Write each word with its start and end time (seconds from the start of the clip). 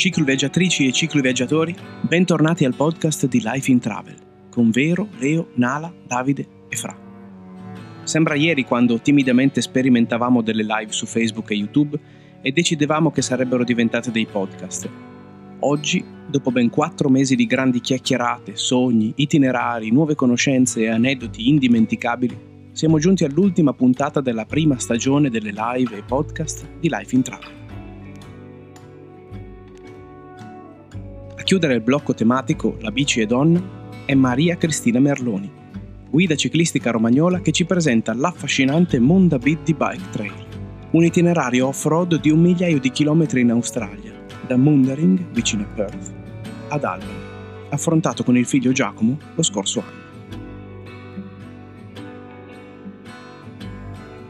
Ciclo 0.00 0.24
viaggiatrici 0.24 0.86
e 0.86 0.92
ciclo 0.92 1.20
viaggiatori, 1.20 1.76
bentornati 2.00 2.64
al 2.64 2.74
podcast 2.74 3.26
di 3.26 3.42
Life 3.44 3.70
in 3.70 3.80
Travel 3.80 4.16
con 4.48 4.70
Vero, 4.70 5.08
Leo, 5.18 5.48
Nala, 5.56 5.92
Davide 6.06 6.46
e 6.70 6.76
Fra. 6.76 6.96
Sembra 8.04 8.34
ieri 8.34 8.64
quando 8.64 8.98
timidamente 8.98 9.60
sperimentavamo 9.60 10.40
delle 10.40 10.62
live 10.62 10.90
su 10.90 11.04
Facebook 11.04 11.50
e 11.50 11.56
YouTube 11.56 12.00
e 12.40 12.50
decidevamo 12.50 13.10
che 13.10 13.20
sarebbero 13.20 13.62
diventate 13.62 14.10
dei 14.10 14.24
podcast. 14.24 14.88
Oggi, 15.58 16.02
dopo 16.26 16.50
ben 16.50 16.70
quattro 16.70 17.10
mesi 17.10 17.36
di 17.36 17.44
grandi 17.44 17.82
chiacchierate, 17.82 18.56
sogni, 18.56 19.12
itinerari, 19.16 19.90
nuove 19.90 20.14
conoscenze 20.14 20.80
e 20.80 20.88
aneddoti 20.88 21.46
indimenticabili, 21.46 22.38
siamo 22.72 22.98
giunti 22.98 23.24
all'ultima 23.24 23.74
puntata 23.74 24.22
della 24.22 24.46
prima 24.46 24.78
stagione 24.78 25.28
delle 25.28 25.52
live 25.54 25.98
e 25.98 26.02
podcast 26.02 26.66
di 26.80 26.88
Life 26.88 27.14
in 27.14 27.22
Travel. 27.22 27.59
Chiudere 31.50 31.74
il 31.74 31.80
blocco 31.80 32.14
tematico 32.14 32.76
La 32.78 32.92
bici 32.92 33.20
e 33.20 33.26
donna 33.26 33.60
è 34.04 34.14
Maria 34.14 34.56
Cristina 34.56 35.00
Merloni, 35.00 35.50
guida 36.08 36.36
ciclistica 36.36 36.92
romagnola 36.92 37.40
che 37.40 37.50
ci 37.50 37.64
presenta 37.64 38.14
l'affascinante 38.14 39.00
Monda 39.00 39.36
Biddi 39.36 39.74
Bike 39.74 40.10
Trail, 40.12 40.46
un 40.92 41.04
itinerario 41.04 41.66
off-road 41.66 42.20
di 42.20 42.30
un 42.30 42.38
migliaio 42.38 42.78
di 42.78 42.92
chilometri 42.92 43.40
in 43.40 43.50
Australia, 43.50 44.12
da 44.46 44.56
Mundering, 44.56 45.32
vicino 45.32 45.64
a 45.64 45.74
Perth, 45.74 46.12
ad 46.68 46.84
Albany, 46.84 47.18
affrontato 47.70 48.22
con 48.22 48.36
il 48.36 48.46
figlio 48.46 48.70
Giacomo 48.70 49.18
lo 49.34 49.42
scorso 49.42 49.82
anno. 49.84 49.98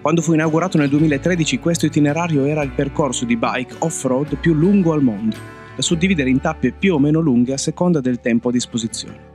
Quando 0.00 0.22
fu 0.22 0.32
inaugurato 0.32 0.78
nel 0.78 0.88
2013 0.88 1.58
questo 1.58 1.84
itinerario 1.84 2.46
era 2.46 2.62
il 2.62 2.70
percorso 2.70 3.26
di 3.26 3.36
bike 3.36 3.74
off-road 3.80 4.38
più 4.38 4.54
lungo 4.54 4.94
al 4.94 5.02
mondo 5.02 5.58
da 5.74 5.82
suddividere 5.82 6.30
in 6.30 6.40
tappe 6.40 6.72
più 6.72 6.94
o 6.94 6.98
meno 6.98 7.20
lunghe 7.20 7.52
a 7.52 7.58
seconda 7.58 8.00
del 8.00 8.20
tempo 8.20 8.48
a 8.48 8.52
disposizione. 8.52 9.28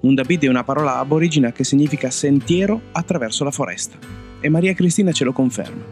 Undabid 0.00 0.44
è 0.44 0.48
una 0.48 0.64
parola 0.64 0.98
aborigina 0.98 1.52
che 1.52 1.64
significa 1.64 2.10
sentiero 2.10 2.80
attraverso 2.92 3.44
la 3.44 3.50
foresta, 3.50 3.98
e 4.40 4.48
Maria 4.48 4.72
Cristina 4.72 5.12
ce 5.12 5.24
lo 5.24 5.32
conferma. 5.32 5.84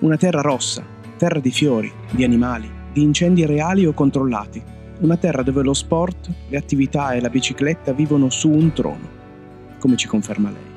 Una 0.00 0.16
terra 0.16 0.40
rossa, 0.40 0.84
terra 1.16 1.38
di 1.38 1.50
fiori, 1.50 1.92
di 2.10 2.24
animali, 2.24 2.68
di 2.92 3.02
incendi 3.02 3.46
reali 3.46 3.86
o 3.86 3.92
controllati, 3.92 4.62
una 5.00 5.16
terra 5.16 5.42
dove 5.42 5.62
lo 5.62 5.72
sport, 5.72 6.30
le 6.48 6.56
attività 6.56 7.12
e 7.12 7.20
la 7.20 7.30
bicicletta 7.30 7.92
vivono 7.92 8.28
su 8.28 8.50
un 8.50 8.72
trono, 8.72 9.20
come 9.78 9.96
ci 9.96 10.08
conferma 10.08 10.50
lei. 10.50 10.70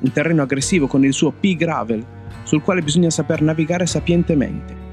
Un 0.00 0.12
terreno 0.12 0.42
aggressivo 0.42 0.86
con 0.86 1.04
il 1.04 1.12
suo 1.12 1.32
P-Gravel, 1.32 2.04
sul 2.44 2.62
quale 2.62 2.82
bisogna 2.82 3.10
saper 3.10 3.42
navigare 3.42 3.84
sapientemente, 3.84 4.88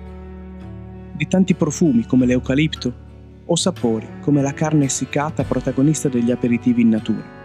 di 1.17 1.27
tanti 1.27 1.55
profumi 1.55 2.05
come 2.05 2.27
l'eucalipto 2.27 3.05
o 3.43 3.55
sapori 3.55 4.07
come 4.21 4.41
la 4.43 4.53
carne 4.53 4.85
essiccata 4.85 5.43
protagonista 5.43 6.09
degli 6.09 6.29
aperitivi 6.29 6.83
in 6.83 6.89
natura. 6.89 7.35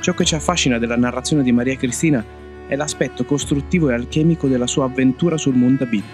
Ciò 0.00 0.14
che 0.14 0.24
ci 0.24 0.34
affascina 0.34 0.78
della 0.78 0.96
narrazione 0.96 1.42
di 1.42 1.52
Maria 1.52 1.76
Cristina 1.76 2.24
è 2.66 2.76
l'aspetto 2.76 3.24
costruttivo 3.24 3.90
e 3.90 3.94
alchemico 3.94 4.48
della 4.48 4.66
sua 4.66 4.86
avventura 4.86 5.36
sul 5.36 5.56
Mondabit. 5.56 6.04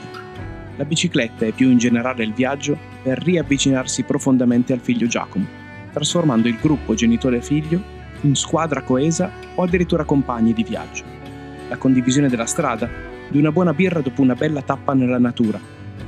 La 0.77 0.85
bicicletta 0.85 1.45
e 1.45 1.53
più 1.53 1.71
in 1.71 1.79
generale 1.79 2.25
il 2.25 2.33
viaggio 2.33 2.77
per 3.03 3.23
riavvicinarsi 3.23 4.03
profondamente 4.03 4.73
al 4.73 4.81
figlio 4.81 5.07
Giacomo, 5.07 5.47
trasformando 5.93 6.49
il 6.49 6.59
gruppo 6.61 6.95
genitore-figlio 6.95 7.81
in 8.23 8.35
squadra 8.35 8.83
coesa 8.83 9.31
o 9.55 9.63
addirittura 9.63 10.05
compagni 10.05 10.53
di 10.53 10.65
viaggio. 10.65 11.05
La 11.69 11.77
condivisione 11.77 12.29
della 12.29 12.47
strada 12.47 13.13
di 13.29 13.39
una 13.39 13.53
buona 13.53 13.73
birra 13.73 14.01
dopo 14.01 14.23
una 14.23 14.35
bella 14.35 14.63
tappa 14.63 14.95
nella 14.95 15.19
natura, 15.19 15.61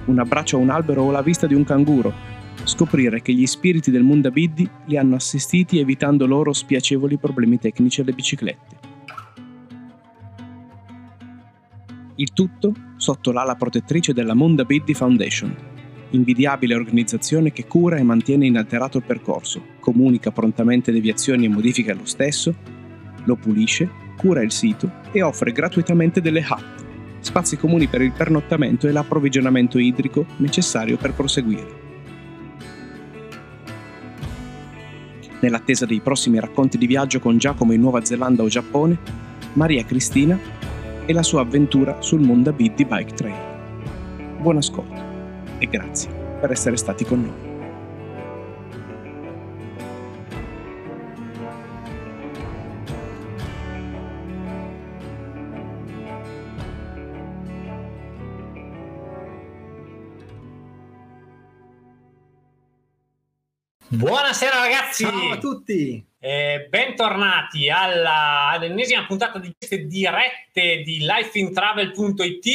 un 0.07 0.19
abbraccio 0.19 0.57
a 0.57 0.61
un 0.61 0.71
albero 0.71 1.03
o 1.03 1.11
la 1.11 1.23
vista 1.23 1.47
di 1.47 1.55
un 1.55 1.65
canguro, 1.65 2.13
scoprire 2.65 3.23
che 3.23 3.33
gli 3.33 3.47
spiriti 3.47 3.91
del 3.91 4.03
Mundabiddi 4.03 4.69
li 4.87 4.97
hanno 4.97 5.17
assistiti 5.17 5.79
evitando 5.79 6.27
loro 6.27 6.53
spiacevoli 6.53 7.17
problemi 7.17 7.59
tecnici 7.59 8.01
alle 8.01 8.13
biciclette. 8.13 8.95
Il 12.17 12.33
tutto 12.33 12.73
sotto 12.97 13.31
l'ala 13.31 13.57
protettrice 13.57 14.15
della 14.15 14.35
Mundabiddi 14.35 14.95
Foundation, 14.95 15.55
invidiabile 16.11 16.75
organizzazione 16.75 17.53
che 17.53 17.67
cura 17.67 17.97
e 17.97 18.03
mantiene 18.03 18.47
inalterato 18.47 18.99
il 18.99 19.05
percorso, 19.05 19.63
comunica 19.81 20.31
prontamente 20.31 20.93
deviazioni 20.93 21.45
e 21.45 21.49
modifiche 21.49 21.91
allo 21.91 22.07
stesso, 22.07 22.55
lo 23.25 23.37
pulisce, 23.37 23.91
cura 24.17 24.43
il 24.43 24.51
sito 24.51 24.91
e 25.13 25.21
offre 25.21 25.53
gratuitamente 25.53 26.23
delle 26.23 26.45
hut 26.49 26.76
spazi 27.27 27.57
comuni 27.57 27.89
per 27.89 28.03
il 28.03 28.13
pernottamento 28.13 28.87
e 28.87 28.93
l'approvvigionamento 28.93 29.79
idrico 29.79 30.25
necessario 30.37 30.97
per 30.97 31.13
proseguire. 31.13 31.85
Nell'attesa 35.41 35.87
dei 35.87 36.01
prossimi 36.01 36.39
racconti 36.39 36.79
di 36.79 36.87
viaggio 36.87 37.19
con 37.19 37.37
Giacomo 37.37 37.73
in 37.73 37.81
Nuova 37.81 38.05
Zelanda 38.05 38.45
o 38.45 38.49
Giappone, 38.49 38.97
Maria 39.55 39.85
Cristina 39.85 40.39
e 41.05 41.13
la 41.13 41.25
sua 41.25 41.41
avventura 41.41 42.01
sul 42.01 42.21
Monda 42.21 42.53
Biddi 42.53 42.85
Bike 42.85 43.15
Trail. 43.15 44.39
Buon 44.41 44.59
ascolto 44.59 45.03
e 45.59 45.67
grazie 45.67 46.11
per 46.41 46.53
essere 46.53 46.77
stati 46.77 47.05
con 47.05 47.23
noi. 47.23 47.46
Buonasera 63.97 64.61
ragazzi! 64.61 65.05
Ciao 65.05 65.31
a 65.33 65.39
tutti! 65.39 66.05
Eh, 66.21 66.67
bentornati 66.69 67.71
alla, 67.71 68.49
all'ennesima 68.51 69.07
puntata 69.07 69.39
di 69.39 69.55
queste 69.57 69.87
dirette 69.87 70.83
di 70.85 70.99
lifeintravel.it. 71.01 72.47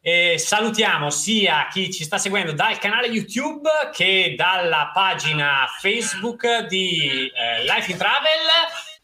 Eh, 0.00 0.36
salutiamo 0.36 1.10
sia 1.10 1.68
chi 1.70 1.92
ci 1.92 2.02
sta 2.02 2.18
seguendo 2.18 2.50
dal 2.50 2.76
canale 2.78 3.06
YouTube 3.06 3.68
che 3.92 4.34
dalla 4.36 4.90
pagina 4.92 5.64
Facebook 5.78 6.66
di 6.66 7.30
eh, 7.32 7.62
Life 7.62 7.92
in 7.92 7.96
Travel. 7.96 8.48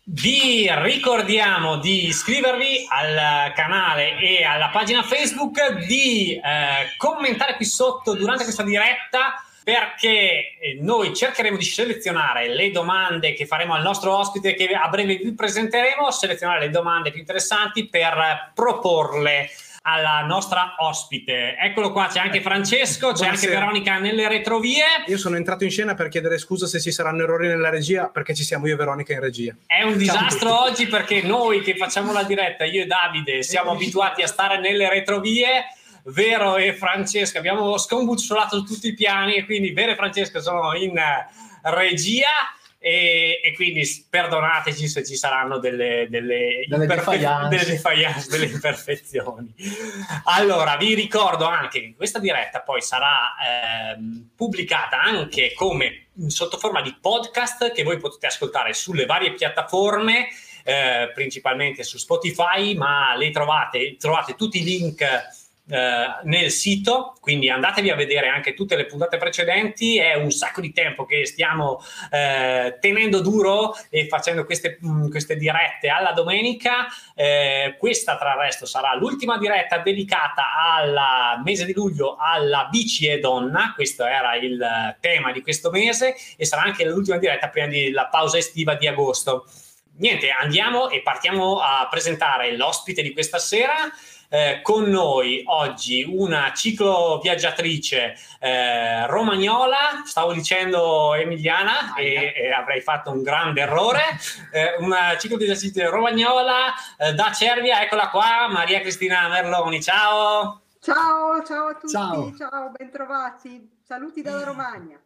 Vi 0.02 0.68
ricordiamo 0.68 1.78
di 1.78 2.06
iscrivervi 2.06 2.86
al 2.88 3.52
canale 3.52 4.18
e 4.18 4.42
alla 4.42 4.70
pagina 4.70 5.04
Facebook, 5.04 5.86
di 5.86 6.32
eh, 6.34 6.96
commentare 6.96 7.54
qui 7.54 7.64
sotto 7.64 8.14
durante 8.14 8.42
questa 8.42 8.64
diretta 8.64 9.44
perché 9.70 10.56
eh, 10.58 10.78
noi 10.80 11.14
cercheremo 11.14 11.56
di 11.56 11.62
selezionare 11.62 12.52
le 12.52 12.72
domande 12.72 13.34
che 13.34 13.46
faremo 13.46 13.74
al 13.74 13.82
nostro 13.82 14.16
ospite 14.16 14.54
che 14.54 14.66
a 14.66 14.88
breve 14.88 15.14
vi 15.14 15.32
presenteremo, 15.32 16.10
selezionare 16.10 16.58
le 16.58 16.70
domande 16.70 17.12
più 17.12 17.20
interessanti 17.20 17.86
per 17.86 18.50
proporle 18.52 19.48
alla 19.82 20.24
nostra 20.26 20.74
ospite. 20.78 21.56
Eccolo 21.56 21.92
qua, 21.92 22.08
c'è 22.08 22.18
anche 22.18 22.42
Francesco, 22.42 23.12
c'è 23.12 23.28
anche 23.28 23.46
Veronica 23.46 23.98
nelle 23.98 24.26
retrovie. 24.26 24.84
Io 25.06 25.16
sono 25.16 25.36
entrato 25.36 25.62
in 25.62 25.70
scena 25.70 25.94
per 25.94 26.08
chiedere 26.08 26.36
scusa 26.38 26.66
se 26.66 26.80
ci 26.80 26.90
saranno 26.90 27.22
errori 27.22 27.46
nella 27.46 27.70
regia, 27.70 28.08
perché 28.08 28.34
ci 28.34 28.42
siamo 28.42 28.66
io 28.66 28.74
e 28.74 28.76
Veronica 28.76 29.12
in 29.12 29.20
regia. 29.20 29.54
È 29.66 29.82
un 29.82 29.96
disastro 29.96 30.64
oggi 30.64 30.88
perché 30.88 31.22
noi 31.22 31.62
che 31.62 31.76
facciamo 31.76 32.12
la 32.12 32.24
diretta, 32.24 32.64
io 32.64 32.82
e 32.82 32.86
Davide, 32.86 33.44
siamo 33.44 33.70
abituati 33.78 34.22
a 34.22 34.26
stare 34.26 34.58
nelle 34.58 34.88
retrovie 34.90 35.64
Vero 36.10 36.56
e 36.56 36.74
Francesca 36.74 37.38
abbiamo 37.38 37.76
scombussolato 37.78 38.62
tutti 38.62 38.88
i 38.88 38.94
piani 38.94 39.36
e 39.36 39.44
quindi 39.44 39.72
Vero 39.72 39.92
e 39.92 39.96
Francesca 39.96 40.40
sono 40.40 40.74
in 40.74 40.94
regia 41.62 42.28
e, 42.82 43.40
e, 43.44 43.52
quindi 43.54 43.86
perdonateci 44.08 44.88
se 44.88 45.04
ci 45.04 45.14
saranno 45.14 45.58
delle, 45.58 46.06
delle, 46.08 46.64
delle, 46.66 46.84
imperfe- 46.84 47.18
delle 47.18 47.64
defiance, 47.66 48.30
delle 48.30 48.46
imperfezioni. 48.46 49.54
Allora, 50.24 50.78
vi 50.78 50.94
ricordo 50.94 51.44
anche 51.44 51.80
che 51.80 51.94
questa 51.94 52.18
diretta 52.18 52.62
poi 52.62 52.80
sarà 52.80 53.34
ehm, 53.94 54.30
pubblicata 54.34 54.98
anche 54.98 55.52
come 55.54 56.06
sotto 56.28 56.56
forma 56.56 56.80
di 56.80 56.96
podcast 56.98 57.70
che 57.72 57.82
voi 57.82 57.98
potete 57.98 58.28
ascoltare 58.28 58.72
sulle 58.72 59.04
varie 59.04 59.34
piattaforme. 59.34 60.28
Eh, 60.62 61.10
principalmente 61.14 61.82
su 61.82 61.96
Spotify, 61.96 62.74
ma 62.74 63.16
le 63.16 63.30
trovate, 63.30 63.96
trovate 63.98 64.34
tutti 64.34 64.60
i 64.60 64.62
link 64.62 65.00
eh, 65.00 65.22
nel 66.24 66.50
sito, 66.50 67.16
quindi 67.20 67.48
andatevi 67.48 67.90
a 67.90 67.94
vedere 67.94 68.28
anche 68.28 68.54
tutte 68.54 68.76
le 68.76 68.86
puntate 68.86 69.16
precedenti, 69.16 69.98
è 69.98 70.14
un 70.14 70.30
sacco 70.30 70.60
di 70.60 70.72
tempo 70.72 71.04
che 71.04 71.24
stiamo 71.26 71.82
eh, 72.10 72.78
tenendo 72.80 73.20
duro 73.20 73.74
e 73.88 74.06
facendo 74.08 74.44
queste, 74.44 74.78
mh, 74.80 74.90
mm, 74.90 75.10
queste 75.10 75.36
dirette 75.36 75.88
alla 75.88 76.12
domenica, 76.12 76.86
eh, 77.14 77.76
questa 77.78 78.16
tra 78.16 78.32
il 78.32 78.40
resto 78.40 78.66
sarà 78.66 78.94
l'ultima 78.94 79.38
diretta 79.38 79.78
dedicata 79.78 80.44
al 80.74 81.42
mese 81.44 81.64
di 81.64 81.72
luglio 81.72 82.16
alla 82.18 82.66
bici 82.70 83.06
e 83.06 83.18
donna, 83.18 83.72
questo 83.74 84.04
era 84.04 84.34
il 84.36 84.96
tema 85.00 85.32
di 85.32 85.42
questo 85.42 85.70
mese 85.70 86.14
e 86.36 86.44
sarà 86.44 86.62
anche 86.62 86.84
l'ultima 86.84 87.18
diretta 87.18 87.48
prima 87.48 87.68
della 87.68 88.06
pausa 88.06 88.38
estiva 88.38 88.74
di 88.74 88.86
agosto. 88.86 89.46
Niente, 89.98 90.30
andiamo 90.30 90.88
e 90.88 91.02
partiamo 91.02 91.60
a 91.60 91.86
presentare 91.90 92.56
l'ospite 92.56 93.02
di 93.02 93.12
questa 93.12 93.38
sera 93.38 93.74
eh, 94.30 94.60
con 94.62 94.84
noi 94.84 95.42
oggi 95.44 96.04
una 96.08 96.52
cicloviaggiatrice 96.54 98.14
eh, 98.38 99.06
romagnola, 99.08 100.02
stavo 100.04 100.32
dicendo 100.32 101.14
Emiliana 101.14 101.94
e, 101.96 102.32
e, 102.36 102.52
avrei 102.52 102.80
fatto 102.80 103.10
un 103.10 103.22
grande 103.22 103.62
errore, 103.62 104.02
eh, 104.52 104.76
una 104.78 105.18
cicloviaggiatrice 105.18 105.88
romagnola 105.88 106.72
eh, 106.96 107.12
da 107.12 107.32
Cervia, 107.32 107.82
eccola 107.82 108.08
qua, 108.08 108.46
Maria 108.48 108.80
Cristina 108.80 109.28
Merloni, 109.28 109.82
ciao! 109.82 110.62
Ciao, 110.80 111.44
ciao 111.44 111.66
a 111.66 111.74
tutti, 111.74 111.92
ciao, 111.92 112.32
ciao 112.36 112.70
bentrovati, 112.74 113.68
saluti 113.84 114.22
dalla 114.22 114.44
Romagna. 114.44 114.98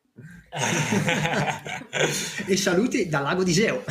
e 2.46 2.56
saluti 2.56 3.08
dal 3.08 3.24
lago 3.24 3.42
di 3.42 3.52
Geo. 3.52 3.82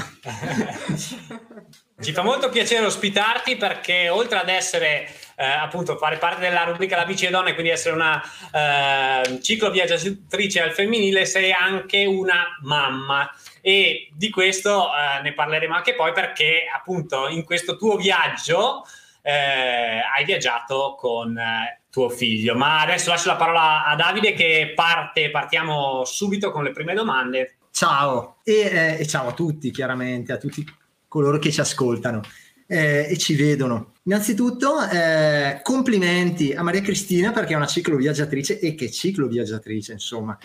Ci 2.00 2.14
fa 2.14 2.22
molto 2.22 2.50
piacere 2.50 2.86
ospitarti 2.86 3.58
perché 3.58 4.08
oltre 4.08 4.40
ad 4.40 4.48
essere 4.48 5.10
eh, 5.36 5.46
appunto 5.46 5.98
fare 5.98 6.18
parte 6.18 6.42
della 6.42 6.64
rubrica 6.64 6.96
La 6.96 7.06
bici 7.06 7.26
e 7.26 7.30
donne, 7.30 7.54
quindi 7.54 7.72
essere 7.72 7.96
una 7.96 8.22
eh, 8.52 9.40
cicloviaggiatrice 9.42 10.62
al 10.62 10.72
femminile, 10.72 11.26
sei 11.26 11.52
anche 11.52 12.06
una 12.06 12.58
mamma 12.62 13.32
e 13.62 14.10
di 14.14 14.30
questo 14.30 14.88
eh, 14.88 15.22
ne 15.22 15.34
parleremo 15.34 15.74
anche 15.74 15.96
poi 15.96 16.12
perché 16.12 16.64
appunto 16.74 17.28
in 17.28 17.44
questo 17.44 17.78
tuo 17.78 17.96
viaggio 17.96 18.84
eh, 19.22 20.02
hai 20.16 20.26
viaggiato 20.26 20.96
con 20.98 21.38
eh, 21.38 21.82
tuo 21.90 22.10
figlio. 22.10 22.56
Ma 22.56 22.82
adesso 22.82 23.10
lascio 23.10 23.30
la 23.30 23.36
parola 23.36 23.86
a 23.86 23.96
Davide 23.96 24.34
che 24.34 24.74
parte, 24.76 25.32
partiamo 25.32 26.04
subito 26.06 26.52
con 26.52 26.64
le 26.64 26.72
prime 26.72 26.94
domande. 26.94 27.58
Ciao 27.72 28.38
e, 28.44 28.54
eh, 28.54 29.00
e 29.00 29.08
ciao 29.08 29.30
a 29.30 29.34
tutti, 29.34 29.72
chiaramente, 29.72 30.32
a 30.32 30.38
tutti 30.38 30.66
coloro 31.08 31.38
che 31.38 31.52
ci 31.52 31.62
ascoltano 31.62 32.22
eh, 32.68 33.08
e 33.10 33.18
ci 33.18 33.36
vedono. 33.36 33.94
Innanzitutto, 34.04 34.88
eh, 34.90 35.60
complimenti 35.64 36.54
a 36.54 36.62
Maria 36.64 36.82
Cristina 36.82 37.32
perché 37.32 37.54
è 37.54 37.56
una 37.56 37.68
cicloviaggiatrice 37.68 38.60
e 38.60 38.76
che 38.76 38.92
cicloviaggiatrice, 38.92 39.94
insomma, 39.94 40.38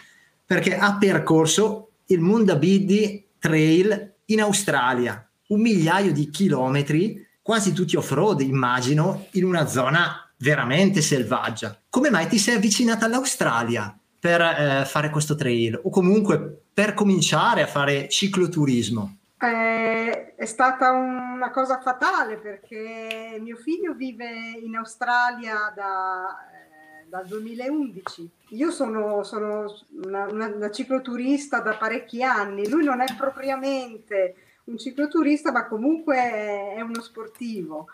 perché 0.44 0.76
ha 0.76 0.97
percorso 0.97 1.91
il 2.06 2.20
Mundabiddi 2.20 3.26
Trail 3.38 4.15
in 4.26 4.41
Australia, 4.41 5.29
un 5.49 5.61
migliaio 5.61 6.12
di 6.12 6.31
chilometri, 6.31 7.26
quasi 7.43 7.73
tutti 7.73 7.97
off-road, 7.97 8.41
immagino, 8.41 9.26
in 9.32 9.44
una 9.44 9.67
zona 9.67 10.31
veramente 10.38 11.00
selvaggia. 11.00 11.81
Come 11.88 12.11
mai 12.11 12.29
ti 12.29 12.38
sei 12.38 12.56
avvicinata 12.56 13.06
all'Australia 13.06 13.99
per 14.21 14.41
eh, 14.41 14.85
fare 14.87 15.11
questo 15.11 15.35
trail 15.35 15.81
o 15.82 15.91
comunque 15.91 16.62
per 16.73 16.94
cominciare 16.94 17.62
a 17.62 17.67
fare 17.67 18.09
cicloturismo? 18.09 19.18
Eh, 19.40 20.35
è 20.35 20.44
stata 20.46 20.90
una 20.90 21.50
cosa 21.52 21.81
fatale 21.81 22.38
perché 22.38 23.38
mio 23.40 23.55
figlio 23.56 23.94
vive 23.94 24.29
in 24.61 24.75
Australia 24.75 25.73
da, 25.73 26.50
eh, 26.50 27.06
dal 27.08 27.25
2011. 27.25 28.29
Io 28.49 28.73
sono, 28.73 29.23
sono 29.23 29.73
una, 30.02 30.26
una, 30.26 30.46
una, 30.46 30.70
cicloturista 30.73 31.61
da 31.61 31.76
parecchi 31.76 32.20
anni, 32.25 32.69
lui 32.69 32.82
non 32.82 33.00
è 33.00 33.06
propriamente 33.17 34.35
un 34.64 34.76
cicloturista 34.76 35.52
ma 35.52 35.67
comunque 35.69 36.17
è, 36.17 36.75
è 36.75 36.81
uno 36.81 37.00
sportivo. 37.00 37.87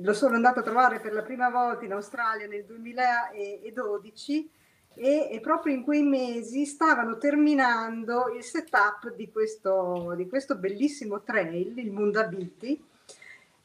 Lo 0.00 0.12
sono 0.12 0.34
andato 0.34 0.58
a 0.60 0.64
trovare 0.64 0.98
per 0.98 1.12
la 1.12 1.22
prima 1.22 1.48
volta 1.48 1.84
in 1.84 1.92
Australia 1.92 2.48
nel 2.48 2.64
2012 2.64 4.50
e, 4.98 5.28
e, 5.30 5.40
proprio 5.40 5.74
in 5.74 5.82
quei 5.82 6.02
mesi 6.02 6.66
stavano 6.66 7.18
terminando 7.18 8.32
il 8.36 8.42
setup 8.42 9.14
di 9.14 9.30
questo, 9.30 10.12
di 10.16 10.28
questo 10.28 10.56
bellissimo 10.56 11.22
trail, 11.22 11.78
il 11.78 11.90
Mundabiti, 11.90 12.82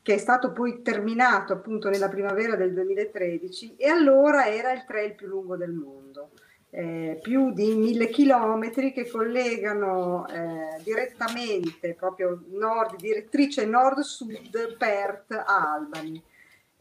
che 0.01 0.13
è 0.13 0.18
stato 0.18 0.51
poi 0.51 0.81
terminato 0.81 1.53
appunto 1.53 1.89
nella 1.89 2.09
primavera 2.09 2.56
del 2.56 2.74
2013 2.74 3.75
e 3.77 3.88
allora 3.88 4.47
era 4.47 4.71
il 4.74 4.83
trail 4.85 5.15
più 5.15 5.27
lungo 5.27 5.56
del 5.56 5.71
mondo. 5.71 6.30
Eh, 6.75 7.19
più 7.21 7.53
di 7.53 7.75
mille 7.75 8.09
chilometri 8.09 8.94
che 8.94 9.07
collegano 9.07 10.25
eh, 10.27 10.81
direttamente, 10.81 11.94
proprio 11.94 12.41
nord, 12.50 12.95
direttrice 12.95 13.65
nord-sud, 13.65 14.75
Perth 14.75 15.33
a 15.33 15.74
Albany. 15.74 16.19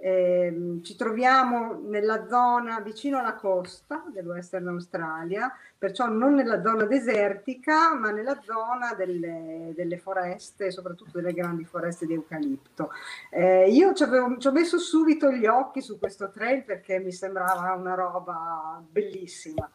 Eh, 0.05 0.81
ci 0.83 0.97
troviamo 0.97 1.79
nella 1.81 2.27
zona 2.27 2.81
vicino 2.81 3.21
alla 3.21 3.37
costa 3.37 4.03
dell'Western 4.13 4.67
Australia, 4.67 5.57
perciò 5.79 6.09
non 6.09 6.35
nella 6.35 6.61
zona 6.61 6.87
desertica, 6.87 7.95
ma 7.95 8.11
nella 8.11 8.41
zona 8.43 8.95
delle, 8.95 9.71
delle 9.77 9.99
foreste, 9.99 10.73
soprattutto 10.73 11.21
delle 11.21 11.33
grandi 11.33 11.65
foreste 11.65 12.07
di 12.07 12.15
eucalipto. 12.15 12.91
Eh, 13.31 13.71
io 13.71 13.93
ci, 13.93 14.03
avevo, 14.03 14.37
ci 14.39 14.49
ho 14.49 14.51
messo 14.51 14.77
subito 14.81 15.31
gli 15.31 15.47
occhi 15.47 15.81
su 15.81 16.01
questo 16.01 16.33
trail 16.33 16.65
perché 16.65 16.99
mi 16.99 17.13
sembrava 17.13 17.73
una 17.75 17.95
roba 17.95 18.83
bellissima. 18.85 19.71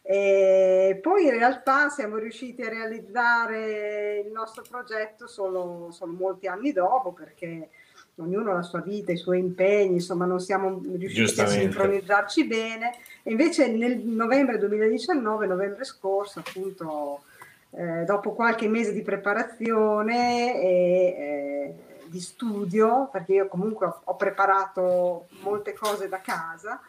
E 0.00 0.98
poi 1.02 1.24
in 1.24 1.32
realtà 1.32 1.90
siamo 1.90 2.16
riusciti 2.16 2.62
a 2.62 2.70
realizzare 2.70 4.20
il 4.24 4.32
nostro 4.32 4.64
progetto 4.66 5.26
solo, 5.26 5.88
solo 5.90 6.12
molti 6.12 6.46
anni 6.46 6.72
dopo 6.72 7.12
perché 7.12 7.68
ognuno 8.16 8.50
ha 8.50 8.54
la 8.54 8.62
sua 8.62 8.80
vita, 8.80 9.12
i 9.12 9.16
suoi 9.16 9.38
impegni, 9.38 9.94
insomma 9.94 10.24
non 10.24 10.40
siamo 10.40 10.80
riusciti 10.96 11.40
a 11.40 11.46
sincronizzarci 11.46 12.46
bene. 12.46 12.94
E 13.22 13.30
invece 13.30 13.68
nel 13.68 13.98
novembre 13.98 14.58
2019, 14.58 15.46
novembre 15.46 15.84
scorso, 15.84 16.40
appunto, 16.40 17.22
eh, 17.70 18.04
dopo 18.04 18.32
qualche 18.32 18.68
mese 18.68 18.92
di 18.92 19.02
preparazione 19.02 20.60
e 20.60 20.68
eh, 20.68 21.74
di 22.06 22.20
studio, 22.20 23.08
perché 23.12 23.34
io 23.34 23.48
comunque 23.48 23.86
ho, 23.86 24.00
ho 24.04 24.16
preparato 24.16 25.26
molte 25.42 25.74
cose 25.74 26.08
da 26.08 26.20
casa, 26.20 26.80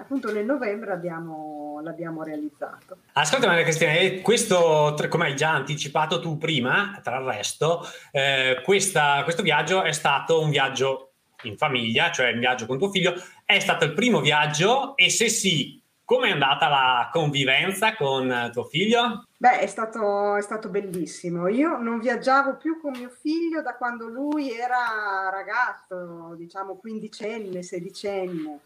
appunto 0.00 0.32
nel 0.32 0.44
novembre 0.44 0.92
abbiamo, 0.92 1.80
l'abbiamo 1.82 2.22
realizzato. 2.22 2.98
Ascolta 3.12 3.46
Maria 3.46 3.64
Cristina, 3.64 3.92
questo, 4.22 4.96
come 5.08 5.26
hai 5.26 5.36
già 5.36 5.50
anticipato 5.50 6.20
tu 6.20 6.38
prima, 6.38 6.98
tra 7.02 7.18
il 7.18 7.26
resto, 7.26 7.82
eh, 8.10 8.60
questa, 8.64 9.22
questo 9.24 9.42
viaggio 9.42 9.82
è 9.82 9.92
stato 9.92 10.40
un 10.40 10.50
viaggio 10.50 11.12
in 11.42 11.56
famiglia, 11.56 12.10
cioè 12.10 12.32
un 12.32 12.40
viaggio 12.40 12.66
con 12.66 12.78
tuo 12.78 12.90
figlio, 12.90 13.14
è 13.44 13.58
stato 13.60 13.84
il 13.84 13.92
primo 13.92 14.20
viaggio 14.20 14.96
e 14.96 15.10
se 15.10 15.28
sì, 15.28 15.82
come 16.04 16.28
è 16.28 16.32
andata 16.32 16.68
la 16.68 17.08
convivenza 17.12 17.94
con 17.94 18.50
tuo 18.52 18.64
figlio? 18.64 19.26
Beh, 19.36 19.60
è 19.60 19.66
stato, 19.66 20.34
è 20.34 20.42
stato, 20.42 20.68
bellissimo. 20.68 21.46
Io 21.46 21.78
non 21.78 22.00
viaggiavo 22.00 22.56
più 22.56 22.80
con 22.80 22.92
mio 22.92 23.10
figlio 23.10 23.62
da 23.62 23.76
quando 23.76 24.08
lui 24.08 24.50
era 24.50 25.30
ragazzo, 25.30 26.34
diciamo 26.36 26.74
quindicenne, 26.76 27.62
sedicenne. 27.62 28.60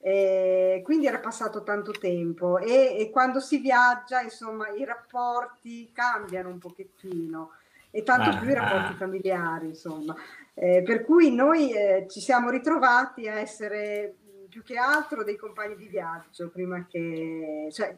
Eh, 0.00 0.80
quindi 0.84 1.06
era 1.06 1.18
passato 1.18 1.64
tanto 1.64 1.90
tempo 1.90 2.58
e, 2.58 2.96
e, 2.98 3.10
quando 3.10 3.40
si 3.40 3.58
viaggia, 3.58 4.20
insomma, 4.20 4.68
i 4.68 4.84
rapporti 4.84 5.90
cambiano 5.92 6.50
un 6.50 6.58
pochettino 6.58 7.50
e 7.90 8.04
tanto 8.04 8.30
ah, 8.30 8.36
più 8.38 8.48
i 8.48 8.54
rapporti 8.54 8.92
ah. 8.92 8.96
familiari, 8.96 9.68
insomma. 9.68 10.14
Eh, 10.54 10.82
per 10.82 11.04
cui 11.04 11.34
noi 11.34 11.72
eh, 11.72 12.06
ci 12.08 12.20
siamo 12.20 12.50
ritrovati 12.50 13.28
a 13.28 13.38
essere 13.38 14.14
più 14.48 14.62
che 14.62 14.76
altro 14.76 15.24
dei 15.24 15.36
compagni 15.36 15.76
di 15.76 15.88
viaggio 15.88 16.48
prima 16.48 16.86
che... 16.88 17.68
Cioè, 17.72 17.96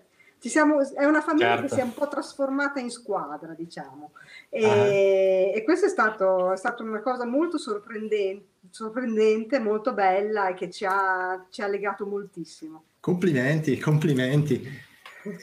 siamo, 0.48 0.80
è 0.94 1.04
una 1.04 1.20
famiglia 1.20 1.56
certo. 1.56 1.62
che 1.62 1.74
si 1.74 1.80
è 1.80 1.82
un 1.82 1.92
po' 1.92 2.08
trasformata 2.08 2.80
in 2.80 2.90
squadra, 2.90 3.52
diciamo. 3.52 4.12
E, 4.48 4.64
uh-huh. 4.64 5.56
e 5.56 5.62
questo 5.64 5.84
è 5.86 5.88
stato, 5.90 6.52
è 6.52 6.56
stato 6.56 6.82
una 6.82 7.00
cosa 7.00 7.26
molto 7.26 7.58
sorprendente, 7.58 8.46
sorprendente, 8.70 9.58
molto 9.58 9.92
bella 9.92 10.48
e 10.48 10.54
che 10.54 10.70
ci 10.70 10.84
ha, 10.84 11.46
ci 11.50 11.62
ha 11.62 11.66
legato 11.66 12.06
moltissimo. 12.06 12.84
Complimenti, 13.00 13.78
complimenti. 13.78 14.88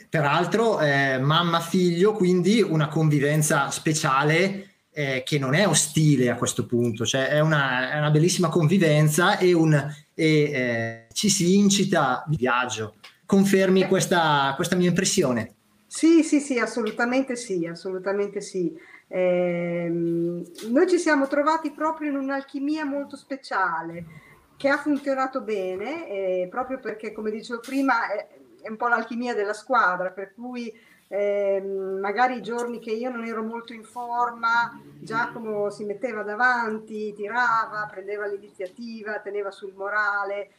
Peraltro, 0.08 0.80
eh, 0.80 1.18
mamma-figlio, 1.18 2.12
quindi 2.12 2.60
una 2.60 2.88
convivenza 2.88 3.70
speciale 3.70 4.68
eh, 4.90 5.22
che 5.24 5.38
non 5.38 5.54
è 5.54 5.66
ostile 5.68 6.30
a 6.30 6.34
questo 6.34 6.66
punto, 6.66 7.06
cioè 7.06 7.28
è 7.28 7.40
una, 7.40 7.92
è 7.92 7.98
una 7.98 8.10
bellissima 8.10 8.48
convivenza 8.48 9.38
e, 9.38 9.52
un, 9.52 9.72
e 10.14 10.42
eh, 10.42 11.06
ci 11.12 11.28
si 11.28 11.56
incita 11.56 12.24
di 12.26 12.36
viaggio 12.36 12.94
confermi 13.24 13.86
questa, 13.86 14.54
questa 14.56 14.74
mia 14.74 14.88
impressione. 14.88 15.54
Sì, 15.86 16.22
sì, 16.22 16.40
sì, 16.40 16.58
assolutamente 16.58 17.36
sì, 17.36 17.66
assolutamente 17.66 18.40
sì. 18.40 18.74
Eh, 19.08 19.88
noi 19.90 20.86
ci 20.86 20.98
siamo 20.98 21.26
trovati 21.26 21.70
proprio 21.70 22.10
in 22.10 22.16
un'alchimia 22.16 22.84
molto 22.84 23.16
speciale 23.16 24.26
che 24.56 24.68
ha 24.68 24.76
funzionato 24.76 25.40
bene, 25.40 26.08
eh, 26.08 26.48
proprio 26.50 26.78
perché, 26.80 27.12
come 27.12 27.30
dicevo 27.30 27.60
prima, 27.60 28.10
è, 28.10 28.26
è, 28.60 28.68
un 28.68 28.76
po' 28.76 28.88
l'alchimia 28.88 29.32
della 29.32 29.52
squadra, 29.52 30.10
per 30.10 30.34
cui 30.34 30.72
eh, 31.06 31.62
magari 31.62 32.36
i 32.36 32.42
giorni 32.42 32.80
che 32.80 32.90
io 32.90 33.08
non 33.08 33.24
ero 33.24 33.42
molto 33.42 33.72
in 33.72 33.84
forma, 33.84 34.78
Giacomo 34.98 35.70
si 35.70 35.84
metteva 35.84 36.22
davanti, 36.22 37.14
tirava, 37.14 37.88
prendeva 37.88 38.26
l'iniziativa, 38.26 39.20
teneva 39.20 39.52
sul 39.52 39.72
morale, 39.74 40.50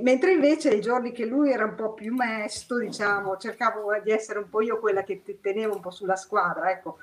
mentre 0.00 0.32
invece 0.32 0.70
i 0.70 0.80
giorni 0.80 1.12
che 1.12 1.24
lui 1.24 1.50
era 1.50 1.64
un 1.64 1.76
po' 1.76 1.94
più 1.94 2.14
mesto, 2.14 2.78
diciamo, 2.78 3.36
cercavo 3.36 3.98
di 4.02 4.10
essere 4.10 4.40
un 4.40 4.48
po' 4.48 4.62
io 4.62 4.80
quella 4.80 5.04
che 5.04 5.22
tenevo 5.40 5.76
un 5.76 5.80
po' 5.80 5.90
sulla 5.90 6.16
squadra, 6.16 6.70
ecco. 6.70 6.98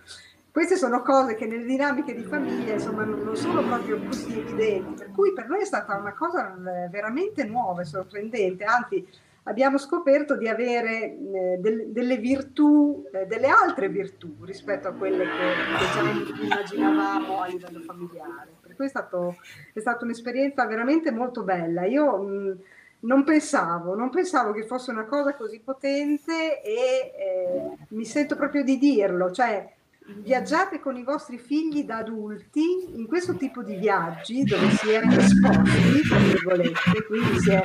Queste 0.51 0.75
sono 0.75 1.01
cose 1.01 1.35
che 1.35 1.45
nelle 1.45 1.65
dinamiche 1.65 2.15
di 2.15 2.23
famiglia 2.23 2.73
insomma 2.73 3.03
non 3.03 3.35
sono 3.35 3.63
proprio 3.63 3.99
così 4.03 4.39
evidenti, 4.39 4.93
per 4.93 5.11
cui 5.11 5.33
per 5.33 5.47
noi 5.47 5.61
è 5.61 5.65
stata 5.65 5.95
una 5.95 6.13
cosa 6.13 6.53
eh, 6.53 6.89
veramente 6.89 7.43
nuova 7.45 7.81
e 7.81 7.85
sorprendente, 7.85 8.63
anzi 8.63 9.07
abbiamo 9.43 9.77
scoperto 9.77 10.35
di 10.35 10.47
avere 10.47 11.01
eh, 11.03 11.57
del, 11.59 11.91
delle 11.91 12.17
virtù, 12.17 13.05
eh, 13.11 13.25
delle 13.25 13.47
altre 13.47 13.89
virtù 13.89 14.35
rispetto 14.43 14.87
a 14.87 14.93
quelle 14.93 15.23
che, 15.23 15.53
che 15.77 15.85
già 15.93 16.43
immaginavamo 16.43 17.41
a 17.41 17.47
livello 17.47 17.79
familiare. 17.81 18.49
Per 18.61 18.75
cui 18.75 18.85
è, 18.85 18.89
stato, 18.89 19.37
è 19.73 19.79
stata 19.79 20.03
un'esperienza 20.03 20.65
veramente 20.65 21.11
molto 21.11 21.43
bella. 21.43 21.85
Io 21.85 22.17
mh, 22.17 22.57
non 23.01 23.23
pensavo, 23.23 23.95
non 23.95 24.09
pensavo 24.09 24.51
che 24.51 24.65
fosse 24.65 24.91
una 24.91 25.05
cosa 25.05 25.35
così 25.35 25.59
potente 25.59 26.61
e 26.61 27.13
eh, 27.17 27.77
mi 27.89 28.05
sento 28.05 28.35
proprio 28.35 28.63
di 28.63 28.77
dirlo, 28.77 29.31
cioè 29.31 29.77
viaggiate 30.17 30.79
con 30.79 30.97
i 30.97 31.03
vostri 31.03 31.37
figli 31.37 31.83
da 31.83 31.97
adulti 31.97 32.61
in 32.95 33.07
questo 33.07 33.35
tipo 33.35 33.63
di 33.63 33.75
viaggi 33.75 34.43
dove 34.43 34.69
si 34.71 34.89
è 34.89 35.01
esposti, 35.05 36.07
tra 36.07 36.17
virgolette, 36.17 37.05
quindi 37.07 37.39
si 37.39 37.49
è 37.51 37.61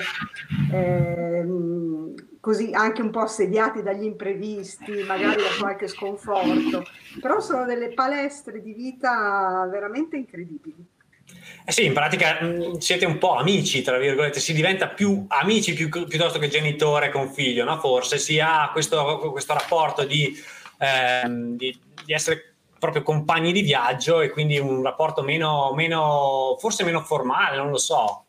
eh, 0.73 1.47
così 2.41 2.71
anche 2.73 3.03
un 3.03 3.11
po' 3.11 3.21
assediati 3.21 3.83
dagli 3.83 4.05
imprevisti, 4.05 5.03
magari 5.07 5.37
da 5.37 5.49
qualche 5.59 5.89
sconforto, 5.89 6.85
però 7.21 7.41
sono 7.41 7.65
delle 7.65 7.93
palestre 7.95 8.63
di 8.63 8.73
vita 8.73 9.67
veramente 9.71 10.17
incredibili. 10.17 10.93
Eh 11.67 11.73
sì, 11.73 11.87
in 11.87 11.95
pratica 11.95 12.43
mh, 12.43 12.79
siete 12.79 13.07
un 13.07 13.17
po' 13.17 13.37
amici, 13.37 13.81
tra 13.81 13.97
virgolette, 13.97 14.39
si 14.41 14.53
diventa 14.53 14.89
più 14.89 15.25
amici 15.29 15.73
più, 15.73 15.89
piuttosto 15.89 16.39
che 16.39 16.49
genitore 16.49 17.11
con 17.11 17.33
figlio, 17.33 17.65
no? 17.65 17.79
Forse 17.79 18.19
si 18.19 18.39
ha 18.39 18.69
questo, 18.71 19.31
questo 19.33 19.55
rapporto 19.55 20.05
di, 20.05 20.37
ehm, 20.79 21.57
di 21.57 21.79
di 22.05 22.13
essere 22.13 22.55
proprio 22.79 23.03
compagni 23.03 23.53
di 23.53 23.63
viaggio 23.63 24.21
e 24.21 24.31
quindi 24.31 24.59
un 24.59 24.83
rapporto 24.83 25.23
meno, 25.23 25.73
meno 25.75 26.57
forse 26.59 26.85
meno 26.85 27.01
formale, 27.01 27.57
non 27.57 27.71
lo 27.71 27.79
so. 27.79 28.25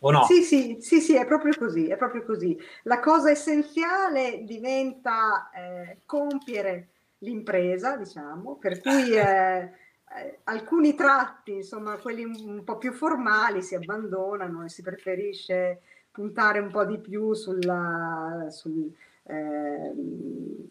O 0.00 0.10
no? 0.10 0.24
Sì, 0.24 0.42
sì, 0.42 0.78
sì, 0.80 1.00
sì, 1.00 1.16
è 1.16 1.26
proprio 1.26 1.52
così, 1.58 1.88
è 1.88 1.96
proprio 1.96 2.24
così. 2.24 2.56
La 2.84 3.00
cosa 3.00 3.30
essenziale 3.30 4.44
diventa 4.44 5.50
eh, 5.50 5.98
compiere 6.06 6.88
l'impresa, 7.18 7.96
diciamo, 7.96 8.56
per 8.56 8.80
cui 8.80 9.10
eh, 9.18 9.70
eh, 10.16 10.38
alcuni 10.44 10.94
tratti, 10.94 11.52
insomma, 11.52 11.96
quelli 11.96 12.24
un, 12.24 12.62
po' 12.64 12.78
più 12.78 12.92
formali 12.92 13.60
si 13.60 13.74
abbandonano 13.74 14.64
e 14.64 14.68
si 14.68 14.82
preferisce 14.82 15.80
puntare 16.12 16.60
un 16.60 16.70
po' 16.70 16.84
di 16.84 16.98
più 16.98 17.34
sulla, 17.34 18.46
sul, 18.50 18.90
ehm, 19.24 20.68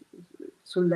sul 0.68 0.92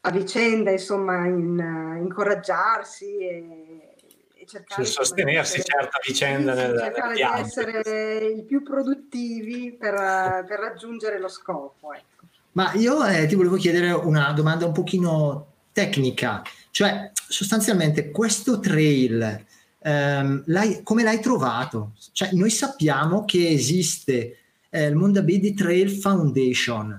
a 0.00 0.10
vicenda, 0.10 0.70
insomma, 0.70 1.26
in, 1.26 1.58
uh, 1.58 2.02
incoraggiarsi 2.02 3.18
e, 3.18 3.94
e 4.34 4.46
cercare 4.46 4.84
sì, 4.86 4.92
sostenersi, 4.92 5.58
essere, 5.58 5.62
certo, 5.64 5.96
a 5.96 6.00
vicenda 6.06 6.52
sì, 6.54 6.58
nel, 6.58 6.78
cercare 6.78 7.08
nel 7.08 7.16
di 7.16 7.40
essere 7.40 8.16
il 8.24 8.44
più 8.44 8.62
produttivi 8.62 9.76
per, 9.78 9.94
per 10.46 10.60
raggiungere 10.60 11.20
lo 11.20 11.28
scopo. 11.28 11.92
Ecco. 11.92 12.24
Ma 12.52 12.72
io 12.74 13.04
eh, 13.04 13.26
ti 13.26 13.34
volevo 13.34 13.56
chiedere 13.56 13.90
una 13.92 14.32
domanda 14.32 14.64
un 14.64 14.72
pochino 14.72 15.46
tecnica, 15.72 16.42
cioè 16.70 17.10
sostanzialmente 17.12 18.10
questo 18.10 18.60
trail 18.60 19.44
ehm, 19.80 20.44
l'hai, 20.46 20.82
come 20.82 21.02
l'hai 21.02 21.20
trovato? 21.20 21.92
Cioè, 22.12 22.30
noi 22.32 22.50
sappiamo 22.50 23.26
che 23.26 23.48
esiste 23.48 24.38
eh, 24.70 24.86
il 24.86 24.96
Mondabedi 24.96 25.54
Trail 25.54 25.90
Foundation, 25.90 26.98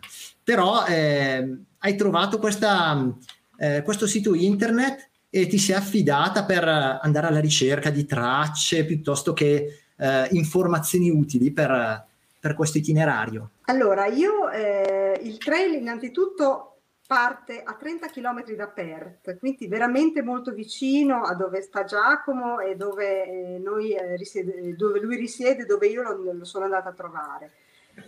però 0.49 0.83
eh, 0.87 1.57
hai 1.77 1.95
trovato 1.95 2.39
questa, 2.39 3.07
eh, 3.55 3.83
questo 3.83 4.07
sito 4.07 4.33
internet 4.33 5.07
e 5.29 5.45
ti 5.45 5.59
sei 5.59 5.75
affidata 5.75 6.43
per 6.43 6.67
andare 6.67 7.27
alla 7.27 7.39
ricerca 7.39 7.91
di 7.91 8.03
tracce 8.07 8.83
piuttosto 8.83 9.33
che 9.33 9.81
eh, 9.95 10.27
informazioni 10.31 11.11
utili 11.11 11.51
per, 11.51 12.03
per, 12.39 12.55
questo 12.55 12.79
itinerario? 12.79 13.51
Allora, 13.65 14.07
io 14.07 14.49
eh, 14.49 15.19
il 15.21 15.37
trail 15.37 15.71
innanzitutto 15.75 16.77
parte 17.05 17.61
a 17.61 17.75
30 17.75 18.07
km 18.07 18.55
da 18.55 18.69
Perth, 18.69 19.37
quindi 19.37 19.67
veramente 19.67 20.23
molto 20.23 20.51
vicino 20.51 21.25
a 21.25 21.35
dove 21.35 21.61
sta 21.61 21.83
Giacomo 21.83 22.59
e 22.59 22.75
dove, 22.75 23.23
eh, 23.23 23.59
noi, 23.59 23.91
eh, 23.91 24.75
dove 24.75 24.99
lui 24.99 25.15
risiede, 25.15 25.67
dove 25.67 25.85
io 25.85 26.01
lo, 26.01 26.33
lo 26.33 26.43
sono 26.43 26.65
andata 26.65 26.89
a 26.89 26.93
trovare. 26.93 27.51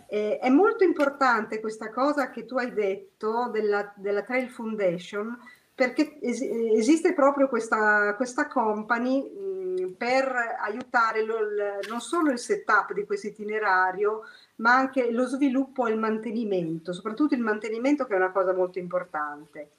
Eh, 0.07 0.39
è 0.39 0.49
molto 0.49 0.83
importante 0.83 1.59
questa 1.59 1.89
cosa 1.89 2.29
che 2.29 2.45
tu 2.45 2.57
hai 2.57 2.73
detto 2.73 3.49
della, 3.51 3.91
della 3.95 4.23
Trail 4.23 4.49
Foundation 4.49 5.37
perché 5.73 6.19
es- 6.21 6.41
esiste 6.41 7.13
proprio 7.13 7.47
questa, 7.47 8.13
questa 8.15 8.47
company 8.47 9.21
mh, 9.21 9.93
per 9.97 10.31
aiutare 10.61 11.23
lo, 11.23 11.39
l- 11.41 11.79
non 11.89 12.01
solo 12.01 12.31
il 12.31 12.39
setup 12.39 12.93
di 12.93 13.05
questo 13.05 13.27
itinerario, 13.27 14.23
ma 14.57 14.75
anche 14.75 15.11
lo 15.11 15.25
sviluppo 15.25 15.87
e 15.87 15.91
il 15.91 15.97
mantenimento, 15.99 16.93
soprattutto 16.93 17.33
il 17.35 17.41
mantenimento 17.41 18.05
che 18.05 18.13
è 18.13 18.17
una 18.17 18.31
cosa 18.31 18.53
molto 18.53 18.79
importante. 18.79 19.69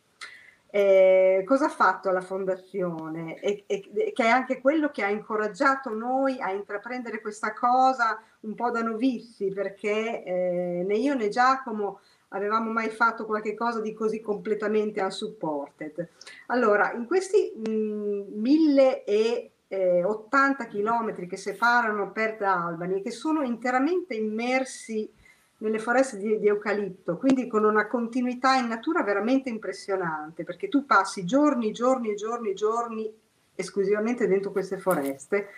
Eh, 0.75 1.43
cosa 1.45 1.67
ha 1.67 1.69
fatto 1.69 2.11
la 2.11 2.23
fondazione? 2.23 3.38
E, 3.41 3.64
e, 3.67 4.12
che 4.14 4.25
è 4.25 4.29
anche 4.29 4.59
quello 4.59 4.88
che 4.88 5.05
ha 5.05 5.11
incoraggiato 5.11 5.91
noi 5.91 6.41
a 6.41 6.50
intraprendere 6.50 7.21
questa 7.21 7.52
cosa 7.52 8.19
un 8.41 8.55
po' 8.55 8.71
da 8.71 8.81
novizi, 8.81 9.50
perché 9.50 10.25
eh, 10.25 10.83
né 10.87 10.95
io 10.95 11.14
né 11.14 11.29
Giacomo 11.29 12.00
avevamo 12.29 12.73
mai 12.73 12.88
fatto 12.88 13.26
qualche 13.26 13.55
cosa 13.55 13.83
di 13.83 13.93
così 13.93 14.23
completamente 14.23 15.02
unsupported. 15.02 16.09
Allora, 16.47 16.95
in 16.95 17.05
questi 17.05 17.52
mh, 17.55 18.33
1080 18.33 20.67
km 20.69 21.26
che 21.26 21.37
separano 21.37 22.12
Perth 22.12 22.38
da 22.38 22.64
Albany 22.64 23.02
che 23.02 23.11
sono 23.11 23.43
interamente 23.43 24.14
immersi 24.14 25.21
nelle 25.62 25.78
foreste 25.78 26.19
di, 26.19 26.38
di, 26.38 26.49
eucalipto, 26.49 27.16
quindi 27.16 27.47
con 27.47 27.64
una 27.64 27.87
continuità 27.87 28.57
in 28.57 28.66
natura 28.66 29.02
veramente 29.02 29.49
impressionante, 29.49 30.45
perché 30.45 30.69
tu 30.69 30.85
passi 30.85 31.25
giorni, 31.25 31.73
giorni, 31.73 32.14
giorni, 32.16 32.52
giorni 32.54 33.11
esclusivamente 33.54 34.26
dentro 34.26 34.50
queste 34.50 34.78
foreste. 34.78 35.49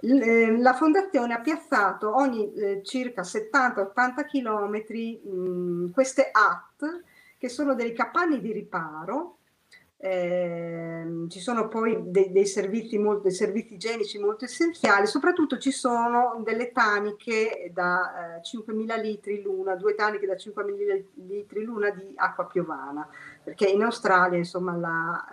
Eh, 0.00 0.58
la 0.58 0.74
fondazione 0.74 1.32
ha 1.32 1.40
piazzato 1.40 2.14
ogni 2.16 2.52
eh, 2.54 2.82
circa 2.82 3.22
70-80 3.22 4.26
km 4.26 5.92
queste 5.92 6.28
HAT, 6.32 7.02
che 7.38 7.48
sono 7.48 7.74
dei 7.74 7.92
capanni 7.92 8.40
di 8.40 8.52
riparo 8.52 9.38
eh, 9.98 11.26
ci 11.28 11.40
sono 11.40 11.68
poi 11.68 11.96
dei, 12.02 12.30
dei, 12.30 12.46
servizi 12.46 12.98
molto, 12.98 13.22
dei 13.22 13.32
servizi 13.32 13.74
igienici 13.74 14.18
molto 14.18 14.44
essenziali, 14.44 15.06
soprattutto 15.06 15.58
ci 15.58 15.70
sono 15.70 16.40
delle 16.44 16.70
taniche 16.70 17.70
da 17.72 18.36
eh, 18.36 18.40
5.000 18.40 19.00
litri 19.00 19.42
l'una, 19.42 19.74
due 19.74 19.94
taniche 19.94 20.26
da 20.26 20.34
5.000 20.34 21.04
litri 21.26 21.64
l'una 21.64 21.90
di 21.90 22.12
acqua 22.16 22.46
piovana, 22.46 23.08
perché 23.42 23.66
in 23.66 23.82
Australia 23.82 24.36
insomma 24.36 24.76
la, 24.76 25.24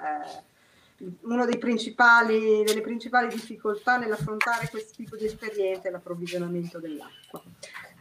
eh, 0.97 1.05
una 1.23 1.45
delle 1.45 1.57
principali 1.57 3.27
difficoltà 3.27 3.97
nell'affrontare 3.97 4.69
questo 4.69 4.93
tipo 4.95 5.17
di 5.17 5.25
esperienze 5.25 5.89
è 5.89 5.91
l'approvvigionamento 5.91 6.79
dell'acqua. 6.79 7.41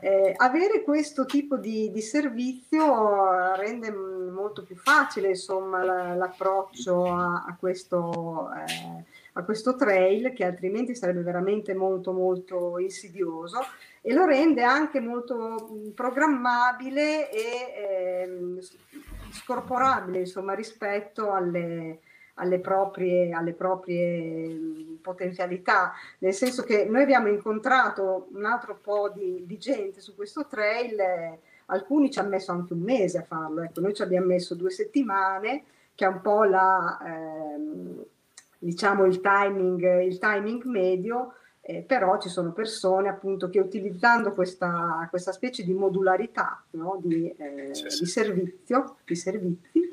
Eh, 0.05 0.35
avere 0.37 0.83
questo 0.83 1.25
tipo 1.27 1.57
di, 1.57 1.93
di, 1.93 2.01
servizio 2.01 3.55
rende 3.55 3.93
molto 3.93 4.65
più 4.65 4.75
facile 4.75 5.29
insomma, 5.29 5.85
l'approccio 6.17 7.05
a, 7.05 7.45
a, 7.47 7.57
questo, 7.57 8.51
eh, 8.53 9.05
a, 9.35 9.45
questo, 9.45 9.77
trail 9.77 10.33
che 10.33 10.45
altrimenti 10.45 10.97
sarebbe 10.97 11.23
veramente 11.23 11.73
molto 11.73 12.13
molto 12.13 12.81
insidioso 12.81 13.61
e 14.01 14.13
lo 14.13 14.25
rende 14.25 14.65
anche 14.65 14.99
molto 14.99 15.93
programmabile 15.95 17.31
e 17.31 17.39
eh, 17.77 18.59
scorporabile 19.31 20.19
insomma, 20.19 20.55
rispetto 20.55 21.31
alle, 21.31 22.01
alle 22.35 22.59
proprie, 22.61 23.33
alle 23.33 23.53
proprie 23.53 24.97
potenzialità, 25.01 25.93
nel 26.19 26.33
senso 26.33 26.62
che 26.62 26.85
noi 26.85 27.03
abbiamo 27.03 27.29
incontrato 27.29 28.29
un 28.33 28.45
altro 28.45 28.79
po' 28.81 29.11
di, 29.11 29.45
di 29.47 29.59
gente 29.59 30.01
su 30.01 30.15
questo 30.15 30.47
trail, 30.47 30.99
eh, 30.99 31.39
alcuni 31.67 32.11
ci 32.11 32.19
hanno 32.19 32.31
messo 32.31 32.53
anche 32.53 32.73
un 32.73 32.81
mese 32.81 33.19
a 33.19 33.23
farlo, 33.23 33.62
ecco, 33.62 33.81
noi 33.81 33.95
ci 33.95 34.03
abbiamo 34.03 34.27
messo 34.27 34.55
due 34.55 34.71
settimane, 34.71 35.65
che 35.95 36.05
è 36.05 36.09
un 36.09 36.21
po' 36.21 36.45
la, 36.45 36.99
ehm, 37.05 38.05
diciamo 38.59 39.05
il 39.05 39.21
timing, 39.21 40.03
il 40.03 40.19
timing 40.19 40.65
medio, 40.65 41.35
eh, 41.61 41.83
però 41.83 42.19
ci 42.19 42.29
sono 42.29 42.53
persone 42.53 43.09
appunto 43.09 43.49
che 43.49 43.61
utilizzando 43.61 44.33
questa, 44.33 45.07
questa 45.11 45.31
specie 45.33 45.62
di 45.62 45.73
modularità 45.73 46.62
no, 46.71 46.99
di, 47.01 47.29
eh, 47.29 47.69
sì, 47.73 47.89
sì. 47.89 48.03
di, 48.03 48.07
servizio, 48.07 48.97
di 49.05 49.15
servizi, 49.15 49.91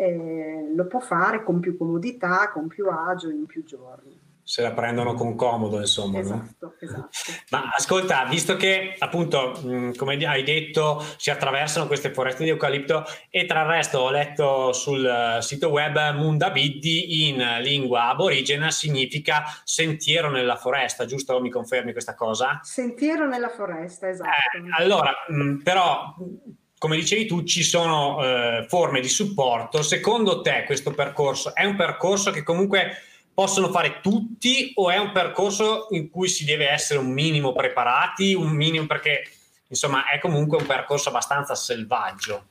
eh, 0.00 0.72
lo 0.74 0.86
può 0.86 0.98
fare 0.98 1.44
con 1.44 1.60
più 1.60 1.76
comodità, 1.76 2.50
con 2.50 2.68
più 2.68 2.88
agio 2.88 3.28
in 3.28 3.44
più 3.44 3.64
giorni. 3.64 4.18
se 4.42 4.62
la 4.62 4.72
prendono 4.72 5.12
con 5.12 5.36
comodo, 5.36 5.78
insomma. 5.78 6.18
Esatto, 6.18 6.56
no? 6.66 6.74
esatto. 6.80 7.08
Ma 7.50 7.70
ascolta, 7.76 8.24
visto 8.24 8.56
che 8.56 8.96
appunto, 8.98 9.60
mh, 9.62 9.94
come 9.96 10.16
hai 10.24 10.42
detto, 10.42 11.04
si 11.18 11.30
attraversano 11.30 11.86
queste 11.86 12.12
foreste 12.12 12.44
di 12.44 12.48
eucalipto 12.48 13.04
e 13.28 13.44
tra 13.44 13.60
il 13.60 13.68
resto 13.68 13.98
ho 13.98 14.10
letto 14.10 14.72
sul 14.72 15.04
uh, 15.04 15.40
sito 15.40 15.68
web 15.68 16.14
Mundabiddi 16.14 17.28
in 17.28 17.58
lingua 17.60 18.08
aborigena 18.08 18.70
significa 18.70 19.44
sentiero 19.62 20.30
nella 20.30 20.56
foresta, 20.56 21.04
giusto? 21.04 21.38
Mi 21.40 21.50
confermi 21.50 21.92
questa 21.92 22.14
cosa? 22.14 22.58
Sentiero 22.62 23.28
nella 23.28 23.50
foresta, 23.50 24.08
esatto. 24.08 24.30
Eh, 24.30 24.82
allora, 24.82 25.12
mh, 25.28 25.56
però 25.62 26.14
come 26.80 26.96
dicevi 26.96 27.26
tu, 27.26 27.44
ci 27.44 27.62
sono 27.62 28.24
eh, 28.24 28.64
forme 28.66 29.02
di 29.02 29.08
supporto. 29.08 29.82
Secondo 29.82 30.40
te 30.40 30.64
questo 30.64 30.92
percorso 30.92 31.54
è 31.54 31.66
un 31.66 31.76
percorso 31.76 32.30
che 32.30 32.42
comunque 32.42 33.02
possono 33.34 33.68
fare 33.68 34.00
tutti 34.00 34.72
o 34.76 34.90
è 34.90 34.96
un 34.96 35.12
percorso 35.12 35.88
in 35.90 36.08
cui 36.08 36.26
si 36.26 36.46
deve 36.46 36.70
essere 36.70 36.98
un 36.98 37.12
minimo 37.12 37.52
preparati, 37.52 38.32
un 38.32 38.48
minimo 38.48 38.86
perché 38.86 39.24
insomma 39.66 40.08
è 40.08 40.18
comunque 40.18 40.56
un 40.56 40.64
percorso 40.64 41.10
abbastanza 41.10 41.54
selvaggio? 41.54 42.46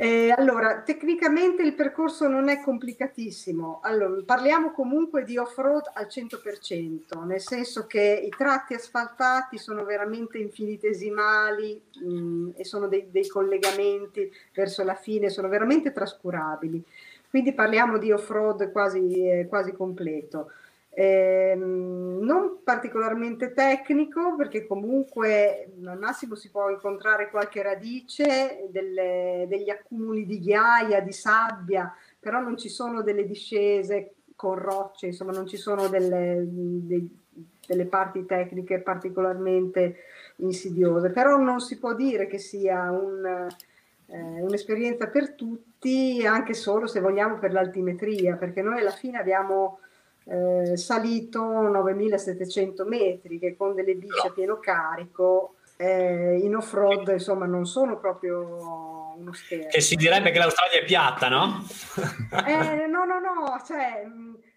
Eh, 0.00 0.34
allora, 0.36 0.82
tecnicamente 0.82 1.62
il 1.62 1.74
percorso 1.74 2.28
non 2.28 2.48
è 2.48 2.60
complicatissimo. 2.60 3.80
Allora, 3.82 4.20
parliamo 4.24 4.72
comunque 4.72 5.24
di 5.24 5.36
off-road 5.36 5.90
al 5.94 6.06
100%, 6.06 7.24
nel 7.24 7.40
senso 7.40 7.86
che 7.86 8.22
i 8.24 8.30
tratti 8.30 8.74
asfaltati 8.74 9.58
sono 9.58 9.84
veramente 9.84 10.38
infinitesimali 10.38 11.80
mh, 12.00 12.12
mm, 12.12 12.50
e 12.56 12.64
sono 12.64 12.88
dei, 12.88 13.08
dei 13.10 13.26
collegamenti 13.26 14.30
verso 14.54 14.84
la 14.84 14.94
fine, 14.94 15.28
sono 15.28 15.48
veramente 15.48 15.92
trascurabili. 15.92 16.82
Quindi 17.28 17.52
parliamo 17.52 17.98
di 17.98 18.12
off-road 18.12 18.70
quasi, 18.70 19.28
eh, 19.28 19.46
quasi 19.48 19.72
completo. 19.72 20.50
Eh, 20.96 21.56
non 21.56 22.60
particolarmente 22.62 23.52
tecnico 23.52 24.36
perché 24.36 24.64
comunque 24.64 25.72
al 25.84 25.98
massimo 25.98 26.36
si 26.36 26.52
può 26.52 26.70
incontrare 26.70 27.30
qualche 27.30 27.62
radice 27.62 28.68
delle, 28.70 29.46
degli 29.48 29.70
accumuli 29.70 30.24
di 30.24 30.38
ghiaia, 30.38 31.00
di 31.00 31.10
sabbia, 31.12 31.92
però 32.20 32.40
non 32.40 32.56
ci 32.56 32.68
sono 32.68 33.02
delle 33.02 33.26
discese 33.26 34.14
con 34.36 34.54
rocce, 34.54 35.06
insomma 35.06 35.32
non 35.32 35.48
ci 35.48 35.56
sono 35.56 35.88
delle, 35.88 36.44
dei, 36.46 37.22
delle 37.66 37.86
parti 37.86 38.24
tecniche 38.24 38.78
particolarmente 38.78 39.96
insidiose, 40.36 41.10
però 41.10 41.36
non 41.38 41.58
si 41.58 41.76
può 41.78 41.92
dire 41.94 42.28
che 42.28 42.38
sia 42.38 42.92
un 42.92 43.48
eh, 44.06 44.42
un'esperienza 44.42 45.08
per 45.08 45.32
tutti, 45.32 46.24
anche 46.26 46.54
solo 46.54 46.86
se 46.86 47.00
vogliamo 47.00 47.38
per 47.38 47.52
l'altimetria, 47.52 48.36
perché 48.36 48.62
noi 48.62 48.80
alla 48.80 48.90
fine 48.90 49.18
abbiamo 49.18 49.80
eh, 50.26 50.76
salito 50.76 51.42
9700 51.42 52.84
metri 52.84 53.38
che 53.38 53.56
con 53.56 53.74
delle 53.74 53.94
bici 53.94 54.26
a 54.26 54.30
pieno 54.30 54.58
carico 54.58 55.56
eh, 55.76 56.38
in 56.38 56.56
off-road 56.56 57.08
insomma 57.08 57.46
non 57.46 57.66
sono 57.66 57.98
proprio 57.98 59.14
uno 59.16 59.32
scherzo. 59.32 59.68
Che 59.68 59.80
si 59.80 59.96
direbbe 59.96 60.30
che 60.30 60.38
l'Australia 60.38 60.80
è 60.80 60.84
piatta, 60.84 61.28
no? 61.28 61.64
eh, 62.46 62.86
no, 62.86 63.04
no, 63.04 63.18
no, 63.18 63.62
cioè... 63.66 64.06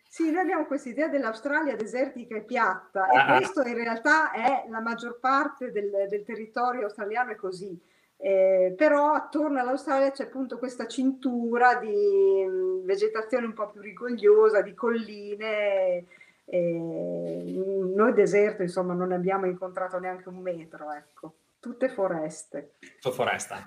Sì, 0.10 0.32
noi 0.32 0.42
abbiamo 0.42 0.66
questa 0.66 0.90
idea 0.90 1.10
dell'Australia 1.10 1.76
desertica 1.76 2.36
e 2.36 2.42
piatta 2.42 3.08
e 3.12 3.18
ah. 3.18 3.38
questo 3.38 3.62
in 3.62 3.76
realtà 3.76 4.32
è 4.32 4.66
la 4.68 4.80
maggior 4.80 5.20
parte 5.20 5.72
del, 5.72 6.08
del 6.10 6.24
territorio 6.24 6.86
australiano 6.86 7.34
è 7.34 7.36
così 7.36 7.80
eh, 8.18 8.74
però 8.76 9.14
attorno 9.14 9.60
all'Australia 9.60 10.12
c'è 10.12 10.24
appunto 10.24 10.58
questa 10.58 10.88
cintura 10.88 11.76
di 11.76 11.88
mh, 11.88 12.50
mm, 12.50 12.86
vegetazione 12.86 13.46
un 13.46 13.54
po' 13.54 13.70
più 13.70 13.82
rigogliosa, 13.82 14.62
di 14.62 14.74
colline. 14.74 16.06
Eh, 16.46 17.62
noi 17.96 18.14
deserto, 18.14 18.64
insomma, 18.64 18.94
non 18.94 19.10
ne 19.10 19.16
abbiamo 19.16 19.46
incontrato 19.46 20.00
neanche 20.00 20.30
un 20.30 20.40
metro, 20.40 20.92
ecco. 20.92 21.36
Tutte 21.60 21.90
foreste. 21.90 22.74
Tutto 22.80 23.12
foresta. 23.12 23.64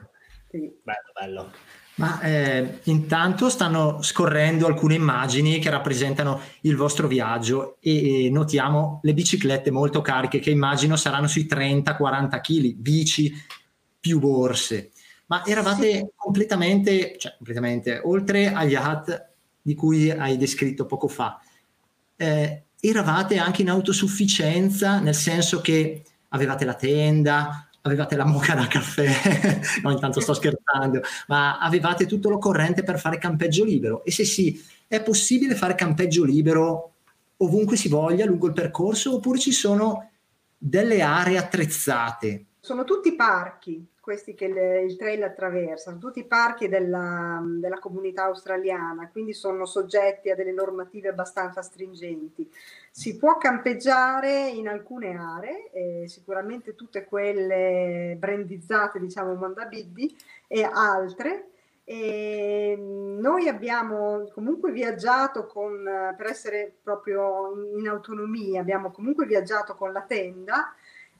Sì. 0.49 0.81
Bello, 0.83 1.13
bello. 1.15 1.53
Ma 1.97 2.21
eh, 2.23 2.81
intanto 2.85 3.51
stanno 3.51 4.03
scorrendo 4.03 4.67
alcune 4.67 4.95
immagini 4.95 5.59
che 5.59 5.71
rappresentano 5.71 6.41
il 6.63 6.75
vostro 6.75 7.07
viaggio 7.07 7.77
e, 7.79 8.27
e 8.27 8.31
notiamo 8.31 9.01
le 9.03 9.13
biciclette 9.13 9.71
molto 9.71 10.01
cariche 10.01 10.39
che 10.39 10.51
immagino 10.51 10.97
saranno 10.97 11.27
sui 11.27 11.47
30-40 11.49 12.41
kg, 12.41 12.75
bici 12.75 13.33
più 14.01 14.19
borse, 14.19 14.91
ma 15.27 15.45
eravate 15.45 15.93
sì. 15.93 16.07
completamente, 16.17 17.17
cioè 17.19 17.35
completamente, 17.37 18.01
oltre 18.03 18.53
agli 18.53 18.75
hat 18.75 19.29
di 19.63 19.75
cui 19.75 20.11
hai 20.11 20.37
descritto 20.37 20.87
poco 20.87 21.07
fa, 21.07 21.41
eh, 22.17 22.65
eravate 22.81 23.37
anche 23.39 23.63
in 23.63 23.71
autosufficienza, 23.71 24.99
nel 24.99 25.15
senso 25.15 25.61
che 25.61 26.03
avevate 26.29 26.65
la 26.65 26.75
tenda, 26.75 27.69
avevate 27.83 28.17
la 28.17 28.25
moca 28.25 28.55
da 28.55 28.67
caffè, 28.67 29.61
no 29.83 29.91
intanto 29.91 30.21
sto 30.21 30.35
scherzando, 30.35 31.01
ma 31.29 31.59
avevate 31.59 32.07
tutto 32.07 32.29
l'occorrente 32.29 32.83
per 32.83 32.99
fare 32.99 33.19
campeggio 33.19 33.65
libero? 33.65 34.05
E 34.05 34.11
se 34.11 34.25
sì, 34.25 34.63
è 34.87 35.03
possibile 35.03 35.55
fare 35.55 35.75
campeggio 35.75 36.25
libero 36.25 36.95
ovunque 37.39 37.77
si 37.77 37.89
voglia 37.89 38.27
lungo 38.27 38.49
il 38.49 38.53
percorso 38.53 39.15
oppure 39.15 39.39
ci 39.39 39.53
sono 39.53 40.11
delle 40.57 41.01
aree 41.03 41.39
attrezzate? 41.39 42.45
Sono 42.71 42.85
tutti 42.85 43.17
parchi, 43.17 43.85
questi 44.01 44.33
che 44.35 44.45
il, 44.45 44.91
il 44.91 44.97
trail 44.97 45.25
attraversa, 45.25 45.91
sono 45.91 45.99
tutti 45.99 46.23
parchi 46.23 46.69
della, 46.69 47.43
della, 47.45 47.81
comunità 47.81 48.27
australiana, 48.27 49.09
quindi 49.11 49.33
sono 49.33 49.67
soggetti 49.67 50.31
a 50.31 50.37
delle 50.37 50.53
normative 50.53 51.09
abbastanza 51.09 51.63
stringenti. 51.63 52.49
Si 52.89 53.17
può 53.17 53.39
campeggiare 53.39 54.51
in 54.51 54.69
alcune 54.69 55.17
aree, 55.17 55.71
eh, 55.73 56.05
sicuramente 56.07 56.77
tutte 56.77 57.07
quelle 57.07 58.15
brandizzate, 58.17 59.01
diciamo 59.01 59.35
Mondabiddi, 59.35 60.17
e 60.47 60.63
altre. 60.63 61.47
E 61.83 62.77
noi 62.79 63.49
abbiamo 63.49 64.31
comunque 64.33 64.71
viaggiato 64.71 65.47
con, 65.47 65.83
per 66.17 66.27
essere 66.27 66.73
proprio 66.85 67.53
in 67.77 67.89
autonomia, 67.89 68.61
abbiamo 68.61 68.93
comunque 68.93 69.27
viaggiato 69.27 69.75
con 69.75 69.91
la 69.91 70.03
tenda 70.03 70.73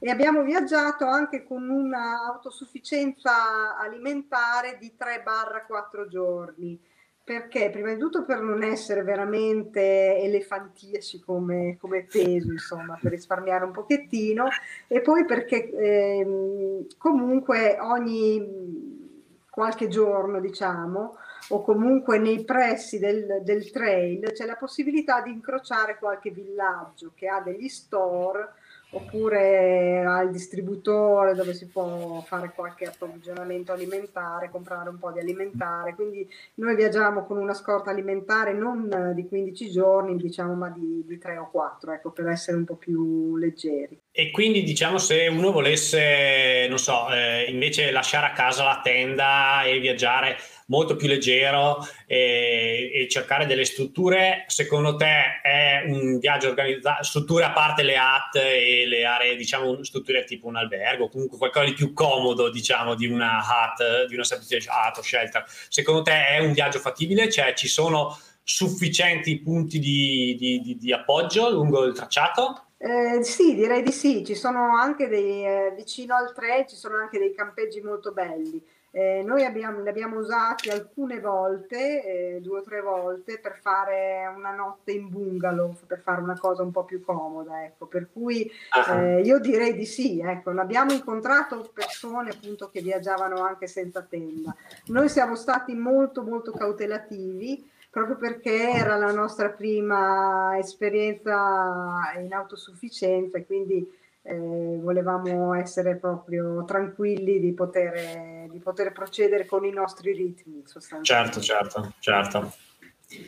e 0.03 0.09
abbiamo 0.09 0.41
viaggiato 0.41 1.05
anche 1.05 1.43
con 1.43 1.69
un'autosufficienza 1.69 3.77
alimentare 3.77 4.77
di 4.79 4.95
3-4 4.97 6.07
giorni. 6.07 6.81
Perché? 7.23 7.69
Prima 7.69 7.93
di 7.93 7.99
tutto 7.99 8.25
per 8.25 8.41
non 8.41 8.63
essere 8.63 9.03
veramente 9.03 10.17
elefantiaci 10.17 11.19
come, 11.19 11.77
come 11.79 12.07
peso, 12.11 12.49
insomma, 12.51 12.97
per 12.99 13.11
risparmiare 13.11 13.63
un 13.63 13.71
pochettino, 13.71 14.47
e 14.87 15.01
poi 15.01 15.23
perché 15.23 15.69
eh, 15.69 16.87
comunque 16.97 17.77
ogni 17.79 19.19
qualche 19.51 19.87
giorno, 19.87 20.39
diciamo, 20.39 21.15
o 21.49 21.61
comunque 21.61 22.17
nei 22.17 22.43
pressi 22.43 22.97
del, 22.97 23.41
del 23.43 23.69
trail 23.69 24.31
c'è 24.31 24.47
la 24.47 24.55
possibilità 24.55 25.21
di 25.21 25.31
incrociare 25.31 25.99
qualche 25.99 26.31
villaggio 26.31 27.11
che 27.13 27.27
ha 27.27 27.39
degli 27.39 27.67
store 27.67 28.53
oppure 28.91 30.03
al 30.05 30.31
distributore 30.31 31.33
dove 31.33 31.53
si 31.53 31.67
può 31.67 32.21
fare 32.25 32.51
qualche 32.53 32.85
approvvigionamento 32.85 33.71
alimentare, 33.71 34.49
comprare 34.49 34.89
un 34.89 34.97
po' 34.97 35.11
di 35.11 35.19
alimentare. 35.19 35.95
Quindi 35.95 36.27
noi 36.55 36.75
viaggiamo 36.75 37.25
con 37.25 37.37
una 37.37 37.53
scorta 37.53 37.91
alimentare 37.91 38.53
non 38.53 39.11
di 39.15 39.27
15 39.27 39.69
giorni, 39.69 40.17
diciamo, 40.17 40.53
ma 40.53 40.69
di, 40.69 41.03
di 41.05 41.17
3 41.17 41.37
o 41.37 41.49
4, 41.49 41.93
ecco, 41.93 42.11
per 42.11 42.27
essere 42.27 42.57
un 42.57 42.65
po' 42.65 42.75
più 42.75 43.37
leggeri. 43.37 43.97
E 44.11 44.31
quindi 44.31 44.63
diciamo 44.63 44.97
se 44.97 45.27
uno 45.27 45.51
volesse, 45.51 46.67
non 46.67 46.77
so, 46.77 47.09
eh, 47.13 47.45
invece 47.49 47.91
lasciare 47.91 48.27
a 48.27 48.33
casa 48.33 48.63
la 48.63 48.81
tenda 48.83 49.63
e 49.63 49.79
viaggiare 49.79 50.37
molto 50.71 50.95
più 50.95 51.09
leggero 51.09 51.85
e, 52.07 52.91
e, 52.93 53.07
cercare 53.09 53.45
delle 53.45 53.65
strutture, 53.65 54.45
secondo 54.47 54.95
te 54.95 55.41
è 55.43 55.83
un 55.85 56.17
viaggio 56.17 56.47
organizzato, 56.47 57.03
strutture 57.03 57.43
a 57.43 57.51
parte 57.51 57.83
le 57.83 57.97
hut 57.97 58.41
e 58.41 58.85
le 58.87 59.03
aree, 59.03 59.35
diciamo, 59.35 59.83
strutture 59.83 60.23
tipo 60.23 60.47
un 60.47 60.55
albergo, 60.55 61.09
comunque 61.09 61.37
qualcosa 61.37 61.65
di 61.65 61.73
più 61.73 61.91
comodo, 61.91 62.49
diciamo, 62.49 62.95
di 62.95 63.05
una 63.05 63.39
hut, 63.39 64.07
di 64.07 64.13
una 64.13 64.23
semplice 64.23 64.69
hut 64.69 64.97
o 64.97 65.01
shelter. 65.01 65.43
Secondo 65.67 66.03
te 66.03 66.27
è 66.27 66.39
un 66.39 66.53
viaggio 66.53 66.79
fattibile? 66.79 67.29
Cioè 67.29 67.53
ci 67.53 67.67
sono 67.67 68.17
sufficienti 68.41 69.39
punti 69.41 69.77
di, 69.77 70.35
di, 70.39 70.61
di, 70.61 70.77
di 70.77 70.93
appoggio 70.93 71.49
lungo 71.49 71.83
il 71.83 71.93
tracciato? 71.93 72.67
Eh, 72.77 73.23
sì, 73.23 73.53
direi 73.55 73.83
di 73.83 73.91
sì, 73.91 74.25
ci 74.25 74.35
sono 74.35 74.75
anche 74.75 75.07
dei, 75.07 75.45
eh, 75.45 75.73
vicino 75.75 76.15
al 76.15 76.33
trail 76.33 76.65
ci 76.65 76.75
sono 76.75 76.95
anche 76.95 77.19
dei 77.19 77.35
campeggi 77.35 77.81
molto 77.81 78.11
belli. 78.11 78.59
Eh, 78.93 79.23
noi 79.23 79.45
abbiamo, 79.45 79.81
li 79.81 79.87
abbiamo 79.87 80.17
usati 80.17 80.69
alcune 80.69 81.21
volte, 81.21 82.03
eh, 82.35 82.41
due 82.41 82.59
o 82.59 82.61
tre 82.61 82.81
volte, 82.81 83.39
per 83.39 83.57
fare 83.61 84.29
una 84.35 84.53
notte 84.53 84.91
in 84.91 85.09
bungalow, 85.09 85.73
per 85.87 86.01
fare 86.01 86.21
una 86.21 86.37
cosa 86.37 86.61
un 86.61 86.71
po' 86.71 86.83
più 86.83 87.01
comoda. 87.01 87.63
Ecco. 87.63 87.85
Per 87.85 88.09
cui 88.11 88.51
ah. 88.71 88.99
eh, 88.99 89.21
io 89.21 89.39
direi 89.39 89.73
di 89.73 89.85
sì. 89.85 90.19
Ecco. 90.19 90.49
Abbiamo 90.51 90.91
incontrato 90.91 91.69
persone 91.73 92.31
appunto 92.31 92.69
che 92.69 92.81
viaggiavano 92.81 93.41
anche 93.41 93.67
senza 93.67 94.01
tenda. 94.01 94.53
Noi 94.87 95.07
siamo 95.07 95.35
stati 95.35 95.73
molto 95.73 96.23
molto 96.23 96.51
cautelativi 96.51 97.69
proprio 97.89 98.15
perché 98.15 98.69
era 98.69 98.95
la 98.95 99.11
nostra 99.11 99.49
prima 99.49 100.57
esperienza 100.57 102.13
in 102.17 102.33
autosufficienza 102.33 103.37
e 103.37 103.45
quindi 103.45 103.99
eh, 104.23 104.79
volevamo 104.79 105.53
essere 105.55 105.95
proprio 105.95 106.63
tranquilli 106.65 107.39
di 107.39 107.53
poter, 107.53 108.47
di 108.49 108.59
poter 108.59 108.91
procedere 108.91 109.45
con 109.45 109.65
i 109.65 109.71
nostri 109.71 110.13
ritmi. 110.13 110.63
Certo, 111.01 111.39
certo, 111.39 111.93
certo. 111.99 112.53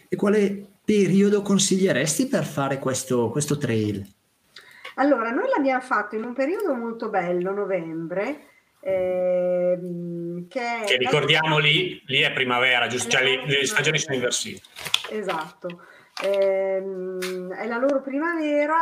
E 0.08 0.15
quale 0.15 0.65
periodo 0.84 1.41
consiglieresti 1.41 2.27
per 2.27 2.45
fare 2.45 2.77
questo, 2.77 3.29
questo 3.29 3.58
trail? 3.58 4.06
Allora, 4.95 5.32
noi 5.32 5.49
l'abbiamo 5.49 5.82
fatto 5.82 6.15
in 6.15 6.23
un 6.23 6.34
periodo 6.34 6.75
molto 6.75 7.10
bello, 7.10 7.51
novembre, 7.51 8.47
eh, 8.79 9.79
che, 10.47 10.84
che 10.86 10.97
ricordiamo 10.97 11.58
lì, 11.58 12.01
lì 12.06 12.19
è 12.19 12.32
primavera, 12.32 12.86
giusto? 12.88 13.10
Cioè 13.10 13.23
le, 13.23 13.45
le 13.47 13.65
stagioni 13.65 13.97
sono 13.97 14.15
inversite. 14.15 14.62
Esatto. 15.10 15.82
Eh, 16.21 16.78
è 17.58 17.67
la 17.67 17.78
loro 17.78 18.02
primavera 18.02 18.76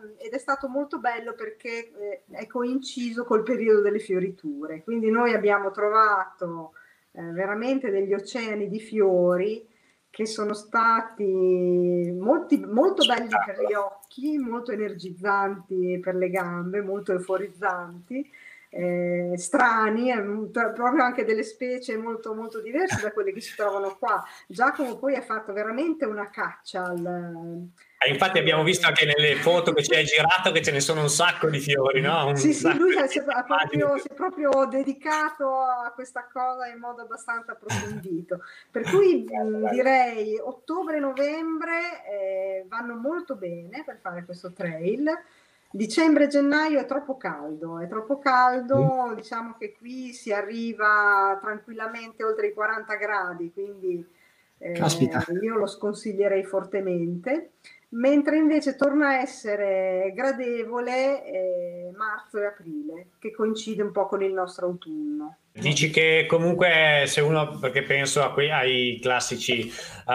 eh, 0.00 0.26
ed 0.26 0.32
è 0.32 0.38
stato 0.38 0.68
molto 0.68 0.98
bello 0.98 1.34
perché 1.34 1.92
eh, 1.92 2.22
è 2.30 2.46
coinciso 2.46 3.24
col 3.24 3.42
periodo 3.42 3.82
delle 3.82 3.98
fioriture. 3.98 4.82
Quindi 4.82 5.10
noi 5.10 5.34
abbiamo 5.34 5.70
trovato 5.70 6.72
eh, 7.12 7.22
veramente 7.22 7.90
degli 7.90 8.14
oceani 8.14 8.68
di 8.68 8.80
fiori 8.80 9.68
che 10.12 10.26
sono 10.26 10.52
stati 10.52 12.14
molti, 12.18 12.58
molto 12.58 13.04
belli 13.06 13.28
per 13.28 13.64
gli 13.66 13.72
occhi, 13.72 14.36
molto 14.36 14.70
energizzanti 14.70 15.98
per 16.02 16.14
le 16.16 16.28
gambe, 16.28 16.82
molto 16.82 17.12
euforizzanti, 17.12 18.30
eh, 18.74 19.32
strani, 19.36 20.10
eh, 20.10 20.22
proprio 20.50 21.04
anche 21.04 21.24
delle 21.24 21.42
specie 21.42 21.96
molto, 21.96 22.34
molto 22.34 22.60
diverse 22.60 23.02
da 23.02 23.12
quelle 23.12 23.32
che 23.32 23.40
si 23.40 23.54
trovano 23.54 23.96
qua. 23.98 24.24
Giacomo 24.46 24.96
poi 24.96 25.14
ha 25.14 25.22
fatto 25.22 25.52
veramente 25.52 26.06
una 26.06 26.30
caccia 26.30 26.84
al, 26.84 27.68
eh, 28.04 28.10
infatti 28.10 28.38
abbiamo 28.38 28.64
visto 28.64 28.88
anche 28.88 29.04
nelle 29.04 29.36
foto 29.36 29.72
che 29.72 29.84
ci 29.84 29.94
hai 29.94 30.04
girato 30.04 30.50
che 30.50 30.60
ce 30.60 30.72
ne 30.72 30.80
sono 30.80 31.02
un 31.02 31.08
sacco 31.08 31.48
di 31.48 31.60
fiori, 31.60 32.00
no? 32.00 32.26
Un 32.26 32.36
sì, 32.36 32.52
sì, 32.52 32.76
lui 32.76 32.94
si 33.06 33.20
è, 33.20 33.22
proprio, 33.22 33.96
si 33.98 34.08
è, 34.08 34.14
proprio, 34.14 34.66
dedicato 34.68 35.60
a 35.60 35.92
questa 35.94 36.26
cosa 36.32 36.66
in 36.66 36.78
modo 36.78 37.02
abbastanza 37.02 37.52
approfondito. 37.52 38.40
Per 38.70 38.82
cui 38.90 39.24
mh, 39.24 39.70
direi 39.70 40.36
ottobre-novembre 40.36 42.04
eh, 42.10 42.64
vanno 42.66 42.96
molto 42.96 43.36
bene 43.36 43.84
per 43.84 43.98
fare 44.00 44.24
questo 44.24 44.52
trail. 44.52 45.08
Dicembre 45.72 46.24
e 46.24 46.28
gennaio 46.28 46.78
è 46.78 46.84
troppo 46.84 47.16
caldo, 47.16 47.78
è 47.78 47.88
troppo 47.88 48.18
caldo, 48.18 49.08
mm. 49.10 49.14
diciamo 49.14 49.56
che 49.58 49.72
qui 49.72 50.12
si 50.12 50.32
arriva 50.32 51.38
tranquillamente 51.40 52.22
oltre 52.24 52.48
i 52.48 52.52
40 52.52 52.94
gradi, 52.96 53.52
quindi 53.52 54.06
eh, 54.58 54.78
io 55.40 55.56
lo 55.56 55.66
sconsiglierei 55.66 56.44
fortemente 56.44 57.52
mentre 57.92 58.36
invece 58.36 58.76
torna 58.76 59.08
a 59.08 59.20
essere 59.20 60.12
gradevole 60.14 61.24
eh, 61.24 61.90
marzo 61.96 62.38
e 62.38 62.46
aprile, 62.46 63.06
che 63.18 63.32
coincide 63.32 63.82
un 63.82 63.92
po' 63.92 64.06
con 64.06 64.22
il 64.22 64.32
nostro 64.32 64.66
autunno. 64.66 65.38
Dici 65.52 65.90
che 65.90 66.24
comunque 66.26 67.04
se 67.06 67.20
uno, 67.20 67.58
perché 67.58 67.82
penso 67.82 68.22
a 68.22 68.32
quei, 68.32 68.50
ai 68.50 68.98
classici 69.02 69.70
uh, 70.06 70.10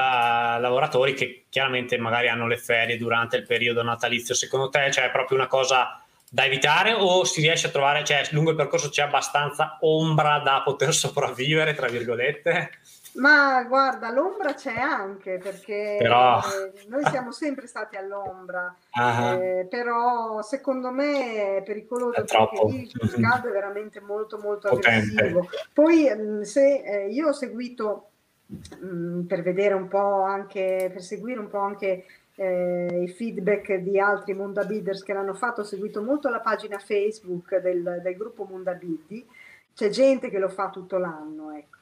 lavoratori 0.60 1.14
che 1.14 1.46
chiaramente 1.50 1.98
magari 2.00 2.28
hanno 2.28 2.48
le 2.48 2.58
ferie 2.58 2.98
durante 2.98 3.38
il 3.38 3.46
periodo 3.46 3.84
natalizio, 3.84 4.34
secondo 4.34 4.70
te 4.70 4.90
cioè, 4.92 5.06
è 5.06 5.12
proprio 5.12 5.38
una 5.38 5.48
cosa 5.48 6.02
da 6.30 6.46
evitare 6.46 6.94
o 6.94 7.24
si 7.24 7.42
riesce 7.42 7.68
a 7.68 7.70
trovare, 7.70 8.04
cioè 8.04 8.28
lungo 8.32 8.50
il 8.50 8.56
percorso 8.56 8.90
c'è 8.90 9.04
abbastanza 9.04 9.78
ombra 9.82 10.40
da 10.40 10.62
poter 10.64 10.92
sopravvivere, 10.94 11.76
tra 11.76 11.88
virgolette? 11.88 12.72
Ma 13.18 13.64
guarda, 13.64 14.12
l'ombra 14.12 14.54
c'è 14.54 14.76
anche 14.76 15.40
perché 15.40 15.98
però... 16.00 16.40
noi 16.88 17.04
siamo 17.06 17.32
sempre 17.32 17.66
stati 17.66 17.96
all'ombra, 17.96 18.76
uh-huh. 18.94 19.42
eh, 19.42 19.68
però 19.70 20.42
secondo 20.42 20.92
me 20.92 21.58
è 21.58 21.64
pericoloso 21.64 22.20
è 22.20 22.24
perché 22.24 22.66
lì 22.68 22.82
il 22.84 23.16
caldo 23.20 23.50
è 23.50 23.52
veramente 23.52 24.00
molto 24.02 24.38
molto 24.38 24.70
Potente. 24.70 25.20
aggressivo. 25.20 25.50
Poi 25.74 26.46
se 26.46 26.84
eh, 26.84 27.08
io 27.10 27.30
ho 27.30 27.34
seguito 27.34 28.10
mh, 28.48 29.22
per 29.22 29.42
vedere 29.42 29.74
un 29.74 29.88
po' 29.88 30.22
anche, 30.22 30.90
per 30.92 31.02
seguire 31.02 31.40
un 31.40 31.50
po' 31.50 31.60
anche 31.60 32.06
eh, 32.36 33.02
i 33.04 33.08
feedback 33.08 33.76
di 33.76 34.00
altri 34.00 34.36
Mundabiders 34.36 35.02
che 35.04 35.14
l'hanno 35.14 35.34
fatto, 35.34 35.62
ho 35.62 35.66
seguito 35.66 36.04
molto 36.04 36.30
la 36.30 36.40
pagina 36.40 36.78
Facebook 36.78 37.58
del, 37.58 38.00
del 38.04 38.16
gruppo 38.16 38.46
Mundabidi, 38.46 39.28
c'è 39.74 39.90
gente 39.90 40.30
che 40.30 40.40
lo 40.40 40.50
fa 40.50 40.70
tutto 40.70 40.98
l'anno, 40.98 41.52
ecco. 41.52 41.77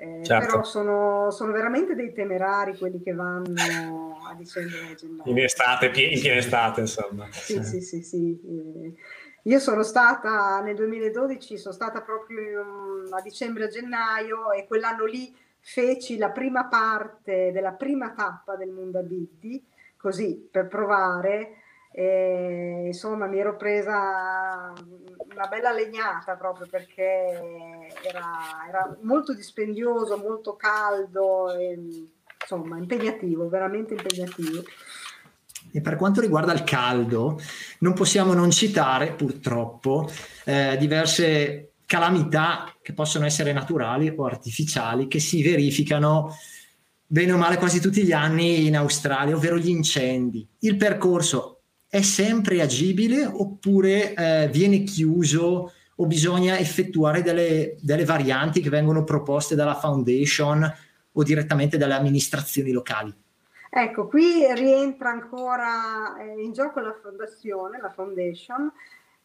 Eh, 0.00 0.20
certo. 0.22 0.46
Però 0.46 0.62
sono, 0.62 1.30
sono, 1.32 1.50
veramente 1.50 1.96
dei 1.96 2.12
temerari 2.12 2.78
quelli 2.78 3.02
che 3.02 3.12
vanno 3.12 4.20
a 4.28 4.34
dicembre 4.34 4.94
gennaio. 4.94 5.30
In 5.30 5.38
estate, 5.40 5.86
in 5.86 6.20
piena 6.20 6.36
estate, 6.36 6.80
insomma. 6.80 7.26
Sì, 7.32 7.64
sì, 7.64 7.80
sì, 7.80 8.00
sì. 8.02 8.40
Eh, 8.40 8.94
io 9.42 9.58
sono 9.58 9.82
stata 9.82 10.60
nel 10.60 10.76
2012, 10.76 11.58
sono 11.58 11.74
stata 11.74 12.00
proprio 12.02 13.02
a 13.10 13.20
dicembre 13.22 13.64
e 13.64 13.68
gennaio 13.68 14.52
e 14.52 14.66
quell'anno 14.68 15.04
lì 15.04 15.34
feci 15.58 16.16
la 16.16 16.30
prima 16.30 16.66
parte 16.66 17.50
della 17.50 17.72
prima 17.72 18.12
tappa 18.12 18.54
del 18.54 18.70
Mondabiddi, 18.70 19.66
così 19.96 20.48
per 20.48 20.68
provare 20.68 21.57
e, 21.98 22.84
insomma, 22.86 23.26
mi 23.26 23.40
ero 23.40 23.56
presa 23.56 24.72
una 25.32 25.46
bella 25.48 25.72
legnata 25.72 26.36
proprio 26.36 26.68
perché 26.70 27.02
era, 28.02 28.30
era 28.68 28.96
molto 29.02 29.34
dispendioso, 29.34 30.16
molto 30.16 30.54
caldo, 30.54 31.52
e, 31.58 31.76
insomma, 32.40 32.78
impegnativo, 32.78 33.48
veramente 33.48 33.94
impegnativo. 33.94 34.62
E 35.72 35.80
per 35.80 35.96
quanto 35.96 36.20
riguarda 36.20 36.52
il 36.52 36.62
caldo, 36.62 37.40
non 37.80 37.94
possiamo 37.94 38.32
non 38.32 38.52
citare 38.52 39.14
purtroppo 39.14 40.08
eh, 40.44 40.76
diverse 40.78 41.72
calamità 41.84 42.72
che 42.80 42.92
possono 42.92 43.24
essere 43.24 43.52
naturali 43.52 44.14
o 44.16 44.24
artificiali 44.24 45.08
che 45.08 45.18
si 45.18 45.42
verificano 45.42 46.32
bene 47.04 47.32
o 47.32 47.36
male 47.36 47.56
quasi 47.56 47.80
tutti 47.80 48.04
gli 48.04 48.12
anni 48.12 48.66
in 48.66 48.76
Australia, 48.76 49.34
ovvero 49.34 49.58
gli 49.58 49.68
incendi. 49.68 50.46
Il 50.60 50.76
percorso 50.76 51.57
è 51.88 52.02
sempre 52.02 52.60
agibile 52.60 53.24
oppure 53.24 54.14
eh, 54.14 54.48
viene 54.52 54.82
chiuso 54.82 55.72
o 56.00 56.06
bisogna 56.06 56.58
effettuare 56.58 57.22
delle, 57.22 57.76
delle, 57.80 58.04
varianti 58.04 58.60
che 58.60 58.68
vengono 58.68 59.04
proposte 59.04 59.54
dalla 59.54 59.74
foundation 59.74 60.70
o 61.12 61.22
direttamente 61.22 61.76
dalle 61.76 61.94
amministrazioni 61.94 62.70
locali? 62.70 63.12
Ecco, 63.70 64.06
qui 64.06 64.46
rientra 64.54 65.10
ancora 65.10 66.16
eh, 66.18 66.42
in 66.42 66.52
gioco 66.52 66.80
la 66.80 66.96
fondazione, 67.02 67.80
la 67.80 67.90
foundation, 67.90 68.70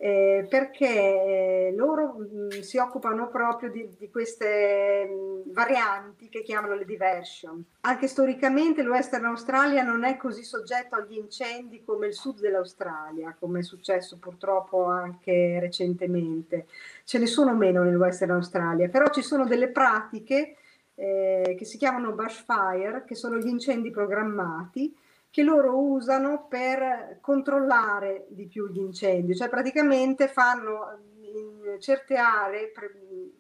eh, 0.03 0.45
perché 0.49 0.85
eh, 0.85 1.73
loro 1.77 2.17
mh, 2.17 2.57
mm, 2.57 2.59
si 2.59 2.77
occupano 2.77 3.29
proprio 3.29 3.71
di, 3.71 3.87
di 3.97 4.09
queste 4.09 5.05
mh, 5.05 5.13
mm, 5.13 5.53
varianti 5.53 6.27
che 6.27 6.43
chiamano 6.43 6.75
le 6.75 6.83
diversion. 6.83 7.63
Anche 7.79 8.09
storicamente 8.09 8.83
l'Western 8.83 9.23
Australia 9.23 9.81
non 9.81 10.03
è 10.03 10.17
così 10.17 10.43
soggetto 10.43 10.95
agli 10.95 11.15
incendi 11.15 11.85
come 11.85 12.07
il 12.07 12.13
sud 12.13 12.41
dell'Australia, 12.41 13.33
come 13.39 13.59
è 13.59 13.63
successo 13.63 14.17
purtroppo 14.17 14.87
anche 14.87 15.57
recentemente. 15.61 16.65
Ce 17.05 17.17
ne 17.17 17.25
sono 17.25 17.55
meno 17.55 17.81
nel 17.83 17.95
Western 17.95 18.31
Australia, 18.31 18.89
però 18.89 19.07
ci 19.07 19.21
sono 19.21 19.45
delle 19.45 19.69
pratiche 19.69 20.57
eh, 20.95 21.55
che 21.57 21.63
si 21.63 21.77
chiamano 21.77 22.11
bushfire, 22.11 23.05
che 23.07 23.15
sono 23.15 23.37
gli 23.37 23.47
incendi 23.47 23.89
programmati, 23.89 24.93
che 25.33 25.41
loro 25.41 25.79
usano 25.79 26.45
per 26.47 27.17
controllare 27.19 28.27
di 28.29 28.45
più 28.45 28.67
gli 28.67 28.77
incendi, 28.77 29.35
cioè 29.35 29.49
praticamente 29.49 30.27
fanno 30.27 30.99
in 31.21 31.79
certe 31.79 32.17
aree 32.17 32.71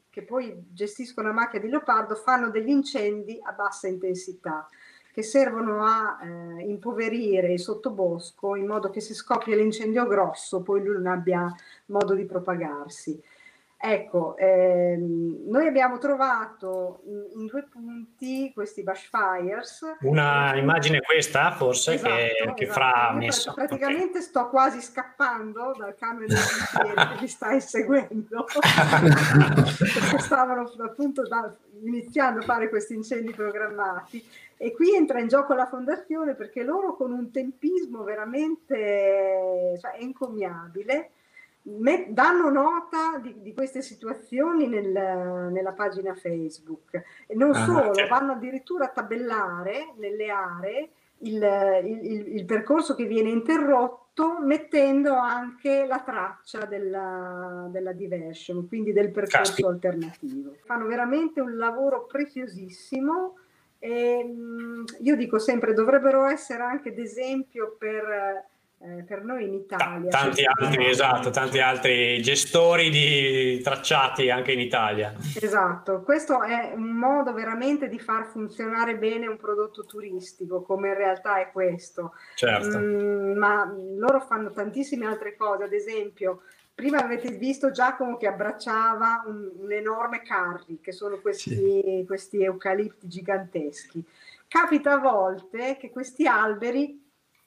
che 0.09 0.23
poi 0.23 0.65
gestiscono 0.71 1.27
la 1.27 1.35
macchia 1.35 1.59
di 1.59 1.69
leopardo, 1.69 2.15
fanno 2.15 2.49
degli 2.49 2.69
incendi 2.69 3.37
a 3.43 3.51
bassa 3.51 3.87
intensità 3.87 4.67
che 5.13 5.21
servono 5.21 5.85
a 5.85 6.17
eh, 6.23 6.63
impoverire 6.63 7.53
il 7.53 7.59
sottobosco 7.59 8.55
in 8.55 8.65
modo 8.65 8.89
che 8.89 8.99
se 8.99 9.13
scoppia 9.13 9.55
l'incendio 9.55 10.07
grosso 10.07 10.63
poi 10.63 10.83
lui 10.83 10.95
non 10.95 11.05
abbia 11.05 11.47
modo 11.85 12.15
di 12.15 12.25
propagarsi. 12.25 13.21
Ecco, 13.85 14.37
ehm, 14.37 15.43
noi 15.49 15.67
abbiamo 15.67 15.97
trovato 15.97 17.01
in, 17.03 17.41
in, 17.41 17.45
due 17.47 17.63
punti 17.63 18.49
questi 18.53 18.81
bushfires. 18.81 19.97
Una 20.03 20.55
immagine 20.55 21.01
questa 21.01 21.51
forse 21.51 21.95
esatto, 21.95 22.13
che, 22.13 22.31
esatto. 22.31 22.53
che 22.53 22.67
Fra 22.67 23.11
messo. 23.11 23.51
Praticamente 23.53 24.19
okay. 24.19 24.21
sto 24.21 24.47
quasi 24.47 24.79
scappando 24.79 25.75
dal 25.77 25.95
camion 25.95 26.27
del 26.27 26.37
che 26.37 27.19
mi 27.19 27.27
stai 27.27 27.59
seguendo, 27.59 28.45
perché 28.55 30.17
stavano 30.19 30.71
appunto 30.77 31.27
da, 31.27 31.53
iniziando 31.81 32.39
a 32.39 32.43
fare 32.43 32.69
questi 32.69 32.93
incendi 32.93 33.33
programmati. 33.33 34.25
E 34.55 34.71
qui 34.71 34.95
entra 34.95 35.19
in 35.19 35.27
gioco 35.27 35.53
la 35.55 35.67
fondazione 35.67 36.35
perché 36.35 36.63
loro 36.63 36.95
con 36.95 37.11
un 37.11 37.31
tempismo 37.31 38.03
veramente 38.03 39.77
cioè, 39.81 39.97
encomiabile 39.99 41.09
danno 41.65 42.49
nota 42.49 43.17
di, 43.21 43.35
di 43.41 43.53
queste 43.53 43.81
situazioni 43.81 44.67
nel- 44.67 45.49
nella 45.51 45.71
pagina 45.71 46.13
Facebook 46.13 47.01
e 47.25 47.35
non 47.35 47.51
Ah, 47.51 47.65
solo, 47.65 47.89
ok. 47.89 48.07
vanno 48.09 48.33
addirittura 48.33 48.85
a 48.85 48.89
tabellare 48.89 49.93
nelle 49.97 50.29
aree 50.29 50.89
il, 51.19 51.41
il- 51.85 52.35
il- 52.35 52.45
percorso 52.45 52.95
che 52.95 53.05
viene 53.05 53.29
interrotto 53.29 54.39
mettendo 54.41 55.13
anche 55.15 55.85
la 55.85 56.01
traccia 56.01 56.65
della, 56.65 57.67
della 57.71 57.93
diversion, 57.93 58.67
quindi 58.67 58.91
del 58.91 59.09
percorso 59.11 59.37
Caspita. 59.37 59.69
alternativo. 59.69 60.55
Fanno 60.65 60.85
veramente 60.85 61.39
un 61.39 61.55
lavoro 61.55 62.05
preziosissimo 62.05 63.37
e 63.79 64.21
mh, 64.23 64.83
io 64.99 65.15
dico 65.15 65.39
sempre 65.39 65.73
dovrebbero 65.73 66.25
essere 66.25 66.63
anche 66.63 66.93
d'esempio 66.93 67.75
per, 67.79 68.45
eh, 68.85 69.03
per 69.03 69.23
noi 69.23 69.45
in 69.45 69.65
Ta- 69.65 69.75
Italia. 69.75 70.09
tanti 70.09 70.43
perché- 70.43 70.65
altri, 70.65 70.89
esatto, 70.89 71.29
tanti 71.29 71.59
altri 71.59 72.21
gestori 72.21 72.89
di 72.89 73.61
tracciati 73.61 74.29
anche 74.29 74.51
in 74.51 74.59
Italia. 74.59 75.13
Esatto, 75.39 76.01
questo 76.01 76.41
è 76.43 76.73
un 76.75 76.91
modo 76.91 77.31
veramente 77.33 77.87
di 77.87 77.97
far 77.97 78.25
funzionare 78.25 78.97
bene 78.97 79.27
un 79.27 79.37
prodotto 79.37 79.85
turistico, 79.85 80.63
come 80.63 80.89
in 80.89 80.95
realtà 80.95 81.39
è 81.39 81.49
questo. 81.51 82.13
Certo. 82.35 82.77
Mm, 82.77 83.37
ma 83.37 83.73
loro 83.97 84.19
fanno 84.19 84.51
tantissime 84.51 85.05
altre 85.05 85.35
cose, 85.37 85.63
ad 85.63 85.73
esempio, 85.73 86.41
prima 86.75 86.97
avete 86.97 87.31
visto 87.31 87.71
Giacomo 87.71 88.17
che 88.17 88.27
abbracciava 88.27 89.23
un, 89.27 89.49
un 89.59 89.71
enorme 89.71 90.21
carri, 90.23 90.79
che 90.81 90.91
sono 90.91 91.19
questi, 91.21 92.03
questi 92.05 92.43
eucalipti 92.43 93.07
giganteschi. 93.07 94.03
Capita 94.47 94.93
a 94.93 94.97
volte 94.97 95.77
che 95.79 95.89
questi 95.89 96.27
alberi 96.27 97.02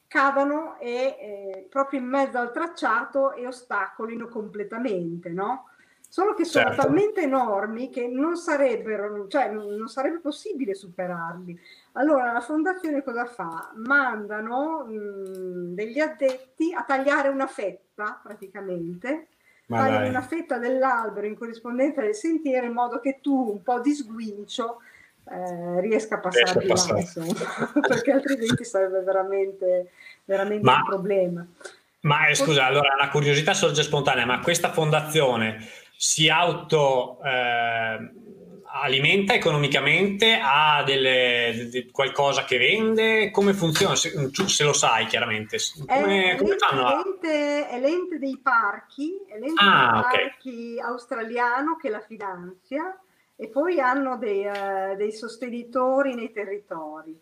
cadano 0.07 0.77
e, 0.79 0.89
eh, 1.19 1.67
proprio 1.69 1.99
in 1.99 2.05
mezzo 2.07 2.37
al 2.37 2.51
tracciato 2.51 3.33
e 3.33 3.45
ostacolino 3.45 4.27
completamente, 4.27 5.29
no? 5.29 5.69
Solo 6.09 6.33
che 6.33 6.45
sono 6.45 6.67
Certo. 6.67 6.83
talmente 6.83 7.21
enormi 7.21 7.89
che 7.89 8.07
non 8.07 8.37
sarebbero, 8.37 9.27
cioè 9.27 9.51
non 9.51 9.89
sarebbe 9.89 10.19
possibile 10.19 10.73
superarli. 10.73 11.59
Allora 11.93 12.31
la 12.31 12.39
fondazione 12.39 13.03
cosa 13.03 13.25
fa? 13.25 13.71
Mandano 13.75 14.85
mh, 14.85 15.73
degli 15.73 15.99
addetti 15.99 16.73
a 16.73 16.83
tagliare 16.83 17.27
una 17.27 17.47
fetta 17.47 18.21
praticamente, 18.23 19.27
Ma 19.65 19.79
tagliano 19.79 19.99
dai. 19.99 20.09
una 20.09 20.21
fetta 20.21 20.57
dell'albero 20.57 21.27
in 21.27 21.35
corrispondenza 21.37 21.99
del 21.99 22.15
sentiero 22.15 22.65
in 22.65 22.71
modo 22.71 23.01
che 23.01 23.19
tu 23.21 23.51
un 23.51 23.61
po' 23.61 23.81
di 23.81 23.93
sguincio 23.93 24.77
eh, 25.29 25.81
riesca 25.81 26.15
a 26.15 26.19
passare 26.19 26.65
passare. 26.65 27.01
insomma, 27.01 27.33
perché 27.87 28.11
altrimenti 28.11 28.63
sarebbe 28.63 29.01
veramente, 29.01 29.91
veramente 30.25 30.63
Ma- 30.65 30.77
un 30.77 30.85
problema. 30.85 31.45
Ma 32.01 32.27
eh, 32.27 32.35
scusa, 32.35 32.65
allora 32.65 32.93
una 32.93 33.09
curiosità 33.09 33.53
sorge 33.53 33.83
spontanea, 33.83 34.25
ma 34.25 34.39
questa 34.39 34.71
fondazione 34.71 35.67
si 35.95 36.29
auto 36.29 37.19
eh, 37.23 38.11
alimenta 38.81 39.33
economicamente, 39.33 40.39
ha 40.41 40.83
delle, 40.85 41.67
de- 41.71 41.89
qualcosa 41.91 42.43
che 42.45 42.57
vende? 42.57 43.31
Come 43.31 43.53
funziona? 43.53 43.95
Se, 43.95 44.29
tu 44.31 44.47
se 44.47 44.63
lo 44.63 44.73
sai 44.73 45.05
chiaramente. 45.07 45.57
Come, 45.85 46.31
È 46.31 46.37
come 46.37 46.55
l'ente, 46.59 47.67
è 47.69 47.79
l'ente 47.79 48.19
dei 48.19 48.39
parchi, 48.41 49.17
è 49.27 49.37
l'ente 49.39 49.63
Ah, 49.63 49.89
dei 49.91 49.99
ok. 49.99 50.11
parchi 50.11 50.79
australiano 50.79 51.75
che 51.77 51.89
la 51.89 52.01
finanzia 52.01 52.97
e 53.37 53.47
poi 53.47 53.79
hanno 53.79 54.17
dei, 54.17 54.43
eh, 54.43 54.95
dei 54.97 55.13
sostenitori 55.13 56.15
nei 56.15 56.31
territori. 56.31 57.17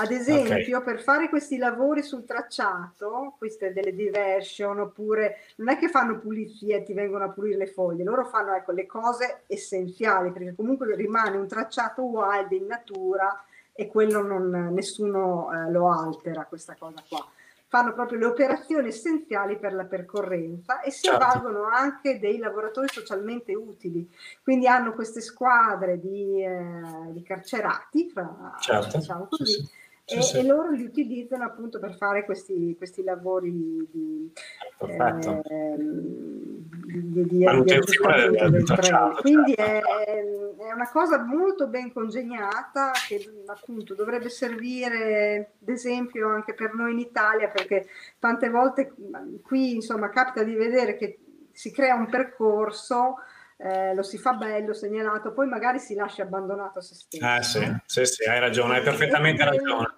Ad 0.00 0.12
esempio, 0.12 0.80
per 0.82 1.00
fare 1.00 1.28
questi 1.28 1.56
lavori 1.56 2.02
sul 2.02 2.24
tracciato, 2.24 3.34
queste 3.36 3.72
delle 3.72 3.94
diversion, 3.94 4.78
oppure 4.78 5.38
non 5.56 5.70
è 5.70 5.78
che 5.78 5.88
fanno 5.88 6.20
pulizia 6.20 6.76
e 6.76 6.84
ti 6.84 6.92
vengono 6.92 7.24
a 7.24 7.30
pulire 7.30 7.56
le 7.56 7.66
foglie, 7.66 8.04
loro 8.04 8.24
fanno 8.24 8.54
ecco, 8.54 8.70
le 8.70 8.86
cose 8.86 9.42
essenziali, 9.48 10.30
perché 10.30 10.54
comunque 10.54 10.94
rimane 10.94 11.36
un 11.36 11.48
tracciato 11.48 12.02
wild 12.04 12.52
in 12.52 12.66
natura 12.66 13.44
e 13.72 13.88
quello 13.88 14.22
non, 14.22 14.70
nessuno 14.72 15.50
eh, 15.52 15.70
lo 15.72 15.90
altera, 15.90 16.44
questa 16.44 16.76
cosa 16.78 17.02
qua. 17.08 17.26
Fanno 17.70 17.92
proprio 17.92 18.18
le 18.18 18.24
operazioni 18.24 18.88
essenziali 18.88 19.58
per 19.58 19.74
la 19.74 19.84
percorrenza 19.84 20.80
e 20.80 20.90
si 20.90 21.06
Certo. 21.06 21.22
avvalgono 21.22 21.64
anche 21.64 22.18
dei 22.18 22.38
lavoratori 22.38 22.88
socialmente 22.88 23.54
utili. 23.54 24.08
Quindi 24.42 24.66
hanno 24.66 24.94
queste 24.94 25.20
squadre 25.20 26.00
di, 26.00 26.42
eh, 26.42 27.12
di 27.12 27.22
carcerati, 27.22 28.08
fra- 28.08 28.54
Certo. 28.58 28.96
diciamo 28.96 29.28
Sì, 29.30 29.36
così, 29.36 29.52
sì. 29.52 29.60
Sì, 29.60 29.68
e, 30.08 30.22
sì. 30.22 30.38
e 30.38 30.42
loro 30.42 30.70
li 30.70 30.84
utilizzano 30.84 31.44
appunto 31.44 31.78
per 31.78 31.94
fare 31.94 32.24
questi, 32.24 32.74
questi 32.78 33.04
lavori 33.04 33.50
di, 33.52 34.32
Perfetto. 34.78 35.42
ehm, 35.48 36.68
di, 36.86 37.26
di, 37.26 37.44
Manutenzione 37.44 38.30
del- 38.30 38.50
del 38.50 38.64
treno. 38.64 39.18
Quindi 39.20 39.54
certo. 39.54 39.88
è, 39.98 40.24
è 40.68 40.72
una 40.72 40.88
cosa 40.90 41.22
molto 41.22 41.66
ben 41.66 41.92
congegnata 41.92 42.92
che 43.06 43.42
appunto 43.46 43.94
dovrebbe 43.94 44.30
servire 44.30 45.52
d'esempio 45.58 46.28
anche 46.28 46.54
per 46.54 46.72
noi 46.74 46.92
in 46.92 47.00
Italia 47.00 47.48
perché 47.48 47.86
tante 48.18 48.48
volte 48.48 48.94
qui 49.42 49.74
insomma 49.74 50.08
capita 50.08 50.42
di 50.42 50.54
vedere 50.54 50.96
che 50.96 51.18
si 51.52 51.70
crea 51.70 51.94
un 51.94 52.08
percorso 52.08 53.16
eh, 53.60 53.92
lo 53.92 54.04
si 54.04 54.18
fa 54.18 54.34
bello, 54.34 54.72
segnalato, 54.72 55.32
poi 55.32 55.48
magari 55.48 55.80
si 55.80 55.94
lascia 55.94 56.22
abbandonato 56.22 56.78
a 56.78 56.82
se 56.82 56.94
stesso. 56.94 57.26
Eh 57.26 57.42
sì, 57.42 57.76
sì, 57.86 58.04
sì, 58.04 58.28
hai 58.28 58.38
ragione, 58.38 58.76
hai 58.76 58.82
perfettamente 58.84 59.44
ragione. 59.44 59.97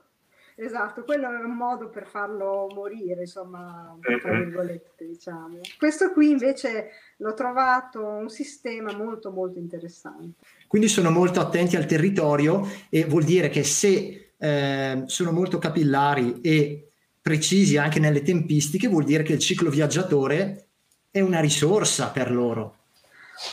Esatto, 0.62 1.04
quello 1.04 1.30
è 1.30 1.42
un 1.42 1.56
modo 1.56 1.88
per 1.88 2.06
farlo 2.06 2.66
morire, 2.74 3.22
insomma, 3.22 3.96
tra 4.02 4.30
Mhm. 4.30 4.44
virgolette, 4.44 5.06
diciamo. 5.06 5.58
Questo 5.78 6.12
qui 6.12 6.28
invece 6.28 6.90
l'ho 7.16 7.32
trovato 7.32 8.04
un 8.04 8.28
sistema 8.28 8.94
molto 8.94 9.30
molto 9.30 9.58
interessante. 9.58 10.44
Quindi 10.66 10.88
sono 10.88 11.10
molto 11.10 11.40
attenti 11.40 11.76
al 11.76 11.86
territorio 11.86 12.66
e 12.90 13.06
vuol 13.06 13.24
dire 13.24 13.48
che 13.48 13.64
se 13.64 14.32
eh, 14.36 15.02
sono 15.06 15.32
molto 15.32 15.58
capillari 15.58 16.40
e 16.42 16.90
precisi 17.22 17.78
anche 17.78 17.98
nelle 17.98 18.22
tempistiche, 18.22 18.88
vuol 18.88 19.04
dire 19.04 19.22
che 19.22 19.32
il 19.32 19.38
ciclo 19.38 19.70
viaggiatore 19.70 20.66
è 21.10 21.20
una 21.20 21.40
risorsa 21.40 22.10
per 22.10 22.30
loro. 22.30 22.76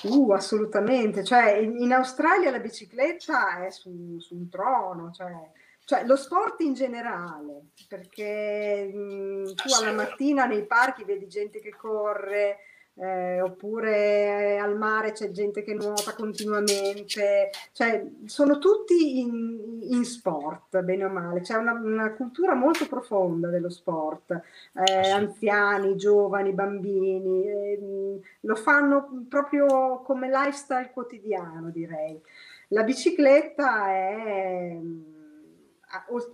Uh, 0.04 0.32
assolutamente, 0.32 1.24
cioè 1.24 1.56
in, 1.58 1.78
in 1.78 1.94
Australia 1.94 2.52
la 2.52 2.60
bicicletta 2.60 3.66
è 3.66 3.70
su, 3.70 4.18
su 4.20 4.36
un 4.36 4.50
trono, 4.50 5.12
cioè, 5.14 5.32
cioè 5.88 6.04
lo 6.06 6.18
sport 6.18 6.60
in 6.60 6.74
generale, 6.74 7.68
perché 7.88 8.92
mh, 8.94 9.54
tu 9.54 9.74
alla 9.74 9.94
mattina 9.94 10.44
nei 10.44 10.66
parchi 10.66 11.06
vedi 11.06 11.30
gente 11.30 11.62
che 11.62 11.74
corre, 11.78 12.58
eh, 12.96 13.40
oppure 13.40 14.60
al 14.60 14.76
mare 14.76 15.14
c'è 15.14 15.32
gente 15.32 15.64
che 15.64 15.74
nuota 15.76 16.14
continuamente, 16.14 17.52
cioè 17.72 18.06
sono 18.26 18.58
tutti 18.58 19.20
in, 19.22 19.80
in 19.84 20.04
sport, 20.04 20.82
bene 20.82 21.06
o 21.06 21.10
male, 21.10 21.40
c'è 21.40 21.56
una, 21.56 21.72
una 21.72 22.12
cultura 22.12 22.54
molto 22.54 22.86
profonda 22.88 23.48
dello 23.48 23.70
sport, 23.70 24.32
eh, 24.32 25.04
sì. 25.06 25.10
anziani, 25.10 25.96
giovani, 25.96 26.52
bambini, 26.52 27.48
ehm, 27.48 28.20
lo 28.42 28.56
fanno 28.56 29.26
proprio 29.30 30.02
come 30.02 30.28
lifestyle 30.28 30.92
quotidiano, 30.92 31.70
direi. 31.70 32.22
La 32.72 32.84
bicicletta 32.84 33.88
è, 33.90 34.72
mm, 34.74 35.17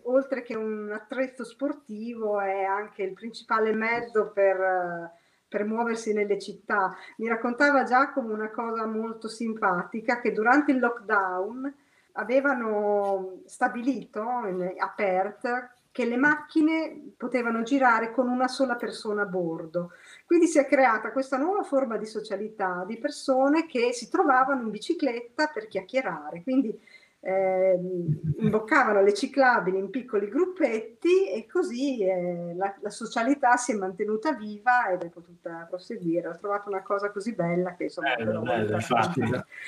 oltre 0.04 0.42
che 0.42 0.56
un 0.56 0.92
attrezzo 0.92 1.44
sportivo, 1.44 2.40
è 2.40 2.64
anche 2.64 3.04
il 3.04 3.14
principale 3.14 3.74
mezzo 3.74 4.32
per, 4.32 5.12
per 5.48 5.66
muoversi 5.66 6.14
nelle 6.14 6.40
città. 6.40 6.96
Mi 7.18 7.28
raccontava 7.28 7.84
Giacomo 7.84 8.34
una 8.34 8.52
cosa 8.52 8.86
molto 8.86 9.28
simpatica, 9.28 10.20
che 10.20 10.32
durante 10.32 10.72
il 10.72 10.80
lockdown 10.80 11.74
avevano 12.14 13.42
stabilito 13.46 14.22
a 14.22 14.94
Perth 14.96 15.72
che 15.94 16.06
le 16.06 16.18
macchine 16.18 17.14
potevano 17.16 17.62
girare 17.62 18.12
con 18.12 18.28
una 18.28 18.48
sola 18.48 18.76
persona 18.76 19.22
a 19.22 19.26
bordo. 19.28 19.92
Quindi 20.26 20.48
si 20.48 20.58
è 20.58 20.66
creata 20.66 21.12
questa 21.12 21.38
nuova 21.38 21.62
forma 21.62 21.98
di 21.98 22.08
socialità 22.08 22.84
di 22.88 22.98
persone 22.98 23.68
che 23.68 23.94
si 23.94 24.10
trovavano 24.10 24.64
in 24.64 24.72
bicicletta 24.72 25.52
per 25.54 25.68
chiacchierare. 25.68 26.42
Quindi 26.42 26.76
ehm, 27.24 28.20
imboccavano 28.40 29.02
le 29.02 29.14
ciclabili 29.14 29.78
in 29.78 29.90
piccoli 29.90 30.28
gruppetti 30.28 31.30
e 31.30 31.48
così 31.50 32.04
eh, 32.04 32.54
la, 32.56 32.76
la 32.82 32.90
socialità 32.90 33.56
si 33.56 33.72
è 33.72 33.76
mantenuta 33.76 34.34
viva 34.34 34.90
ed 34.90 35.02
è 35.04 35.10
potuta 35.10 35.66
proseguire. 35.70 36.28
Ho 36.28 36.38
trovato 36.38 36.70
una 36.70 36.82
cosa 36.82 37.12
così 37.12 37.34
bella 37.34 37.76
che 37.76 37.84
insomma 37.84 38.14
Bello, 38.16 38.42
bello, 38.42 38.76
infatti. 38.76 39.22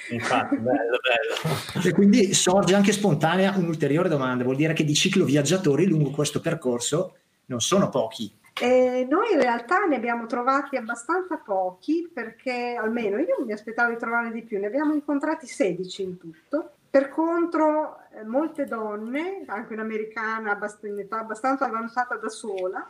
Infatti, 0.09 0.57
bello, 0.59 0.97
bello. 1.01 1.87
E 1.87 1.91
quindi 1.93 2.33
sorge 2.33 2.75
anche 2.75 2.91
spontanea 2.91 3.55
un'ulteriore 3.55 4.09
domanda, 4.09 4.43
vuol 4.43 4.57
dire 4.57 4.73
che 4.73 4.83
di 4.83 4.93
cicloviaggiatori 4.93 5.87
lungo 5.87 6.11
questo 6.11 6.41
percorso 6.41 7.15
non 7.45 7.61
sono 7.61 7.89
pochi. 7.89 8.31
Eh, 8.57 9.05
noi 9.09 9.33
in 9.33 9.41
realtà 9.41 9.83
ne 9.83 9.97
abbiamo 9.97 10.27
trovati 10.27 10.77
abbastanza 10.77 11.35
pochi 11.35 12.09
perché 12.11 12.77
almeno 12.79 13.17
io 13.17 13.43
mi 13.45 13.51
aspettavo 13.51 13.91
di 13.91 13.97
trovarne 13.97 14.31
di 14.31 14.43
più, 14.43 14.59
ne 14.59 14.67
abbiamo 14.67 14.93
incontrati 14.93 15.45
16 15.45 16.03
in 16.03 16.17
tutto. 16.17 16.74
Per 16.95 17.09
contro, 17.09 18.07
eh, 18.11 18.23
molte 18.23 18.63
donne, 18.63 19.43
anche 19.47 19.73
un'americana 19.73 20.57
in 20.83 20.97
età 20.97 21.19
abbastanza 21.19 21.65
avanzata 21.65 22.15
da 22.15 22.29
sola, 22.29 22.89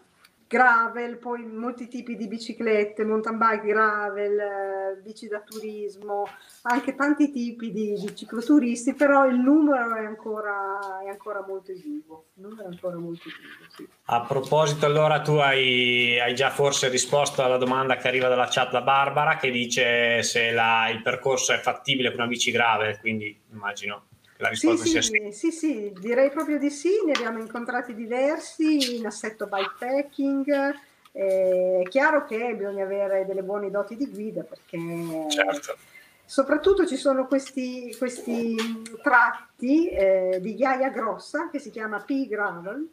gravel, 0.55 1.17
poi 1.17 1.45
molti 1.45 1.89
tipi 1.89 2.15
di 2.15 2.29
biciclette, 2.29 3.03
mountain 3.03 3.37
bike, 3.37 3.65
gravel, 3.65 4.39
eh, 4.39 5.01
bici 5.03 5.27
da 5.27 5.41
turismo, 5.41 6.25
anche 6.61 6.95
tanti 6.95 7.29
tipi 7.29 7.73
di, 7.73 7.93
di 7.93 8.15
cicloturisti, 8.15 8.93
però 8.93 9.27
il 9.27 9.35
numero 9.37 9.97
è 9.97 10.05
ancora, 10.05 10.79
è 11.03 11.09
ancora 11.09 11.43
molto 11.45 11.73
è 11.73 12.65
ancora 12.65 12.95
molto 12.95 13.27
esiguo, 13.27 13.67
sì. 13.75 13.85
A 14.05 14.21
proposito, 14.21 14.85
allora 14.85 15.19
tu 15.19 15.33
hai, 15.33 16.17
hai, 16.21 16.33
già 16.33 16.49
forse 16.49 16.87
risposto 16.87 17.43
alla 17.43 17.57
domanda 17.57 17.97
che 17.97 18.07
arriva 18.07 18.29
dalla 18.29 18.47
chat 18.49 18.71
da 18.71 18.81
Barbara 18.81 19.35
che 19.35 19.51
dice 19.51 20.23
se 20.23 20.51
la, 20.51 20.87
il 20.89 21.01
percorso 21.01 21.51
è 21.51 21.57
fattibile 21.57 22.11
con 22.11 22.19
una 22.19 22.29
bici 22.29 22.51
grave, 22.51 22.97
quindi 23.01 23.37
immagino 23.51 24.03
la 24.37 24.49
risposta 24.49 24.83
sì, 24.83 24.89
sia 24.89 25.01
sì. 25.01 25.31
Sì, 25.31 25.51
sì, 25.51 25.93
direi 25.97 26.29
proprio 26.29 26.57
di 26.57 26.69
sì, 26.69 26.91
ne 27.05 27.13
abbiamo 27.13 27.39
incontrati 27.39 27.93
diversi 27.93 28.97
in 28.97 29.05
assetto 29.05 29.47
bikepacking. 29.47 30.73
Eh, 31.11 31.81
è 31.85 31.87
chiaro 31.87 32.25
che 32.25 32.53
bisogna 32.55 32.83
avere 32.83 33.25
delle 33.25 33.41
buone 33.41 33.71
doti 33.71 33.95
di 33.95 34.09
guida 34.09 34.43
perché 34.43 34.77
certo. 35.29 35.77
soprattutto 36.25 36.85
ci 36.85 36.97
sono 36.97 37.25
questi, 37.25 37.95
questi 37.97 38.53
tratti 39.01 39.87
eh, 39.87 40.39
di 40.41 40.55
ghiaia 40.55 40.89
grossa 40.89 41.47
che 41.49 41.59
si 41.59 41.69
chiama 41.69 42.01
P-Gravel 42.01 42.89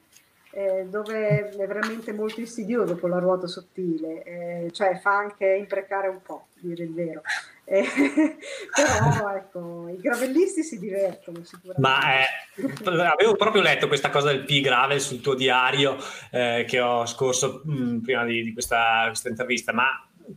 eh, 0.53 0.87
dove 0.88 1.51
è 1.51 1.67
veramente 1.67 2.12
molto 2.12 2.41
insidioso 2.41 2.99
con 2.99 3.11
la 3.11 3.19
ruota 3.19 3.47
sottile, 3.47 4.23
eh, 4.23 4.71
cioè 4.73 4.99
fa 4.99 5.17
anche 5.17 5.47
imprecare 5.47 6.09
un 6.09 6.21
po', 6.23 6.49
dire 6.61 6.85
il 6.85 6.93
vero. 6.93 7.23
Eh, 7.65 7.85
però 8.75 9.35
ecco, 9.35 9.88
i 9.88 9.97
gravellisti 9.97 10.62
si 10.62 10.79
divertono 10.79 11.43
sicuramente. 11.43 11.81
Ma 11.81 12.21
eh, 12.21 13.07
avevo 13.07 13.35
proprio 13.35 13.62
letto 13.62 13.88
questa 13.88 14.11
cosa 14.11 14.31
del 14.31 14.45
P 14.45 14.61
gravel 14.61 15.01
sul 15.01 15.21
tuo 15.21 15.35
diario 15.35 15.97
eh, 16.31 16.67
che 16.69 16.81
ho 16.81 17.07
scorso 17.07 17.62
mh, 17.65 17.73
mm, 17.73 17.99
prima 18.01 18.25
di, 18.25 18.43
di 18.43 18.53
questa, 18.53 19.05
questa, 19.07 19.29
intervista, 19.31 19.73
ma 19.73 19.88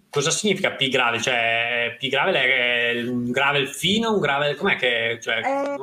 cosa 0.10 0.32
significa 0.32 0.72
P 0.72 0.90
gravel? 0.90 1.22
Cioè, 1.22 1.96
P 2.00 2.10
gravel 2.10 2.36
è 2.36 3.02
un 3.08 3.32
gravel 3.32 3.68
fino, 3.68 4.14
un 4.14 4.20
gravel 4.20 4.56
com'è 4.56 4.76
che 4.76 5.20
cioè, 5.22 5.38
eh, 5.38 5.76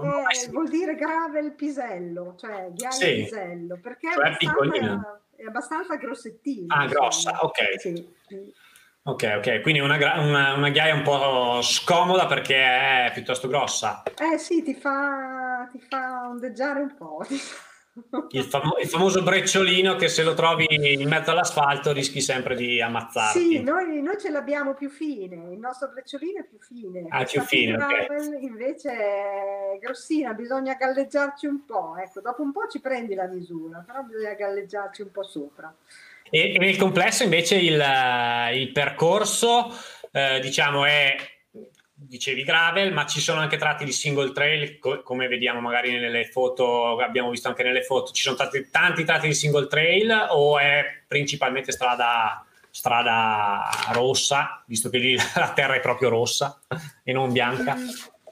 vuol 0.51 0.69
dire 0.69 0.95
gravel 0.95 1.53
pisello, 1.53 2.35
cioè 2.39 2.71
ghiaia 2.73 2.91
sì. 2.91 3.15
pisello, 3.23 3.79
perché 3.83 4.11
cioè, 4.13 4.25
è, 4.25 4.47
abbastanza, 4.47 5.21
è 5.37 5.45
abbastanza 5.45 5.97
grossettino. 5.97 6.75
Ah, 6.75 6.87
grossa, 6.87 7.39
ok. 7.43 7.81
Sì. 7.81 8.07
Ok, 9.05 9.35
ok, 9.39 9.61
quindi 9.63 9.81
una, 9.81 9.97
una, 9.97 10.55
una, 10.55 10.69
ghiaia 10.71 10.95
un 10.95 11.03
po' 11.03 11.61
scomoda 11.61 12.27
perché 12.27 12.55
è 12.55 13.11
piuttosto 13.13 13.49
grossa. 13.49 14.05
Eh 14.05 14.39
sì, 14.39 14.63
ti 14.63 14.75
fa, 14.75 15.69
ti 15.73 15.81
fa 15.81 16.29
ondeggiare 16.29 16.81
un 16.81 16.95
po'. 16.95 17.27
Il, 18.31 18.45
famo- 18.45 18.79
il, 18.81 18.89
famoso 18.89 19.23
brecciolino 19.23 19.97
che 19.97 20.09
se 20.09 20.23
lo 20.23 20.33
trovi 20.33 20.67
in 20.71 21.07
mezzo 21.07 21.31
all'asfalto 21.31 21.93
rischi 21.93 22.23
sempre 22.23 22.55
di 22.55 22.81
ammazzarti. 22.81 23.39
Sì, 23.39 23.63
noi, 23.63 24.01
noi 24.01 24.19
ce 24.19 24.31
l'abbiamo 24.31 24.73
più 24.73 24.89
fine, 24.89 25.35
il 25.53 25.59
nostro 25.59 25.89
brecciolino 25.89 26.41
è 26.41 26.45
più 26.45 26.59
fine. 26.59 27.05
Ah, 27.11 27.25
più 27.25 27.43
fine, 27.43 27.75
okay. 27.75 28.43
invece 28.43 28.93
è 28.93 29.79
grossina, 29.79 30.33
bisogna 30.33 30.73
galleggiarci 30.73 31.47
un 31.47 31.67
po', 31.67 31.97
ecco, 31.99 32.23
dopo 32.23 32.41
un 32.41 32.53
po' 32.53 32.67
ci 32.67 32.81
prendi 32.81 33.15
la 33.15 33.27
misura, 33.27 33.85
però 33.87 34.03
bisogna 34.03 34.33
galleggiarci 34.33 35.03
un 35.03 35.11
po' 35.11 35.25
sopra. 35.25 35.75
E, 36.31 36.55
e 36.55 36.59
nel 36.59 36.79
complesso 36.79 37.25
invece 37.25 37.57
il, 37.57 37.85
il 38.55 38.73
percorso, 38.73 39.69
eh, 40.11 40.41
diciamo, 40.41 40.87
è 40.87 41.15
dicevi 42.13 42.43
gravel, 42.45 42.93
ma 42.93 43.07
ci 43.07 43.23
sono 43.23 43.41
anche 43.41 43.57
tratti 43.57 43.87
di 43.87 43.91
single 43.91 44.33
trail, 44.33 44.79
co- 44.79 45.03
come 45.03 45.29
vediamo 45.29 45.61
magari 45.61 45.99
nelle 45.99 46.27
foto, 46.27 47.01
abbiamo 47.01 47.31
visto 47.31 47.49
anche 47.49 47.63
nelle 47.63 47.83
foto, 47.83 48.13
ci 48.13 48.21
sono 48.21 48.37
tanti, 48.37 48.69
tanti 48.71 49.03
tratti 49.05 49.29
di 49.29 49.35
single 49.35 49.67
trail 49.67 50.27
o 50.29 50.59
è 50.59 50.85
principalmente 51.09 51.73
strada, 51.73 52.45
strada 52.69 53.63
rossa, 53.93 54.63
visto 54.67 54.91
che 54.91 54.99
lì 54.99 55.17
la 55.37 55.53
terra 55.55 55.73
è 55.73 55.81
proprio 55.81 56.11
rossa 56.11 56.61
e 57.03 57.15
non 57.15 57.33
bianca? 57.33 57.79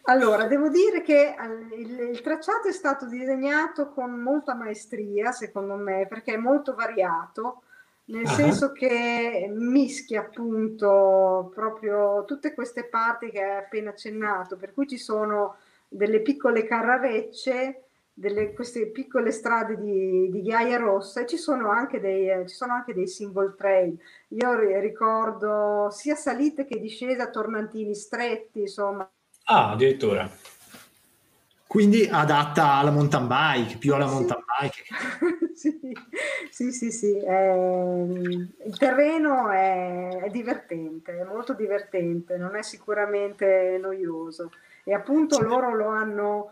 Allora, 0.05 0.45
devo 0.45 0.69
dire 0.69 1.01
che 1.01 1.35
il, 1.75 2.01
il, 2.11 2.21
tracciato 2.21 2.69
è 2.69 2.73
stato 2.73 3.07
disegnato 3.07 3.93
con 3.93 4.11
molta 4.11 4.55
maestria, 4.55 5.33
secondo 5.33 5.77
me, 5.77 6.07
perché 6.07 6.35
è 6.35 6.37
molto 6.37 6.75
variato 6.75 7.63
nel 8.11 8.25
uh-huh. 8.25 8.35
senso 8.35 8.73
che 8.73 9.49
mischia 9.53 10.21
appunto 10.21 11.51
proprio 11.55 12.25
tutte 12.27 12.55
queste 12.55 12.85
parti 12.85 13.31
che 13.31 13.41
hai 13.41 13.59
appena 13.59 13.91
accennato, 13.91 14.57
per 14.57 14.73
cui 14.75 14.87
ci 14.87 14.99
sono 14.99 15.57
delle 15.89 16.21
piccole 16.21 16.65
carrarecce, 16.65 17.85
delle, 18.13 18.53
queste 18.53 18.89
piccole 18.89 19.31
strade 19.31 19.79
di, 19.79 20.29
di 20.31 20.43
ghiaia 20.43 20.77
rossa 20.77 21.21
e 21.21 21.27
ci 21.27 21.37
sono, 21.37 21.71
anche 21.71 22.01
dei, 22.01 22.47
ci 22.49 22.55
sono 22.55 22.75
anche 22.75 22.93
dei 22.93 23.07
single 23.07 23.55
trail. 23.57 23.99
Io 24.29 24.59
ricordo 24.81 25.89
sia 25.91 26.17
salite 26.17 26.67
che 26.67 26.79
discese 26.79 27.31
tornantini 27.31 27.95
stretti, 27.95 28.61
insomma. 28.61 29.09
Ah, 29.45 29.71
addirittura 29.71 30.29
quindi 31.71 32.09
adatta 32.11 32.73
alla 32.73 32.91
mountain 32.91 33.29
bike, 33.29 33.79
più 33.79 33.95
alla 33.95 34.07
mountain 34.07 34.43
bike. 34.59 34.83
sì, 35.55 35.79
sì, 36.51 36.73
sì, 36.73 36.91
sì. 36.91 37.17
Eh, 37.17 38.49
il 38.67 38.77
terreno 38.77 39.49
è, 39.51 40.21
è, 40.21 40.31
divertente, 40.31 41.17
è 41.17 41.23
molto 41.23 41.53
divertente, 41.55 42.37
non 42.37 42.57
è 42.57 42.63
sicuramente 42.63 43.79
noioso 43.81 44.51
e 44.83 44.93
appunto 44.93 45.37
sì. 45.37 45.43
loro 45.45 45.73
lo 45.73 45.87
hanno 45.87 46.51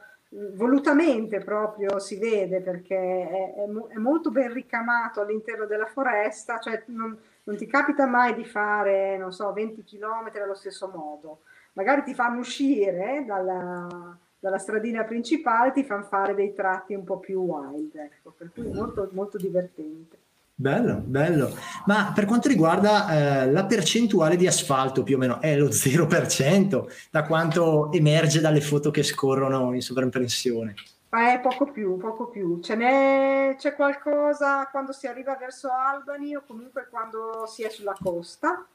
volutamente 0.55 1.41
proprio 1.41 1.99
si 1.99 2.17
vede 2.17 2.61
perché 2.61 2.95
è, 2.97 3.55
è, 3.57 3.95
è 3.95 3.99
molto 3.99 4.31
ben 4.31 4.53
ricamato 4.53 5.21
all'interno 5.21 5.67
della 5.67 5.87
foresta, 5.87 6.61
cioè 6.61 6.85
non, 6.87 7.19
non 7.43 7.57
ti 7.57 7.67
capita 7.67 8.07
mai 8.07 8.37
di 8.37 8.45
fare, 8.45 9.19
non 9.19 9.33
so, 9.33 9.53
20 9.53 9.83
km 9.83 10.31
allo 10.41 10.55
stesso 10.55 10.89
modo, 10.95 11.41
magari 11.73 12.05
ti 12.05 12.15
fanno 12.15 12.39
uscire 12.39 13.25
dalla 13.27 14.17
dalla 14.41 14.59
stradina 14.59 15.05
principale 15.05 15.73
ti 15.73 15.85
fanno 15.85 16.05
fare 16.05 16.35
dei 16.35 16.55
tratti 16.55 16.95
un 16.95 17.05
po' 17.05 17.19
più 17.19 17.41
wild, 17.41 17.95
ecco, 17.95 18.33
per 18.37 18.51
cui 18.53 18.71
molto, 18.73 19.09
molto 19.13 19.37
divertente. 19.37 20.17
Bello, 20.61 20.97
bello. 20.97 21.57
Ma 21.87 22.11
per 22.13 22.25
quanto 22.25 22.49
riguarda 22.49 23.45
eh, 23.45 23.51
la 23.51 23.65
percentuale 23.65 24.37
di 24.37 24.47
asfalto, 24.47 25.05
più 25.05 25.15
o 25.15 25.19
meno 25.19 25.41
è 25.41 25.57
lo 25.57 25.69
0%, 25.69 27.09
da 27.13 27.23
quanto 27.25 27.93
emerge 27.93 28.41
dalle 28.41 28.61
foto 28.61 28.91
che 28.91 29.05
scorrono 29.05 29.73
in 29.73 29.81
sovraimpressione? 29.81 30.75
Eh, 31.11 31.39
poco 31.41 31.71
più, 31.71 31.97
poco 31.97 32.27
più. 32.27 32.61
Ce 32.61 32.75
n'è, 32.75 33.55
c'è 33.57 33.75
qualcosa 33.75 34.67
quando 34.71 34.93
si 34.93 35.07
arriva 35.07 35.37
verso 35.37 35.69
Albany 35.71 36.35
o 36.35 36.43
comunque 36.45 36.89
quando 36.91 37.47
si 37.47 37.63
è 37.63 37.71
sulla 37.71 37.97
costa. 37.99 38.67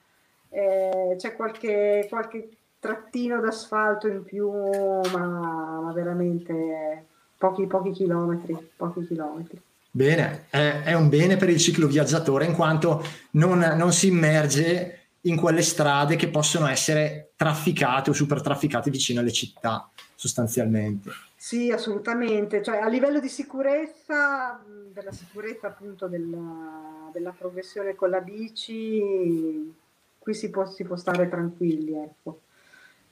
Eh, 0.50 1.16
c'è 1.18 1.36
qualche, 1.36 2.08
qualche 2.10 2.50
trattino 2.84 3.40
d'asfalto 3.40 4.10
in 4.10 4.26
più, 4.26 4.52
ma, 4.52 5.80
ma 5.82 5.92
veramente 5.94 7.06
pochi, 7.38 7.66
pochi 7.66 7.92
chilometri, 7.92 8.72
pochi 8.76 9.08
chilometri. 9.08 9.62
Bene, 9.90 10.48
è, 10.50 10.82
è, 10.84 10.94
un 10.94 11.08
bene 11.08 11.38
per 11.38 11.50
il 11.50 11.60
cicloviaggiatore 11.60 12.44
in 12.44 12.54
quanto 12.54 13.02
non, 13.32 13.60
non, 13.78 13.94
si 13.94 14.08
immerge 14.08 15.06
in 15.22 15.38
quelle 15.38 15.62
strade 15.62 16.18
che 16.18 16.28
possono 16.28 16.68
essere 16.68 17.32
trafficate 17.38 18.10
o 18.10 18.14
super 18.14 18.42
trafficate 18.42 18.90
vicino 18.90 19.22
alle 19.22 19.32
città, 19.32 19.90
sostanzialmente. 20.14 21.10
Sì, 21.38 21.72
assolutamente. 21.72 22.62
Cioè, 22.62 22.80
a 22.80 22.90
livello 22.90 23.22
di 23.22 23.30
sicurezza, 23.30 24.62
della 24.92 25.14
sicurezza 25.14 25.68
appunto 25.68 26.08
della, 26.08 27.10
della 27.14 27.32
progressione 27.32 27.96
con 27.96 28.10
la 28.10 28.20
bici, 28.20 29.74
qui 30.20 30.34
si 30.34 30.50
può, 30.50 30.66
si 30.66 30.84
può 30.84 30.98
stare 30.98 31.30
tranquilli, 31.30 31.94
ecco 31.94 32.42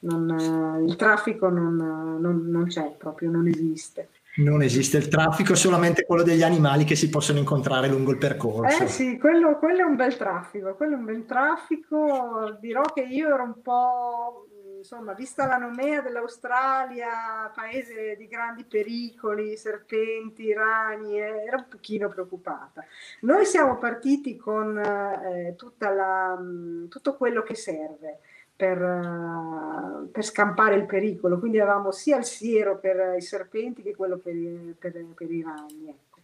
non, 0.01 0.85
il 0.87 0.95
traffico 0.95 1.49
non, 1.49 1.75
non, 2.19 2.49
non, 2.49 2.65
c'è 2.67 2.95
proprio, 2.97 3.29
non 3.29 3.47
esiste. 3.47 4.09
Non 4.37 4.61
esiste 4.61 4.97
il 4.97 5.09
traffico, 5.09 5.55
solamente 5.55 6.05
quello 6.05 6.23
degli 6.23 6.41
animali 6.41 6.85
che 6.85 6.95
si 6.95 7.09
possono 7.09 7.39
incontrare 7.39 7.89
lungo 7.89 8.11
il 8.11 8.17
percorso. 8.17 8.83
Eh 8.83 8.87
sì, 8.87 9.17
quello, 9.17 9.57
quello 9.59 9.81
è 9.81 9.83
un 9.83 9.97
bel 9.97 10.15
traffico, 10.15 10.73
quello 10.75 10.95
è 10.95 10.97
un 10.97 11.05
bel 11.05 11.25
traffico. 11.25 12.57
Dirò 12.61 12.81
che 12.81 13.01
io 13.01 13.27
ero 13.27 13.43
un 13.43 13.61
po', 13.61 14.47
insomma, 14.77 15.13
vista 15.13 15.45
la 15.45 15.57
nomea 15.57 16.01
dell'Australia, 16.01 17.51
paese 17.53 18.15
di 18.17 18.27
grandi 18.27 18.63
pericoli, 18.63 19.57
serpenti, 19.57 20.53
ragni, 20.53 21.19
eh, 21.19 21.43
ero 21.45 21.57
un 21.57 21.65
pochino 21.69 22.07
preoccupata. 22.07 22.85
Noi 23.21 23.45
siamo 23.45 23.77
partiti 23.77 24.37
con 24.37 24.79
eh, 24.79 25.55
la, 25.77 26.41
tutto 26.87 27.17
quello 27.17 27.43
che 27.43 27.55
serve 27.55 28.19
per, 28.61 28.79
eh, 28.79 30.07
per, 30.11 30.23
scampare 30.23 30.75
il 30.75 30.85
pericolo. 30.85 31.39
Quindi 31.39 31.59
avevamo 31.59 31.91
sia 31.91 32.17
il 32.17 32.25
siero 32.25 32.77
per 32.77 33.15
i 33.17 33.21
serpenti 33.21 33.81
che 33.81 33.95
quello 33.95 34.17
per, 34.17 34.35
i, 34.35 34.75
per, 34.77 35.03
per 35.15 35.31
i 35.31 35.41
ragni. 35.41 35.89
Ecco. 35.89 36.19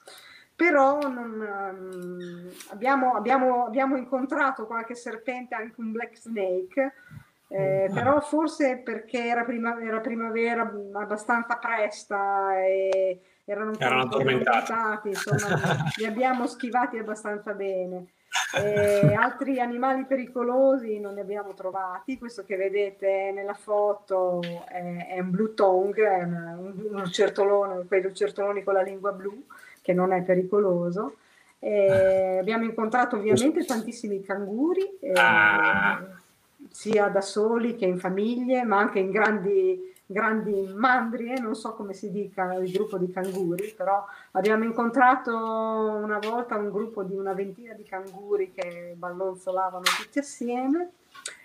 Però 0.56 1.00
non, 1.00 1.40
um, 1.40 2.50
abbiamo, 2.70 3.16
abbiamo, 3.16 3.66
abbiamo, 3.66 3.98
incontrato 3.98 4.68
qualche 4.68 4.94
serpente, 4.94 5.56
anche 5.56 5.82
un 5.82 5.92
black 5.92 6.16
snake, 6.16 6.94
eh, 7.48 7.88
mm. 7.90 7.94
però 7.94 8.20
forse 8.22 8.78
perché 8.84 9.26
era, 9.26 9.44
prima, 9.44 9.82
era 9.82 10.00
primavera 10.00 10.72
abbastanza 10.94 11.58
presta 11.58 12.56
e 12.60 13.20
erano 13.46 13.72
po' 13.72 13.84
addormentati, 13.84 15.10
insomma, 15.10 15.58
li 15.98 16.06
abbiamo 16.06 16.46
schivati 16.46 17.00
abbastanza 17.00 17.54
bene. 17.54 18.06
E 18.56 19.14
altri 19.14 19.60
animali 19.60 20.06
pericolosi 20.06 21.00
non 21.00 21.14
ne 21.16 21.22
abbiamo 21.22 21.54
trovati. 21.54 22.18
Questo 22.18 22.44
che 22.44 22.56
vedete 22.56 23.32
nella 23.34 23.54
foto 23.54 24.42
è, 24.68 25.08
è 25.10 25.20
un 25.20 25.30
blue 25.32 25.54
tongue, 25.54 26.04
è 26.08 26.24
un, 26.24 26.34
un 26.58 27.02
lucertolone, 27.02 27.86
quei 27.88 28.02
lucertoloni 28.02 28.64
con 28.64 28.74
la 28.74 28.82
lingua 28.82 29.12
blu, 29.12 29.44
che 29.82 29.94
non 29.94 30.12
è 30.14 30.22
pericoloso. 30.24 31.18
E 31.60 32.38
abbiamo 32.40 32.64
incontrato 32.66 33.16
ovviamente 33.18 33.66
tantissimi 33.66 34.22
canguri, 34.22 34.98
eh, 35.02 35.12
Ah. 35.16 36.00
sia 36.70 37.08
da 37.08 37.22
soli 37.22 37.76
che 37.76 37.86
in 37.86 37.98
famiglie, 38.00 38.64
ma 38.64 38.78
anche 38.78 39.00
in 39.00 39.12
grandi, 39.12 39.94
grandi 40.08 40.72
mandrie, 40.74 41.38
non 41.40 41.54
so 41.54 41.74
come 41.74 41.94
si 41.94 42.10
dica 42.10 42.54
il 42.54 42.72
gruppo 42.72 42.98
di 42.98 43.12
canguri, 43.12 43.74
però 43.76 44.06
abbiamo 44.32 44.64
incontrato 44.64 45.32
una 45.32 46.18
volta 46.18 46.56
un 46.56 46.72
gruppo 46.72 47.04
di 47.04 47.14
una 47.14 47.34
ventina 47.34 47.74
di 47.74 47.84
canguri 47.84 48.52
che 48.54 48.96
ballonzolavano 48.98 49.84
tutti 49.84 50.20
assieme 50.20 50.92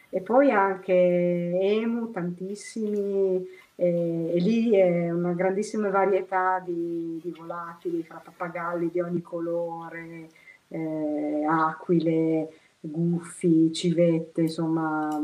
e 0.09 0.21
poi 0.21 0.51
anche 0.51 0.93
emu, 0.93 2.11
tantissimi, 2.11 3.47
e, 3.75 4.33
e 4.35 4.39
lì 4.39 4.77
è 4.77 5.11
una 5.11 5.33
grandissima 5.33 5.89
varietà 5.89 6.63
di, 6.65 7.19
di 7.23 7.35
volatili, 7.37 8.03
fra 8.03 8.21
pappagalli 8.23 8.91
di 8.91 9.01
ogni 9.01 9.23
colore, 9.23 10.29
eh, 10.69 11.45
aquile, 11.49 12.49
gufi, 12.79 13.73
civette, 13.73 14.43
insomma, 14.43 15.19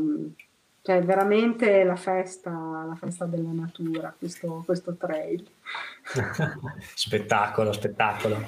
cioè 0.89 1.03
veramente 1.03 1.83
la 1.83 1.95
festa, 1.95 2.49
la 2.49 2.95
festa 2.99 3.25
della 3.25 3.51
natura, 3.51 4.11
questo, 4.17 4.63
questo 4.65 4.97
trail. 4.97 5.47
spettacolo, 6.95 7.71
spettacolo. 7.71 8.47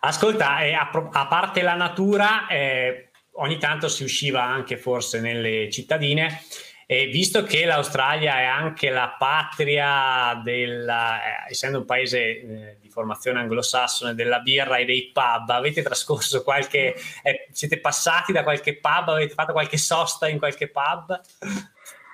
Ascolta, 0.00 0.60
eh, 0.64 0.74
a, 0.74 0.90
a 0.90 1.26
parte 1.28 1.62
la 1.62 1.76
natura, 1.76 2.46
eh, 2.46 3.08
ogni 3.36 3.56
tanto 3.56 3.88
si 3.88 4.04
usciva 4.04 4.44
anche 4.44 4.76
forse 4.76 5.20
nelle 5.20 5.70
cittadine. 5.70 6.42
E 6.84 7.06
visto 7.06 7.42
che 7.42 7.64
l'Australia 7.64 8.38
è 8.38 8.44
anche 8.44 8.90
la 8.90 9.14
patria 9.18 10.38
della, 10.44 11.46
eh, 11.46 11.50
essendo 11.52 11.78
un 11.78 11.84
paese 11.86 12.18
eh, 12.18 12.76
di 12.82 12.90
formazione 12.90 13.40
anglosassone 13.40 14.14
della 14.14 14.40
birra 14.40 14.76
e 14.76 14.84
dei 14.84 15.10
pub, 15.10 15.48
avete 15.48 15.80
trascorso 15.80 16.42
qualche, 16.42 16.94
eh, 17.22 17.48
siete 17.50 17.80
passati 17.80 18.32
da 18.32 18.42
qualche 18.42 18.76
pub, 18.76 19.08
avete 19.08 19.32
fatto 19.32 19.52
qualche 19.52 19.78
sosta 19.78 20.28
in 20.28 20.38
qualche 20.38 20.68
pub? 20.68 21.18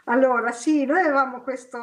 Allora, 0.06 0.52
sì, 0.52 0.84
noi 0.84 1.00
avevamo 1.00 1.40
questo 1.40 1.78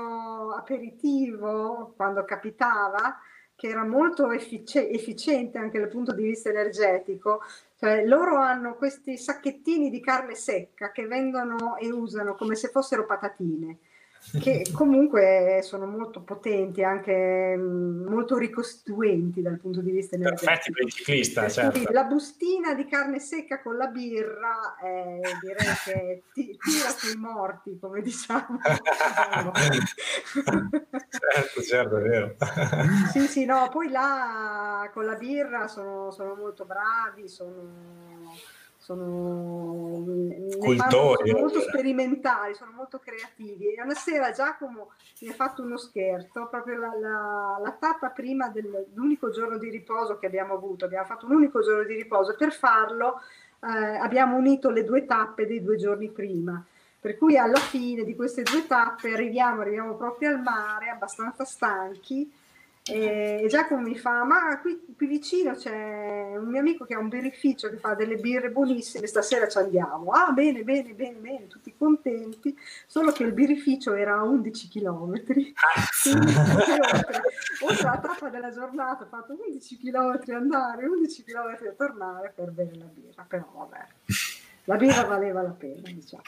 aperitivo 0.55 1.93
quando 1.95 2.23
capitava, 2.23 3.19
che 3.55 3.67
era 3.67 3.83
molto 3.83 4.31
effic- 4.31 4.75
efficiente 4.75 5.57
anche 5.57 5.79
dal 5.79 5.87
punto 5.89 6.13
di 6.13 6.23
vista 6.23 6.49
energetico. 6.49 7.41
Cioè, 7.77 8.05
loro 8.05 8.37
hanno 8.37 8.75
questi 8.75 9.17
sacchettini 9.17 9.89
di 9.89 9.99
carne 9.99 10.35
secca 10.35 10.91
che 10.91 11.07
vendono 11.07 11.77
e 11.77 11.91
usano 11.91 12.35
come 12.35 12.55
se 12.55 12.69
fossero 12.69 13.05
patatine, 13.07 13.77
che 14.39 14.69
comunque 14.71 15.59
sono 15.63 15.85
molto 15.85 16.21
potenti, 16.21 16.83
anche 16.83 17.55
mh, 17.55 18.05
molto 18.07 18.37
ricostituenti 18.37 19.41
dal 19.41 19.57
punto 19.57 19.81
di 19.81 19.91
vista 19.91 20.15
energetico. 20.15 20.45
Perfetti 20.45 20.71
per 20.71 20.83
il 20.85 20.91
ciclista, 20.91 21.49
certo. 21.49 21.79
cui 21.79 21.91
la 21.91 22.03
bustina 22.05 22.73
di 22.73 22.85
carne 22.85 23.19
secca 23.19 23.61
con 23.61 23.75
la 23.75 23.87
birra, 23.87 24.77
eh, 24.81 25.37
direi 25.41 25.75
che 25.83 26.23
ti- 26.33 26.57
tira 26.61 26.89
sui 26.89 27.15
morti, 27.17 27.77
come 27.79 28.01
diciamo. 28.01 28.59
certo, 31.09 31.61
certo, 31.61 31.97
è 31.97 32.01
vero. 32.01 32.35
sì, 33.11 33.27
sì, 33.27 33.45
no, 33.45 33.69
poi 33.69 33.89
là 33.89 34.89
con 34.93 35.05
la 35.05 35.15
birra 35.15 35.67
sono, 35.67 36.11
sono 36.11 36.35
molto 36.35 36.65
bravi, 36.65 37.27
sono, 37.27 38.31
sono, 38.81 40.03
Cultori, 40.59 41.29
sono 41.29 41.39
molto 41.39 41.61
sperimentali, 41.61 42.55
sono 42.55 42.71
molto 42.71 42.99
creativi. 42.99 43.73
E 43.75 43.81
una 43.81 43.93
sera 43.93 44.31
Giacomo 44.31 44.91
mi 45.19 45.29
ha 45.29 45.33
fatto 45.33 45.61
uno 45.61 45.77
scherzo, 45.77 46.47
proprio 46.47 46.79
la, 46.79 46.91
la- 46.99 47.59
la 47.61 47.71
tappa 47.79 48.09
prima 48.09 48.49
dell'unico 48.49 49.29
giorno 49.29 49.57
di 49.57 49.69
riposo 49.69 50.17
che 50.17 50.25
abbiamo 50.25 50.55
avuto, 50.55 50.85
abbiamo 50.85 51.05
fatto 51.05 51.27
un 51.27 51.33
unico 51.33 51.61
giorno 51.61 51.83
di 51.83 51.95
riposo, 51.95 52.35
per 52.35 52.51
farlo 52.51 53.21
eh, 53.63 53.67
abbiamo 53.97 54.35
unito 54.35 54.71
le 54.71 54.83
due 54.83 55.05
tappe 55.05 55.45
dei 55.45 55.61
due 55.61 55.77
giorni 55.77 56.09
prima. 56.09 56.63
Per 56.99 57.17
cui 57.17 57.37
alla 57.37 57.59
fine 57.59 58.03
di 58.03 58.15
queste 58.15 58.41
due 58.43 58.65
tappe 58.67 59.13
arriviamo, 59.13 59.61
arriviamo 59.61 59.95
proprio 59.95 60.29
al 60.29 60.41
mare, 60.41 60.89
abbastanza 60.89 61.45
stanchi. 61.45 62.31
E 62.83 63.45
Giacomo 63.47 63.81
mi 63.81 63.95
fa: 63.95 64.23
Ma 64.23 64.59
qui, 64.59 64.81
qui 64.97 65.05
vicino 65.05 65.53
c'è 65.53 66.35
un 66.35 66.47
mio 66.47 66.59
amico 66.59 66.83
che 66.83 66.95
ha 66.95 66.99
un 66.99 67.09
birrificio 67.09 67.69
che 67.69 67.77
fa 67.77 67.93
delle 67.93 68.15
birre 68.15 68.49
buonissime, 68.49 69.05
stasera 69.05 69.47
ci 69.47 69.59
andiamo. 69.59 70.09
Ah, 70.11 70.31
bene, 70.31 70.63
bene, 70.63 70.93
bene, 70.93 71.17
bene, 71.19 71.47
tutti 71.47 71.75
contenti. 71.77 72.57
Solo 72.87 73.11
che 73.11 73.21
il 73.21 73.33
birrificio 73.33 73.93
era 73.93 74.15
a 74.15 74.23
11 74.23 74.67
km. 74.67 75.11
Oltre, 76.11 77.21
oltre 77.61 77.83
la 77.83 77.99
tappa 77.99 78.29
della 78.29 78.51
giornata 78.51 79.03
ho 79.03 79.07
fatto 79.07 79.37
11 79.39 79.77
km 79.77 80.19
andare, 80.33 80.87
11 80.87 81.23
km 81.23 81.75
tornare 81.77 82.33
per 82.35 82.49
bere 82.49 82.75
la 82.75 82.85
birra. 82.85 83.25
Però 83.27 83.47
vabbè, 83.53 83.87
la 84.63 84.75
birra 84.77 85.03
valeva 85.03 85.43
la 85.43 85.49
pena, 85.49 85.81
diciamo. 85.83 86.23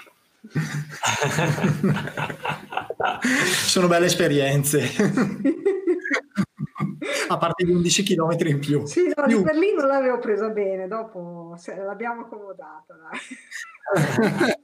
Sono 3.65 3.87
belle 3.87 4.05
esperienze. 4.05 5.71
A 7.27 7.37
parte 7.37 7.65
gli 7.65 7.71
11 7.71 8.03
km 8.03 8.37
in 8.47 8.59
più. 8.59 8.85
Sì, 8.85 9.11
no, 9.15 9.25
Più. 9.25 9.43
non 9.43 9.87
l'avevo 9.87 10.19
presa 10.19 10.49
bene, 10.49 10.87
dopo 10.87 11.57
l'abbiamo 11.85 12.21
accomodata. 12.21 12.95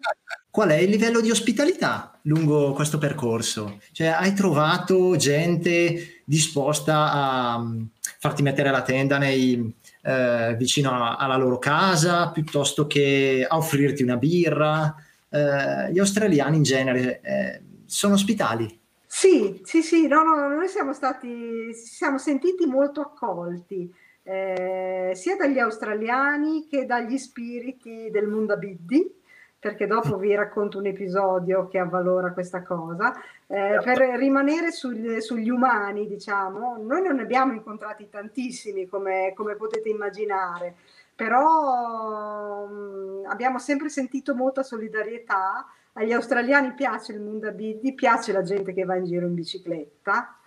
Qual 0.52 0.70
è 0.70 0.76
il 0.76 0.90
livello 0.90 1.22
di 1.22 1.30
ospitalità 1.30 2.18
lungo 2.24 2.74
questo 2.74 2.98
percorso? 2.98 3.80
Cioè, 3.92 4.08
hai 4.08 4.34
trovato 4.34 5.16
gente 5.16 6.22
disposta 6.26 7.12
a 7.12 7.60
mm, 7.60 7.84
farti 8.20 8.42
mettere 8.42 8.72
la 8.72 8.82
tenda 8.82 9.18
nei, 9.18 9.74
eh, 10.02 10.56
vicino 10.58 10.92
a- 10.92 11.16
alla 11.18 11.38
loro 11.38 11.60
casa 11.60 12.32
piuttosto 12.32 12.88
che 12.88 13.46
a 13.48 13.58
offrirti 13.58 14.04
una 14.04 14.18
birra? 14.18 14.96
Eh, 15.30 15.92
gli 15.92 16.00
australiani 16.00 16.58
in 16.58 16.64
genere 16.64 17.22
eh, 17.22 17.62
sono 17.86 18.16
ospitali. 18.16 18.79
Sì, 19.12 19.62
sì, 19.64 19.82
sì, 19.82 20.07
no, 20.07 20.22
no, 20.24 20.47
noi 20.49 20.68
siamo 20.68 20.93
stati, 20.93 21.28
ci 21.74 21.86
siamo 21.88 22.18
sentiti 22.20 22.66
molto 22.68 23.01
accolti, 23.01 23.91
eh, 24.24 25.12
sia 25.16 25.36
dagli 25.36 25.57
australiani 25.57 26.68
che 26.68 26.86
dagli 26.86 27.18
spiriti 27.18 28.10
del 28.12 28.28
Mundabiddi, 28.28 29.18
perché 29.57 29.88
dopo 29.88 30.16
vi 30.18 30.34
racconto 30.36 30.78
un 30.78 30.86
episodio 30.86 31.68
che 31.68 31.80
avvalora 31.80 32.32
questa 32.34 32.62
cosa. 32.62 33.14
Eh, 33.47 33.80
per 33.84 33.97
rimanere 34.18 34.72
sul- 34.72 35.22
sugli 35.22 35.49
umani, 35.49 36.07
diciamo, 36.07 36.78
noi 36.80 37.01
non 37.01 37.16
ne 37.16 37.24
abbiamo 37.24 37.53
incontrati 37.53 38.10
tantissimi, 38.10 38.88
come, 38.88 39.34
come 39.36 39.55
potete 39.55 39.89
immaginare, 39.89 40.76
però 41.16 42.66
mh, 42.66 43.26
abbiamo 43.28 43.57
sempre 43.60 43.89
sentito 43.89 44.36
molta 44.36 44.64
solidarietà. 44.64 45.66
Agli 45.94 46.14
australiani 46.14 46.74
piace 46.74 47.14
il 47.14 47.20
Mundabiddi, 47.20 47.94
piace 47.94 48.32
la 48.32 48.42
gente 48.44 48.74
che 48.74 48.86
va 48.86 48.96
in 48.96 49.06
giro 49.06 49.26
in 49.26 49.34
bicicletta 49.34 50.38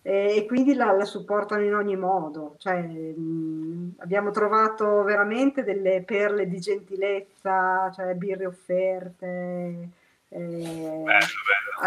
eh, 0.00 0.36
e 0.36 0.46
quindi 0.46 0.74
la, 0.74 0.92
la 0.92 1.04
supportano 1.04 1.62
in 1.62 1.74
ogni 1.74 1.96
modo. 1.96 2.54
Cioè, 2.58 2.80
mh, 2.80 3.96
abbiamo 3.98 4.30
trovato 4.30 5.02
veramente 5.02 5.64
delle 5.64 6.02
perle 6.02 6.48
di 6.48 6.58
gentilezza, 6.58 7.90
cioè 7.94 8.14
birre 8.14 8.46
offerte. 8.46 9.90
eh, 10.34 11.04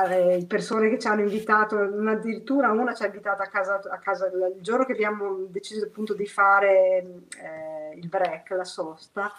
eh, 0.08 0.46
persone 0.48 0.90
che 0.90 1.00
ci 1.00 1.08
hanno 1.08 1.22
invitato, 1.22 1.80
addirittura 1.80 2.72
una 2.72 2.94
ci 2.94 3.04
ha 3.04 3.08
invitato 3.08 3.42
a 3.42 3.48
casa, 3.48 3.82
a 3.90 3.98
casa 3.98 4.28
il 4.28 4.62
giorno 4.62 4.86
che 4.86 4.92
abbiamo 4.92 5.46
deciso 5.50 5.86
appunto 5.86 6.14
di 6.14 6.28
fare 6.28 6.78
eh, 7.42 7.96
il 7.96 8.08
break, 8.08 8.52
la 8.52 8.64
sosta, 8.64 9.32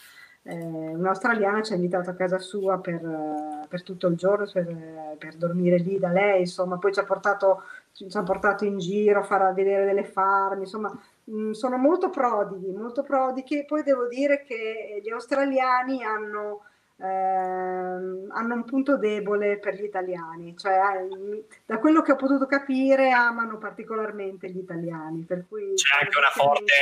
eh, 0.46 0.94
un'australiana 0.94 1.62
ci 1.62 1.72
ha 1.72 1.76
invitato 1.76 2.10
a 2.10 2.14
casa 2.14 2.38
sua 2.38 2.78
per, 2.78 2.94
eh, 2.94 3.66
per 3.68 3.82
tutto 3.82 4.06
il 4.06 4.16
giorno, 4.16 4.48
per, 4.52 4.68
eh, 4.68 5.16
per 5.18 5.34
dormire 5.34 5.78
lì 5.78 5.98
da 5.98 6.10
lei, 6.10 6.40
insomma, 6.40 6.78
poi 6.78 6.92
ci 6.92 7.00
ha 7.00 7.04
portato, 7.04 7.62
ci 7.92 8.06
ha 8.12 8.22
portato 8.22 8.64
in 8.64 8.78
giro 8.78 9.20
a 9.20 9.24
far 9.24 9.52
vedere 9.52 9.84
delle 9.84 10.04
farm, 10.04 10.60
insomma, 10.60 10.96
mh, 11.24 11.50
sono 11.50 11.76
molto 11.76 12.10
prodighi, 12.10 12.70
molto 12.70 13.02
prodighi. 13.02 13.64
Poi 13.64 13.82
devo 13.82 14.06
dire 14.06 14.44
che 14.44 15.00
gli 15.02 15.10
australiani 15.10 16.04
hanno 16.04 16.62
ehm, 16.98 18.28
hanno 18.30 18.54
un 18.54 18.64
punto 18.64 18.96
debole 18.96 19.58
per 19.58 19.74
gli 19.74 19.84
italiani, 19.84 20.56
cioè 20.56 20.74
eh, 20.74 21.44
da 21.64 21.78
quello 21.78 22.02
che 22.02 22.12
ho 22.12 22.16
potuto 22.16 22.46
capire 22.46 23.10
amano 23.10 23.58
particolarmente 23.58 24.48
gli 24.48 24.58
italiani, 24.58 25.22
per 25.22 25.44
cui 25.48 25.74
C'è 25.74 26.04
anche 26.04 26.18
una 26.18 26.30
forte, 26.32 26.72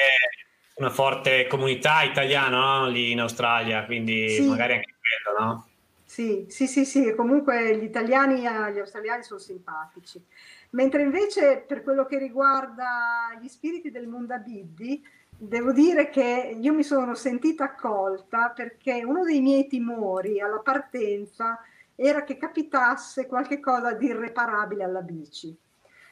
una 0.75 0.91
forte 0.91 1.47
comunità 1.47 2.03
italiana 2.03 2.81
no? 2.81 2.89
lì 2.89 3.13
in 3.13 3.21
Australia, 3.21 3.85
quindi 3.85 4.29
Sì. 4.29 4.49
magari 4.49 4.75
anche 4.75 4.95
quello, 4.99 5.39
no? 5.39 5.69
Sì, 6.05 6.47
sì, 6.49 6.67
sì, 6.67 6.85
sì, 6.85 7.15
comunque 7.15 7.77
gli 7.77 7.83
italiani 7.85 8.47
agli 8.47 8.79
australiani 8.79 9.23
sono 9.23 9.41
simpatici. 9.41 10.23
Mentre 10.71 11.03
invece 11.03 11.65
per 11.67 11.83
quello 11.83 12.07
che 12.07 12.19
riguarda 12.19 13.37
gli 13.41 13.49
spiriti 13.49 13.91
del 13.91 14.07
Mundabiddi, 14.07 15.05
devo 15.37 15.73
dire 15.73 16.11
che 16.11 16.57
io 16.61 16.73
mi 16.73 16.83
sono 16.83 17.15
sentita 17.15 17.65
accolta 17.65 18.51
perché 18.51 19.03
uno 19.05 19.25
dei 19.25 19.41
miei 19.41 19.67
timori 19.67 20.41
alla 20.41 20.61
partenza 20.61 21.61
era 21.97 22.23
che 22.25 22.37
capitasse 22.37 23.27
qualche 23.27 23.61
cosa 23.61 23.93
di 23.93 24.07
irreparabile 24.07 24.85
alla 24.85 25.03
bici. 25.03 25.57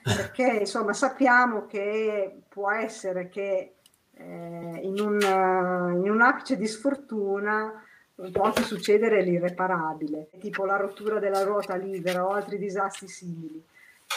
Perché 0.03 0.59
insomma 0.61 0.93
sappiamo 0.93 1.67
che 1.67 2.43
può 2.49 2.71
essere 2.73 3.29
che 3.29 3.75
eh, 4.15 4.81
in, 4.83 4.99
un, 5.01 5.21
in 5.21 6.11
un 6.11 6.21
apice 6.21 6.57
di 6.57 6.67
sfortuna 6.67 7.83
può 8.31 8.45
anche 8.45 8.63
succedere 8.63 9.23
l'irreparabile, 9.23 10.29
tipo 10.39 10.65
la 10.65 10.77
rottura 10.77 11.19
della 11.19 11.43
ruota 11.43 11.75
libera 11.77 12.25
o 12.27 12.31
altri 12.31 12.59
disastri 12.59 13.09
simili. 13.09 13.65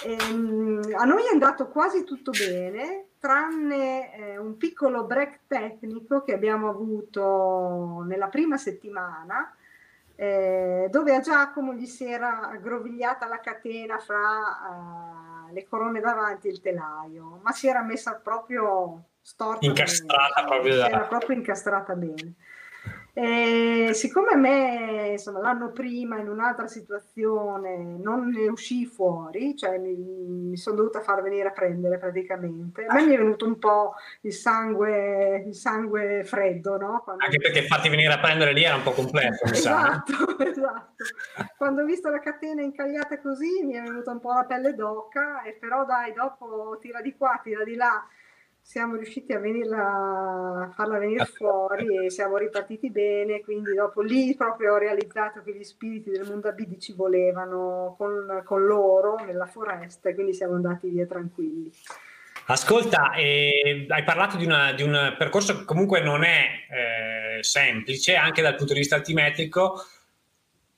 E, 0.04 0.18
ehm, 0.20 0.82
a 0.96 1.06
noi 1.06 1.24
è 1.24 1.32
andato 1.32 1.70
quasi 1.70 2.04
tutto 2.04 2.32
bene, 2.32 3.06
tranne 3.20 4.14
eh, 4.14 4.38
un 4.38 4.58
piccolo 4.58 5.06
break 5.06 5.41
tecnico 5.48 6.22
che 6.22 6.34
abbiamo 6.34 6.70
avuto 6.70 8.04
nella 8.06 8.28
prima 8.28 8.58
settimana, 8.58 9.56
eh, 10.16 10.88
dove 10.91 11.16
a 11.16 11.20
Giacomo 11.20 11.74
gli 11.74 11.86
si 11.88 12.06
era 12.06 12.50
aggrovigliata 12.50 13.28
la 13.28 13.39
catena 13.39 13.98
fra 13.98 15.50
uh, 15.50 15.54
le 15.54 15.66
corone 15.66 16.00
davanti 16.00 16.48
e 16.48 16.52
il 16.52 16.62
telaio, 16.62 17.39
ma 17.43 17.52
si 17.52 17.68
era 17.68 17.82
messa 17.82 18.14
proprio 18.14 19.04
storta. 19.26 19.65
Incastrata 19.65 20.43
bene, 20.43 20.47
proprio. 20.47 20.86
Era 20.86 20.99
proprio 21.07 21.36
incastrata 21.36 21.95
bene. 21.95 22.36
E 23.17 23.91
siccome 23.93 24.32
a 24.34 24.36
me 24.36 25.07
insomma, 25.11 25.39
l'anno 25.39 25.71
prima 25.71 26.19
in 26.19 26.28
un'altra 26.28 26.67
situazione 26.67 27.97
non 27.97 28.28
ne 28.28 28.49
uscì 28.49 28.86
fuori, 28.86 29.55
cioè 29.55 29.78
mi, 29.78 29.95
mi 29.95 30.57
sono 30.57 30.76
dovuta 30.76 30.99
far 30.99 31.21
venire 31.21 31.47
a 31.47 31.51
prendere 31.51 31.97
praticamente, 31.97 32.86
a 32.86 32.93
me 32.93 33.05
mi 33.05 33.13
è 33.13 33.17
venuto 33.17 33.45
un 33.45 33.57
po' 33.57 33.93
il 34.21 34.34
sangue, 34.34 35.45
il 35.47 35.55
sangue 35.55 36.26
freddo, 36.26 36.78
no? 36.78 37.01
Quando 37.05 37.23
Anche 37.23 37.38
perché 37.38 37.61
farti 37.61 37.88
venire 37.88 38.11
a 38.11 38.19
prendere 38.19 38.51
lì 38.51 38.63
era 38.63 38.76
un 38.76 38.84
po' 38.84 38.91
complesso, 38.91 39.45
esatto, 39.45 40.38
esatto. 40.43 41.03
Quando 41.55 41.84
ho 41.84 41.86
visto 41.86 42.09
la 42.09 42.19
catena 42.19 42.63
incagliata 42.63 43.21
così 43.21 43.63
mi 43.63 43.76
è 43.76 43.82
venuta 43.82 44.11
un 44.11 44.19
po' 44.19 44.34
la 44.34 44.43
pelle 44.43 44.76
d'oca, 44.76 45.41
e 45.43 45.53
però 45.53 45.86
dai, 45.86 46.11
dopo 46.11 46.78
tira 46.82 46.99
di 46.99 47.15
qua, 47.15 47.39
tira 47.41 47.63
di 47.63 47.76
là 47.76 48.05
siamo 48.68 48.95
riusciti 48.95 49.32
a, 49.32 49.38
venirla, 49.38 49.78
a 49.78 50.72
farla 50.74 50.97
venire 50.97 51.24
fuori 51.26 52.03
e 52.03 52.09
siamo 52.09 52.36
ripartiti 52.38 52.89
bene, 52.89 53.41
quindi 53.41 53.76
dopo 53.76 54.01
lì 54.01 54.36
proprio 54.36 54.74
ho 54.74 54.78
realizzato 54.78 55.43
che 55.43 55.55
gli 55.55 55.63
spiriti 55.63 56.09
del 56.09 56.26
mondo 56.28 56.47
Abidi 56.47 56.80
ci 56.80 56.93
volevano 56.93 57.93
con, 57.95 58.41
con 58.43 58.66
loro 58.66 59.18
nella 59.24 59.45
foresta 59.45 60.09
e 60.09 60.16
quindi 60.16 60.34
siamo 60.34 60.55
andati 60.55 60.89
via 60.89 61.05
tranquilli. 61.05 61.72
Ascolta, 62.47 63.13
eh, 63.13 63.86
hai 63.88 64.03
parlato 64.03 64.36
di, 64.36 64.45
una, 64.45 64.74
di, 64.74 64.82
un 64.82 65.13
percorso 65.16 65.59
che 65.59 65.63
comunque 65.63 66.01
non 66.01 66.24
è 66.24 66.45
eh, 67.38 67.43
semplice 67.43 68.16
anche 68.16 68.41
dal 68.41 68.55
punto 68.55 68.74
di 68.74 68.80
vista 68.80 68.95
altimetrico, 68.95 69.80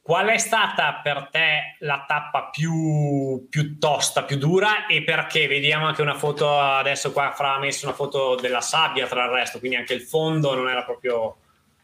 Qual 0.07 0.27
è 0.27 0.37
stata 0.37 1.01
per 1.03 1.27
te 1.29 1.75
la 1.79 2.05
tappa 2.07 2.45
più, 2.45 3.45
più, 3.49 3.77
tosta, 3.77 4.23
più 4.23 4.37
dura 4.37 4.85
e 4.85 5.03
perché? 5.03 5.47
Vediamo 5.47 5.85
anche 5.85 6.01
una 6.01 6.13
foto, 6.13 6.57
adesso 6.57 7.11
qua 7.11 7.33
Fra 7.33 7.55
ha 7.55 7.59
messo 7.59 7.87
una 7.87 7.93
foto 7.93 8.35
della 8.35 8.61
sabbia 8.61 9.05
tra 9.05 9.25
il 9.25 9.31
resto, 9.31 9.59
quindi 9.59 9.75
anche 9.75 9.93
il 9.93 10.01
fondo 10.01 10.55
non 10.55 10.69
era 10.69 10.85
proprio 10.85 11.35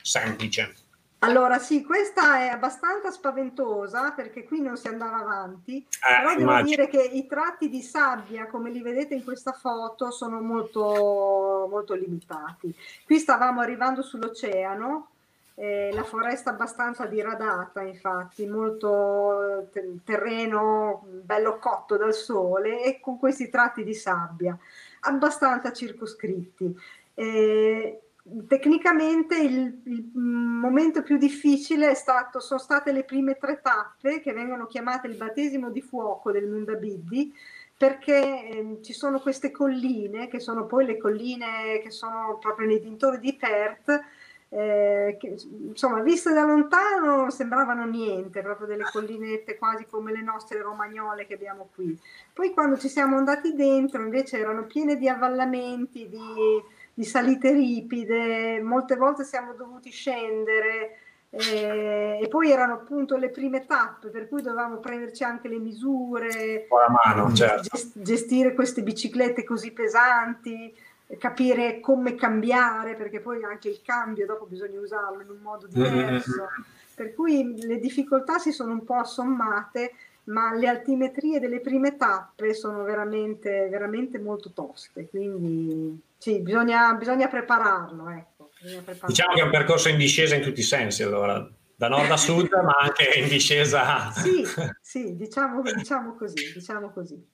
semplice. 0.01 0.73
Allora 1.19 1.59
sì, 1.59 1.83
questa 1.83 2.39
è 2.39 2.47
abbastanza 2.47 3.11
spaventosa 3.11 4.11
perché 4.11 4.45
qui 4.45 4.61
non 4.61 4.77
si 4.77 4.87
andava 4.87 5.17
avanti, 5.17 5.79
eh, 5.79 6.15
però 6.17 6.29
devo 6.29 6.41
immagino. 6.43 6.69
dire 6.69 6.87
che 6.87 7.01
i 7.01 7.27
tratti 7.27 7.67
di 7.67 7.81
sabbia, 7.81 8.47
come 8.47 8.71
li 8.71 8.81
vedete 8.81 9.15
in 9.15 9.25
questa 9.25 9.51
foto, 9.51 10.11
sono 10.11 10.39
molto, 10.39 11.67
molto 11.69 11.93
limitati. 11.93 12.73
Qui 13.03 13.19
stavamo 13.19 13.59
arrivando 13.59 14.01
sull'oceano, 14.01 15.09
eh, 15.55 15.91
la 15.93 16.03
foresta 16.03 16.49
abbastanza 16.49 17.05
diradata, 17.05 17.81
infatti, 17.81 18.47
molto 18.47 19.69
eh, 19.71 19.99
terreno 20.03 21.05
bello 21.21 21.59
cotto 21.59 21.97
dal 21.97 22.13
sole 22.13 22.83
e 22.83 22.99
con 22.99 23.19
questi 23.19 23.49
tratti 23.49 23.83
di 23.83 23.93
sabbia 23.93 24.57
abbastanza 25.01 25.71
circoscritti. 25.71 26.75
Eh, 27.13 28.01
tecnicamente 28.47 29.37
il, 29.37 29.81
il, 29.83 30.09
momento 30.13 31.03
più 31.03 31.17
difficile 31.17 31.93
stato, 31.93 32.39
sono 32.39 32.59
state 32.59 32.91
le 32.91 33.03
prime 33.03 33.35
tre 33.37 33.59
tappe 33.61 34.21
che 34.21 34.33
vengono 34.33 34.65
chiamate 34.65 35.07
il 35.07 35.17
battesimo 35.17 35.69
di 35.69 35.81
fuoco 35.81 36.31
del 36.31 36.47
Mundabiddi 36.47 37.33
perché 37.75 38.47
eh, 38.47 38.77
ci 38.81 38.93
sono 38.93 39.19
queste 39.19 39.51
colline 39.51 40.27
che 40.29 40.39
sono 40.39 40.65
poi 40.65 40.85
le 40.85 40.97
colline 40.97 41.79
che 41.81 41.91
sono 41.91 42.37
proprio 42.39 42.67
nei 42.67 42.79
dintorni 42.79 43.19
di 43.19 43.35
Perth 43.35 44.01
eh, 44.55 45.17
che 45.19 45.35
insomma 45.67 46.01
viste 46.01 46.31
da 46.31 46.43
lontano 46.45 47.31
sembravano 47.31 47.85
niente, 47.85 48.41
proprio 48.41 48.67
delle 48.67 48.83
collinette 48.91 49.57
quasi 49.57 49.87
come 49.89 50.11
le 50.11 50.21
nostre 50.21 50.61
romagnole 50.61 51.25
che 51.25 51.33
abbiamo 51.33 51.69
qui. 51.73 51.97
Poi 52.31 52.51
quando 52.53 52.77
ci 52.77 52.87
siamo 52.87 53.17
andati 53.17 53.55
dentro 53.55 54.03
invece 54.03 54.37
erano 54.37 54.65
piene 54.65 54.95
di 54.95 55.09
avvallamenti, 55.09 56.07
di, 56.07 56.63
di 56.93 57.03
salite 57.03 57.51
ripide, 57.51 58.61
molte 58.61 58.95
volte 58.95 59.23
siamo 59.23 59.53
dovuti 59.53 59.89
scendere. 59.89 60.97
Eh, 61.35 62.19
e 62.21 62.27
poi 62.27 62.51
erano 62.51 62.73
appunto 62.73 63.17
le 63.17 63.29
prime 63.31 63.65
tappe 63.65 64.09
per 64.09 64.27
cui 64.27 64.43
dovevamo 64.43 64.77
prenderci 64.77 65.23
anche 65.23 65.47
le 65.47 65.57
misure, 65.57 66.67
mano, 67.03 67.33
certo. 67.33 67.75
gestire 67.95 68.53
queste 68.53 68.83
biciclette 68.83 69.43
così 69.43 69.71
pesanti 69.71 70.71
capire 71.17 71.79
come 71.79 72.15
cambiare, 72.15 72.95
perché 72.95 73.19
poi 73.19 73.43
anche 73.43 73.69
il 73.69 73.81
cambio 73.83 74.25
dopo 74.25 74.45
bisogna 74.45 74.79
usarlo 74.79 75.21
in 75.21 75.29
un 75.29 75.39
modo 75.41 75.67
diverso. 75.67 76.41
Mm-hmm. 76.41 76.63
Per 76.95 77.13
cui 77.13 77.55
le 77.65 77.79
difficoltà 77.79 78.37
si 78.37 78.51
sono 78.51 78.71
un 78.71 78.83
po' 78.83 78.95
assommate, 78.95 79.93
ma 80.25 80.53
le 80.53 80.67
altimetrie 80.67 81.39
delle 81.39 81.59
prime 81.59 81.97
tappe 81.97 82.53
sono 82.53 82.83
veramente, 82.83 83.67
veramente 83.69 84.19
molto 84.19 84.51
toste. 84.53 85.07
Quindi 85.09 85.99
sì, 86.17 86.39
bisogna, 86.39 86.93
bisogna 86.93 87.27
prepararlo. 87.27 88.09
Ecco, 88.09 88.51
bisogna 88.61 88.81
prepararlo. 88.81 89.07
Diciamo 89.07 89.33
che 89.33 89.41
è 89.41 89.43
un 89.43 89.51
percorso 89.51 89.89
in 89.89 89.97
discesa 89.97 90.35
in 90.35 90.41
tutti 90.41 90.59
i 90.61 90.63
sensi, 90.63 91.03
allora 91.03 91.45
da 91.75 91.87
nord 91.89 92.11
a 92.11 92.17
sud, 92.17 92.49
ma 92.63 92.75
anche 92.79 93.19
in 93.19 93.27
discesa. 93.27 94.11
Sì, 94.11 94.45
sì 94.79 95.15
diciamo, 95.15 95.61
diciamo 95.61 96.15
così, 96.15 96.53
diciamo 96.53 96.91
così. 96.91 97.31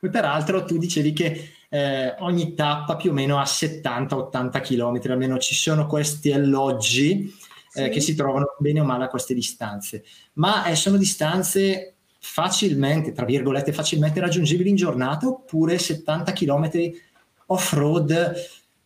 Poi 0.00 0.10
peraltro 0.10 0.64
tu 0.64 0.76
dicevi 0.76 1.12
che 1.12 1.50
eh, 1.74 2.16
ogni 2.18 2.52
tappa 2.52 2.96
più 2.96 3.12
o 3.12 3.14
meno 3.14 3.38
a 3.38 3.44
70-80 3.44 4.60
km, 4.60 5.10
almeno 5.10 5.38
ci 5.38 5.54
sono 5.54 5.86
questi 5.86 6.30
alloggi 6.30 7.34
eh, 7.72 7.84
sì. 7.84 7.88
che 7.88 8.00
si 8.00 8.14
trovano 8.14 8.54
bene 8.58 8.80
o 8.80 8.84
male 8.84 9.04
a 9.04 9.08
queste 9.08 9.32
distanze, 9.32 10.04
ma 10.34 10.66
eh, 10.66 10.76
sono 10.76 10.98
distanze 10.98 11.94
facilmente, 12.18 13.12
tra 13.12 13.24
virgolette, 13.24 13.72
facilmente 13.72 14.20
raggiungibili 14.20 14.68
in 14.68 14.76
giornata 14.76 15.26
oppure 15.26 15.78
70 15.78 16.32
km 16.32 16.70
off-road 17.46 18.34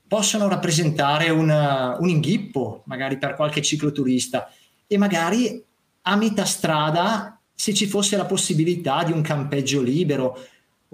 possono 0.07 0.47
rappresentare 0.47 1.31
una, 1.31 1.97
un 1.99 2.09
inghippo 2.09 2.85
magari 2.87 3.19
per 3.19 3.35
qualche 3.35 3.63
cicloturista 3.63 4.49
e 4.87 4.97
magari 4.97 5.61
a 6.03 6.15
metà 6.15 6.45
strada 6.45 7.41
se 7.53 7.75
ci 7.75 7.87
fosse 7.87 8.17
la 8.17 8.27
possibilità 8.27 9.03
di 9.03 9.11
un 9.11 9.23
campeggio 9.23 9.83
libero 9.83 10.39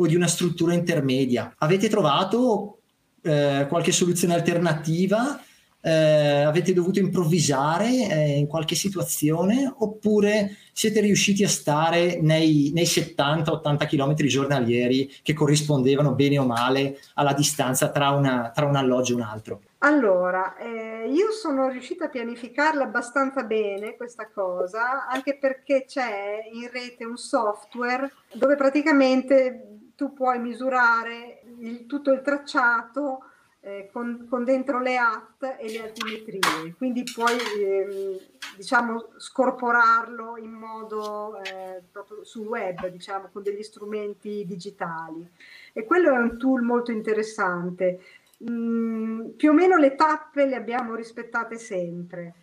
o 0.03 0.07
di 0.07 0.16
una 0.16 0.26
struttura 0.26 0.74
intermedia. 0.74 1.55
Avete 1.59 1.88
trovato 1.88 2.78
eh, 3.22 3.66
qualche 3.68 3.92
soluzione 3.92 4.34
alternativa? 4.34 5.40
Eh, 5.84 6.42
avete 6.42 6.72
dovuto 6.72 7.00
improvvisare 7.00 8.09
eh, 8.09 8.38
in 8.38 8.46
qualche 8.46 8.76
situazione 8.76 9.72
oppure 9.78 10.57
siete 10.72 11.00
riusciti 11.00 11.42
a 11.42 11.48
stare 11.48 12.20
nei, 12.20 12.70
nei 12.72 12.84
70-80 12.84 13.88
km 13.88 14.14
giornalieri 14.14 15.12
che 15.22 15.32
corrispondevano 15.32 16.14
bene 16.14 16.38
o 16.38 16.46
male 16.46 17.00
alla 17.14 17.32
distanza 17.32 17.90
tra, 17.90 18.11
una, 18.11 18.53
tra 18.55 18.66
un 18.66 18.76
alloggio 18.76 19.14
e 19.14 19.16
un 19.16 19.22
altro? 19.22 19.62
Allora, 19.78 20.57
eh, 20.57 21.11
io 21.11 21.32
sono 21.32 21.68
riuscita 21.68 22.05
a 22.05 22.09
pianificarla 22.09 22.84
abbastanza 22.84 23.42
bene 23.42 23.96
questa 23.96 24.30
cosa, 24.32 25.09
anche 25.09 25.36
perché 25.36 25.84
c'è 25.84 26.48
in 26.53 26.70
rete 26.70 27.05
un 27.05 27.16
software 27.16 28.09
dove 28.32 28.55
praticamente 28.55 29.81
tu 29.95 30.12
puoi 30.12 30.38
misurare 30.38 31.43
il, 31.59 31.86
tutto 31.86 32.12
il 32.12 32.22
tracciato 32.22 33.24
eh, 33.64 33.88
con, 33.93 34.26
con, 34.28 34.43
dentro 34.43 34.80
le 34.80 34.97
app 34.97 35.43
e 35.43 35.70
le 35.70 35.82
altimetrie, 35.84 36.74
quindi 36.76 37.05
puoi 37.05 37.36
eh, 37.59 38.20
diciamo 38.57 39.11
scorporarlo 39.16 40.36
in 40.36 40.51
modo 40.51 41.40
eh, 41.43 41.80
proprio 41.90 42.24
sul 42.24 42.47
web, 42.47 42.88
diciamo, 42.88 43.28
con 43.32 43.43
degli 43.43 43.62
strumenti 43.62 44.45
digitali. 44.45 45.24
E 45.72 45.84
quello 45.84 46.11
è 46.11 46.18
un 46.18 46.38
tool 46.38 46.62
molto 46.62 46.90
interessante. 46.90 48.01
Mm, 48.51 49.28
più 49.36 49.51
o 49.51 49.53
meno 49.53 49.76
le 49.76 49.95
tappe 49.95 50.47
le 50.47 50.57
abbiamo 50.57 50.97
rispettate 50.97 51.57
sempre. 51.57 52.34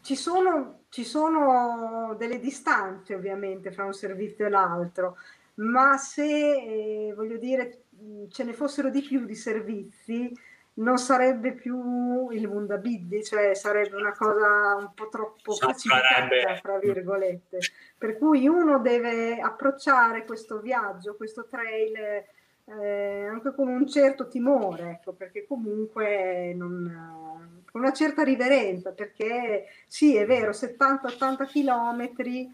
Ci 0.00 0.16
sono, 0.16 0.84
ci 0.88 1.04
sono 1.04 2.14
delle 2.16 2.38
distanze 2.38 3.14
ovviamente 3.14 3.72
fra 3.72 3.84
un 3.84 3.92
servizio 3.92 4.46
e 4.46 4.48
l'altro, 4.48 5.16
ma 5.56 5.96
se, 5.96 6.24
eh, 6.24 7.12
voglio 7.14 7.36
dire, 7.36 7.84
ce 8.30 8.44
ne 8.44 8.52
fossero 8.52 8.90
di 8.90 9.02
più 9.02 9.24
di 9.24 9.34
servizi, 9.34 10.32
non 10.74 10.98
sarebbe 10.98 11.52
più 11.52 12.28
il 12.30 12.48
Mundabiddi, 12.48 13.24
cioè 13.24 13.54
sarebbe 13.54 13.96
una 13.96 14.12
cosa 14.12 14.76
un 14.78 14.92
po' 14.94 15.08
troppo 15.08 15.56
precipitata, 15.56 16.56
fra 16.60 16.78
virgolette. 16.78 17.58
Per 17.96 18.18
cui 18.18 18.46
uno 18.46 18.78
deve 18.80 19.38
approcciare 19.38 20.24
questo 20.26 20.60
viaggio, 20.60 21.16
questo 21.16 21.46
trail 21.48 22.24
eh, 22.66 23.26
anche 23.26 23.54
con 23.54 23.68
un 23.68 23.86
certo 23.86 24.28
timore, 24.28 24.90
ecco, 24.90 25.12
perché 25.12 25.46
comunque 25.46 26.52
non, 26.54 27.62
con 27.70 27.80
una 27.80 27.92
certa 27.92 28.22
riverenza, 28.22 28.92
perché 28.92 29.66
sì, 29.86 30.16
è 30.16 30.26
vero, 30.26 30.50
70-80 30.50 31.46
chilometri 31.46 32.52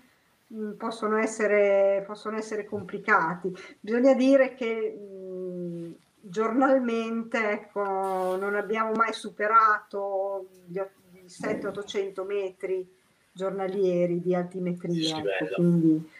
possono 0.76 1.18
essere, 1.18 2.02
possono 2.06 2.36
essere 2.36 2.64
complicati. 2.64 3.54
Bisogna 3.80 4.14
dire 4.14 4.54
che 4.54 4.90
mh, 4.90 5.94
giornalmente 6.20 7.50
ecco, 7.50 8.36
non 8.36 8.54
abbiamo 8.54 8.92
mai 8.92 9.12
superato 9.12 10.48
gli 10.66 10.80
700-800 11.26 12.26
metri 12.26 12.86
giornalieri 13.32 14.20
di 14.20 14.34
altimetria. 14.34 15.18
Ecco, 15.18 15.54
quindi 15.54 16.10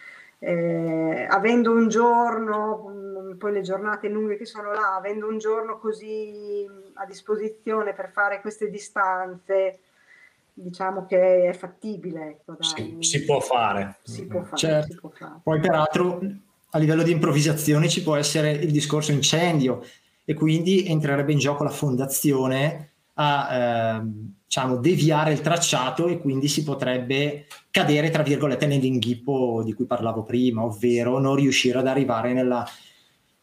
eh, 0.44 1.26
avendo 1.30 1.70
un 1.72 1.88
giorno, 1.88 2.88
mm, 2.88 3.32
poi 3.34 3.52
le 3.52 3.60
giornate 3.60 4.08
lunghe 4.08 4.36
che 4.36 4.46
sono 4.46 4.72
là, 4.72 4.96
avendo 4.96 5.28
un 5.28 5.38
giorno 5.38 5.78
così 5.78 6.66
a 6.94 7.06
disposizione 7.06 7.92
per 7.92 8.10
fare 8.10 8.40
queste 8.40 8.68
distanze, 8.68 9.78
diciamo 10.52 11.06
che 11.06 11.48
è 11.48 11.52
fattibile. 11.52 12.28
Ecco, 12.28 12.56
si, 12.60 12.96
si, 13.00 13.24
può 13.24 13.40
fare. 13.40 13.98
Si 14.02 14.26
può 14.26 14.42
fare, 14.42 14.56
certo. 14.56 14.92
si 14.92 14.98
può 14.98 15.10
fare. 15.10 15.40
Poi 15.42 15.60
peraltro 15.60 16.20
a 16.70 16.78
livello 16.78 17.02
di 17.02 17.10
improvvisazione 17.10 17.88
ci 17.88 18.02
può 18.02 18.16
essere 18.16 18.52
il 18.52 18.70
discorso 18.70 19.12
incendio 19.12 19.84
e 20.24 20.34
quindi 20.34 20.86
entrerebbe 20.86 21.32
in 21.32 21.38
gioco 21.38 21.64
la 21.64 21.70
fondazione 21.70 22.90
a 23.14 23.96
ehm, 23.96 24.34
diciamo, 24.44 24.76
deviare 24.76 25.32
il 25.32 25.40
tracciato 25.40 26.06
e 26.06 26.18
quindi 26.18 26.48
si 26.48 26.62
potrebbe 26.62 27.46
cadere, 27.70 28.10
tra 28.10 28.22
virgolette, 28.22 28.66
nell'inghippo 28.66 29.62
di 29.64 29.74
cui 29.74 29.84
parlavo 29.84 30.22
prima, 30.22 30.64
ovvero 30.64 31.18
non 31.18 31.34
riuscire 31.34 31.78
ad 31.78 31.86
arrivare 31.86 32.32
nella, 32.32 32.66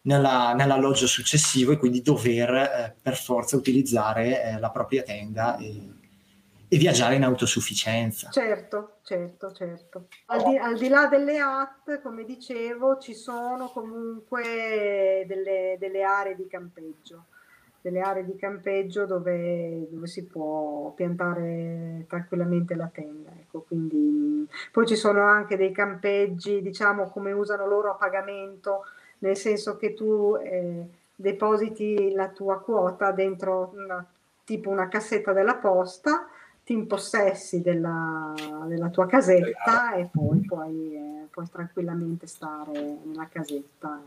nella, 0.02 0.54
nell'alloggio 0.54 1.06
successivo 1.06 1.72
e 1.72 1.78
quindi 1.78 2.02
dover 2.02 2.50
eh, 2.50 2.96
per 3.00 3.16
forza 3.16 3.56
utilizzare 3.58 4.44
eh, 4.44 4.60
la 4.60 4.72
propria 4.72 5.04
tenda 5.04 5.58
e, 5.58 5.98
e, 6.70 6.78
viaggiare 6.78 7.16
in 7.16 7.24
autosufficienza. 7.24 8.30
Certo, 8.30 8.98
certo, 9.04 9.52
certo. 9.52 10.08
Al 10.28 10.44
di, 10.44 10.58
al 10.58 10.78
di 10.78 10.88
là 10.88 11.08
delle 11.08 11.40
app, 11.40 11.90
come 12.02 12.24
dicevo, 12.24 12.98
ci 13.00 13.14
sono 13.14 13.70
comunque 13.70 15.26
delle, 15.28 15.76
delle 15.80 16.04
aree 16.04 16.36
di 16.36 16.48
campeggio 16.48 17.26
delle 17.82 18.02
aree 18.02 18.26
di 18.26 18.36
campeggio 18.36 19.06
dove, 19.06 19.88
dove, 19.90 20.08
si 20.08 20.26
può 20.26 20.92
piantare 20.96 22.06
tranquillamente 22.08 22.76
la 22.76 22.90
tenda. 22.92 23.32
Ecco, 23.32 23.62
quindi, 23.62 24.48
poi 24.72 24.86
ci 24.86 24.96
sono 24.96 25.24
anche 25.24 25.56
dei 25.56 25.72
campeggi, 25.72 26.62
diciamo 26.62 27.10
come 27.10 27.32
usano 27.32 27.66
loro 27.66 27.92
a 27.92 27.96
pagamento, 27.96 28.84
nel 29.20 29.38
senso 29.38 29.78
che 29.78 29.94
tu 29.94 30.38
eh, 30.42 30.84
depositi 31.16 32.12
la 32.12 32.30
tua 32.30 32.60
quota 32.60 33.12
dentro 33.12 33.72
una, 33.76 34.06
tipo 34.44 34.70
una 34.70 34.88
cassetta 34.88 35.32
della 35.32 35.56
posta, 35.56 36.28
ti 36.70 36.76
impossessi 36.76 37.62
della, 37.62 38.32
della 38.68 38.90
tua 38.90 39.08
casetta 39.08 39.96
e 39.96 40.08
poi 40.12 40.40
puoi, 40.46 40.94
eh, 40.94 41.28
puoi 41.32 41.50
tranquillamente 41.52 42.28
stare 42.28 43.00
nella 43.06 43.28
casetta 43.28 44.00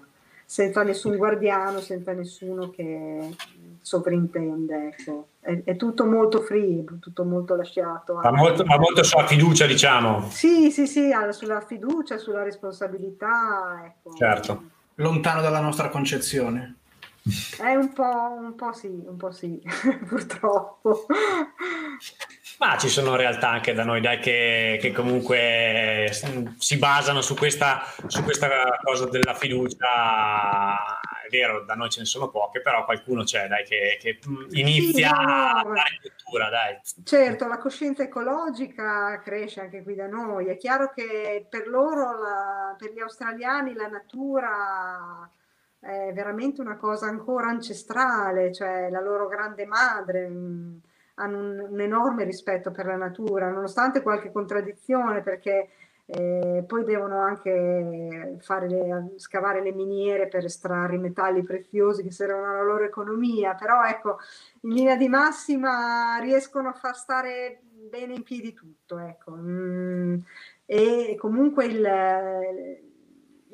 senza 0.44 0.84
nessun 0.84 1.16
guardiano, 1.16 1.80
senza 1.80 2.12
nessuno 2.12 2.70
che 2.70 3.34
sovrintende. 3.80 4.94
Ecco. 4.96 5.26
È, 5.40 5.62
è, 5.64 5.74
tutto 5.74 6.06
molto 6.06 6.40
free, 6.42 6.84
tutto 7.00 7.24
molto 7.24 7.56
lasciato. 7.56 8.20
Ma 8.22 8.30
molto, 8.30 8.64
ma 8.64 8.78
molto 8.78 9.02
sulla 9.02 9.26
fiducia, 9.26 9.66
diciamo. 9.66 10.28
Sì, 10.30 10.70
sì, 10.70 10.86
sì, 10.86 11.10
sulla 11.30 11.62
fiducia, 11.62 12.16
sulla 12.16 12.44
responsabilità. 12.44 13.82
Ecco. 13.86 14.14
Certo. 14.14 14.62
Lontano 14.96 15.40
dalla 15.40 15.60
nostra 15.60 15.88
concezione. 15.88 16.76
È 17.58 17.74
un 17.74 17.92
po', 17.92 18.36
un 18.38 18.54
po' 18.56 18.72
sì, 18.72 18.88
un 18.88 19.16
po' 19.16 19.30
sì, 19.30 19.62
purtroppo. 20.08 21.06
Ma 22.58 22.76
ci 22.76 22.88
sono 22.88 23.16
realtà 23.16 23.48
anche 23.48 23.72
da 23.74 23.84
noi 23.84 24.00
dai, 24.00 24.18
che, 24.18 24.78
che, 24.80 24.92
comunque 24.92 26.10
si 26.58 26.78
basano 26.78 27.20
su 27.20 27.34
questa, 27.34 27.82
su 28.06 28.22
questa, 28.22 28.48
cosa 28.82 29.06
della 29.06 29.34
fiducia. 29.34 30.74
È 31.24 31.28
vero, 31.30 31.64
da 31.64 31.74
noi 31.74 31.90
ce 31.90 32.00
ne 32.00 32.06
sono 32.06 32.28
poche, 32.28 32.60
però 32.60 32.84
qualcuno 32.84 33.22
c'è 33.22 33.46
dai, 33.46 33.64
che, 33.64 33.98
che 34.00 34.18
inizia 34.50 35.08
sì, 35.08 35.24
no, 35.24 35.32
a 35.32 35.62
dare 35.64 35.98
cultura. 36.00 36.50
Dai. 36.50 36.80
Certo, 37.04 37.46
la 37.46 37.58
coscienza 37.58 38.02
ecologica 38.02 39.20
cresce 39.22 39.60
anche 39.60 39.82
qui 39.82 39.94
da 39.94 40.06
noi. 40.06 40.46
È 40.46 40.56
chiaro 40.56 40.92
che 40.92 41.46
per 41.48 41.68
loro, 41.68 42.20
la, 42.20 42.74
per 42.76 42.92
gli 42.92 43.00
australiani, 43.00 43.74
la 43.74 43.88
natura 43.88 45.30
è 45.82 46.12
veramente 46.14 46.60
una 46.60 46.76
cosa 46.76 47.06
ancora 47.06 47.48
ancestrale, 47.48 48.52
cioè 48.52 48.88
la 48.88 49.00
loro 49.00 49.26
grande 49.26 49.66
madre 49.66 50.26
hanno 50.26 51.38
un, 51.38 51.66
un, 51.70 51.80
enorme 51.80 52.22
rispetto 52.22 52.70
per 52.70 52.86
la 52.86 52.94
natura, 52.94 53.50
nonostante 53.50 54.00
qualche 54.00 54.30
contraddizione, 54.30 55.22
perché 55.22 55.70
eh, 56.06 56.62
poi 56.68 56.84
devono 56.84 57.20
anche 57.20 57.50
le, 57.50 58.38
scavare 59.16 59.60
le 59.60 59.72
miniere 59.72 60.28
per 60.28 60.44
estrarre 60.44 60.94
i 60.94 61.00
metalli 61.00 61.42
preziosi 61.42 62.04
che 62.04 62.12
servono 62.12 62.52
alla 62.52 62.62
loro 62.62 62.84
economia, 62.84 63.54
però 63.56 63.82
ecco, 63.82 64.18
in 64.60 64.74
linea 64.74 64.96
di 64.96 65.08
massima 65.08 66.16
riescono 66.20 66.68
a 66.68 66.74
far 66.74 66.96
stare 66.96 67.60
bene 67.90 68.14
in 68.14 68.22
piedi 68.22 68.52
tutto, 68.52 68.98
ecco. 68.98 69.32
Mm, 69.34 70.18
e 70.64 71.16
comunque 71.18 71.64
il, 71.66 72.91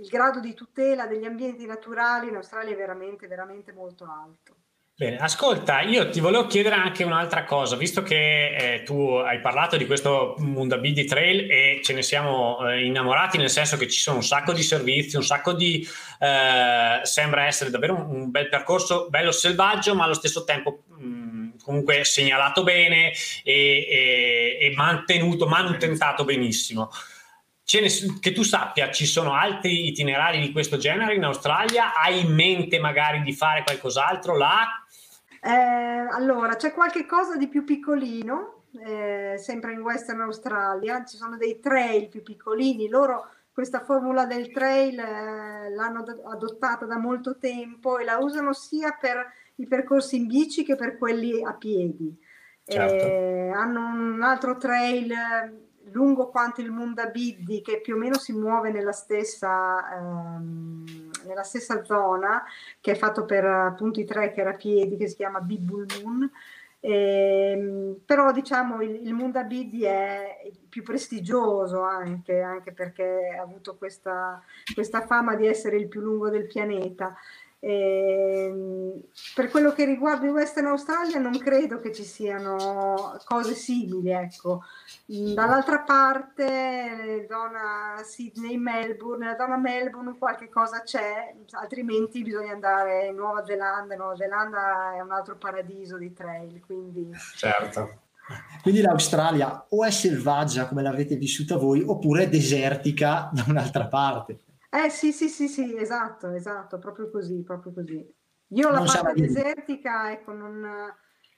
il 0.00 0.08
grado 0.08 0.40
di 0.40 0.54
tutela 0.54 1.06
degli 1.06 1.24
ambienti 1.24 1.66
naturali 1.66 2.28
in 2.28 2.36
Australia 2.36 2.72
è 2.72 2.76
veramente, 2.76 3.26
veramente 3.26 3.72
molto 3.72 4.04
alto. 4.04 4.56
Bene, 4.98 5.16
ascolta, 5.18 5.80
io 5.82 6.10
ti 6.10 6.18
volevo 6.18 6.46
chiedere 6.46 6.74
anche 6.74 7.04
un'altra 7.04 7.44
cosa, 7.44 7.76
visto 7.76 8.02
che 8.02 8.56
eh, 8.56 8.82
tu 8.82 8.98
hai 9.00 9.40
parlato 9.40 9.76
di 9.76 9.86
questo 9.86 10.34
Mundabidi 10.38 11.04
Trail 11.04 11.48
e 11.48 11.80
ce 11.84 11.92
ne 11.92 12.02
siamo 12.02 12.68
eh, 12.68 12.84
innamorati, 12.84 13.38
nel 13.38 13.48
senso 13.48 13.76
che 13.76 13.86
ci 13.86 14.00
sono 14.00 14.16
un 14.16 14.24
sacco 14.24 14.52
di 14.52 14.62
servizi, 14.62 15.14
un 15.14 15.22
sacco 15.22 15.52
di... 15.52 15.86
Eh, 16.18 17.00
sembra 17.04 17.46
essere 17.46 17.70
davvero 17.70 17.94
un, 17.94 18.10
un, 18.10 18.30
bel 18.32 18.48
percorso, 18.48 19.06
bello 19.08 19.30
selvaggio, 19.30 19.94
ma 19.94 20.02
allo 20.02 20.14
stesso 20.14 20.42
tempo 20.42 20.82
mh, 20.88 21.04
mm, 21.04 21.48
comunque 21.62 22.02
segnalato 22.02 22.64
bene 22.64 23.12
e, 23.44 23.86
e, 23.88 24.58
e 24.60 24.72
mantenuto, 24.74 25.46
manutentato 25.46 26.24
benissimo. 26.24 26.90
Ne, 27.70 27.88
che 28.18 28.32
tu 28.32 28.42
sappia, 28.42 28.90
ci 28.90 29.04
sono 29.04 29.34
altri 29.34 29.88
itinerari 29.88 30.40
di 30.40 30.52
questo 30.52 30.78
genere 30.78 31.14
in 31.14 31.24
Australia? 31.24 31.92
Hai 31.92 32.24
in 32.24 32.32
mente 32.32 32.78
magari 32.78 33.20
di 33.20 33.34
fare 33.34 33.62
qualcos'altro 33.62 34.38
là? 34.38 34.64
Eh, 35.42 35.50
allora, 35.50 36.56
c'è 36.56 36.72
qualche 36.72 37.04
cosa 37.04 37.36
di 37.36 37.46
più 37.46 37.64
piccolino, 37.64 38.64
eh, 38.86 39.34
sempre 39.36 39.74
in 39.74 39.80
Western 39.80 40.22
Australia, 40.22 41.04
ci 41.04 41.18
sono 41.18 41.36
dei 41.36 41.60
trail 41.60 42.08
più 42.08 42.22
piccolini, 42.22 42.88
loro 42.88 43.28
questa 43.52 43.84
formula 43.84 44.24
del 44.24 44.50
trail 44.50 44.98
eh, 44.98 45.70
l'hanno 45.70 46.04
adottata 46.30 46.86
da 46.86 46.96
molto 46.96 47.36
tempo 47.36 47.98
e 47.98 48.04
la 48.04 48.16
usano 48.16 48.54
sia 48.54 48.96
per 48.98 49.30
i 49.56 49.66
percorsi 49.66 50.16
in 50.16 50.26
bici 50.26 50.64
che 50.64 50.74
per 50.74 50.96
quelli 50.96 51.44
a 51.44 51.52
piedi. 51.52 52.16
Certo. 52.64 53.04
Eh, 53.04 53.50
hanno 53.50 53.80
un 53.80 54.22
altro 54.22 54.56
trail 54.56 55.67
lungo 55.92 56.28
quanto 56.28 56.60
il 56.60 56.70
Mundabiddi 56.70 57.60
che 57.60 57.80
più 57.80 57.94
o 57.94 57.98
meno 57.98 58.18
si 58.18 58.32
muove 58.32 58.70
nella 58.70 58.92
stessa, 58.92 59.96
ehm, 59.96 61.10
nella 61.26 61.42
stessa 61.42 61.84
zona, 61.84 62.44
che 62.80 62.92
è 62.92 62.94
fatto 62.94 63.24
per 63.24 63.44
appunto 63.44 64.00
i 64.00 64.04
trekker 64.04 64.46
a 64.46 64.54
piedi, 64.54 64.96
che 64.96 65.08
si 65.08 65.16
chiama 65.16 65.40
Bibul 65.40 65.86
Moon. 66.02 66.30
Eh, 66.80 67.96
però 68.04 68.30
diciamo 68.30 68.80
il, 68.82 69.06
il 69.06 69.12
Mundabidi 69.12 69.84
è 69.84 70.42
il 70.46 70.58
più 70.68 70.84
prestigioso 70.84 71.82
anche, 71.82 72.40
anche 72.40 72.72
perché 72.72 73.36
ha 73.36 73.42
avuto 73.42 73.76
questa, 73.76 74.40
questa 74.74 75.04
fama 75.04 75.34
di 75.34 75.46
essere 75.48 75.76
il 75.76 75.88
più 75.88 76.00
lungo 76.00 76.30
del 76.30 76.46
pianeta. 76.46 77.16
Eh, 77.60 79.08
per 79.34 79.50
quello 79.50 79.72
che 79.72 79.84
riguarda 79.84 80.26
il 80.26 80.32
Western 80.32 80.66
Australia 80.66 81.18
non 81.18 81.36
credo 81.38 81.80
che 81.80 81.92
ci 81.92 82.04
siano 82.04 83.18
cose 83.24 83.54
simili, 83.54 84.10
ecco. 84.10 84.62
Dall'altra 85.06 85.80
parte, 85.80 87.26
zona 87.28 88.00
Sydney-Melbourne, 88.04 89.24
nella 89.24 89.36
zona 89.36 89.56
Melbourne 89.56 90.16
qualche 90.18 90.48
cosa 90.48 90.82
c'è, 90.82 91.34
altrimenti 91.52 92.22
bisogna 92.22 92.52
andare 92.52 93.06
in 93.06 93.16
Nuova 93.16 93.44
Zelanda. 93.44 93.96
Nuova 93.96 94.16
Zelanda 94.16 94.94
è 94.94 95.00
un 95.00 95.10
altro 95.10 95.36
paradiso 95.36 95.98
di 95.98 96.12
trail, 96.12 96.60
quindi... 96.64 97.10
Certo. 97.36 98.02
Quindi 98.62 98.82
l'Australia 98.82 99.66
o 99.70 99.84
è 99.84 99.90
selvaggia 99.90 100.68
come 100.68 100.82
l'avete 100.82 101.16
vissuta 101.16 101.56
voi, 101.56 101.82
oppure 101.84 102.24
è 102.24 102.28
desertica 102.28 103.30
da 103.32 103.44
un'altra 103.48 103.86
parte. 103.86 104.40
Eh 104.70 104.90
sì, 104.90 105.12
sì, 105.12 105.28
sì, 105.28 105.48
sì, 105.48 105.76
esatto, 105.76 106.30
esatto, 106.32 106.78
proprio 106.78 107.10
così, 107.10 107.42
proprio 107.42 107.72
così. 107.72 108.06
Io 108.48 108.70
la 108.70 108.78
Non 108.78 108.86
parte 108.86 109.14
desertica, 109.14 110.10
ecco, 110.12 110.32
non, 110.32 110.60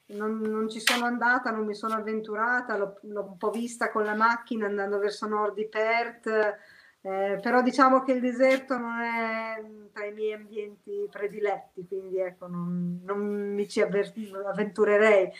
non- 0.06 0.40
non 0.40 0.68
ci 0.68 0.80
sono 0.80 1.04
andata, 1.04 1.50
non 1.50 1.64
mi 1.64 1.74
sono 1.74 1.94
avventurata, 1.94 2.76
l'ho, 2.76 2.98
l'ho 3.02 3.24
un 3.24 3.36
po' 3.36 3.50
vista 3.50 3.90
con 3.90 4.04
la 4.04 4.14
macchina 4.14 4.66
andando 4.66 4.98
verso 4.98 5.26
nord 5.28 5.54
di 5.54 5.68
Perth, 5.68 6.26
eh, 7.02 7.38
però 7.40 7.62
diciamo 7.62 8.02
che 8.02 8.12
il 8.12 8.20
deserto 8.20 8.76
non 8.76 8.98
è 9.00 9.64
tra 9.92 10.04
i 10.06 10.12
miei 10.12 10.32
ambienti 10.32 11.06
prediletti, 11.10 11.86
quindi 11.86 12.18
ecco, 12.18 12.46
non, 12.48 13.00
non 13.04 13.54
mi 13.54 13.68
ci 13.68 13.80
avventurerei. 13.80 15.30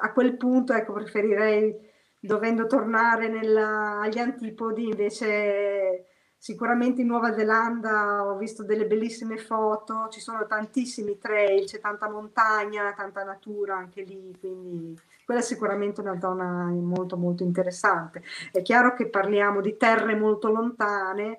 A 0.00 0.12
quel 0.12 0.36
punto, 0.36 0.72
ecco, 0.72 0.92
preferirei, 0.94 1.74
dovendo 2.18 2.66
tornare 2.66 3.28
nella- 3.28 4.00
agli 4.00 4.18
antipodi, 4.18 4.84
invece 4.88 6.06
Sicuramente 6.44 7.00
in 7.00 7.06
Nuova 7.06 7.32
Zelanda 7.32 8.22
ho 8.22 8.36
visto 8.36 8.62
delle 8.64 8.84
bellissime 8.84 9.38
foto, 9.38 10.08
ci 10.10 10.20
sono 10.20 10.44
tantissimi 10.44 11.16
trail, 11.16 11.64
c'è 11.64 11.80
tanta 11.80 12.06
montagna, 12.10 12.92
tanta 12.92 13.24
natura 13.24 13.76
anche 13.76 14.02
lì, 14.02 14.36
quindi 14.38 14.94
quella 15.24 15.40
è 15.40 15.42
sicuramente 15.42 16.02
una 16.02 16.20
zona 16.20 16.66
molto 16.66 17.16
molto 17.16 17.44
interessante. 17.44 18.22
È 18.52 18.60
chiaro 18.60 18.92
che 18.92 19.08
parliamo 19.08 19.62
di 19.62 19.78
terre 19.78 20.14
molto 20.16 20.50
lontane, 20.50 21.38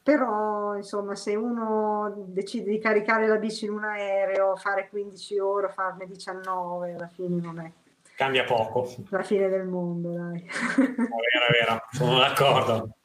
però 0.00 0.76
insomma 0.76 1.16
se 1.16 1.34
uno 1.34 2.14
decide 2.28 2.70
di 2.70 2.78
caricare 2.78 3.26
la 3.26 3.38
bici 3.38 3.64
in 3.64 3.72
un 3.72 3.82
aereo, 3.82 4.54
fare 4.54 4.88
15 4.88 5.38
ore, 5.40 5.70
farne 5.70 6.06
19, 6.06 6.94
alla 6.94 7.08
fine 7.08 7.40
non 7.40 7.58
è 7.58 7.72
Cambia 8.16 8.44
poco. 8.44 8.94
la 9.10 9.22
fine 9.22 9.46
del 9.50 9.66
mondo, 9.66 10.14
dai. 10.14 10.40
È 10.40 10.80
vero, 10.80 11.46
è 11.48 11.52
vero, 11.52 11.82
sono 11.92 12.18
d'accordo. 12.18 12.96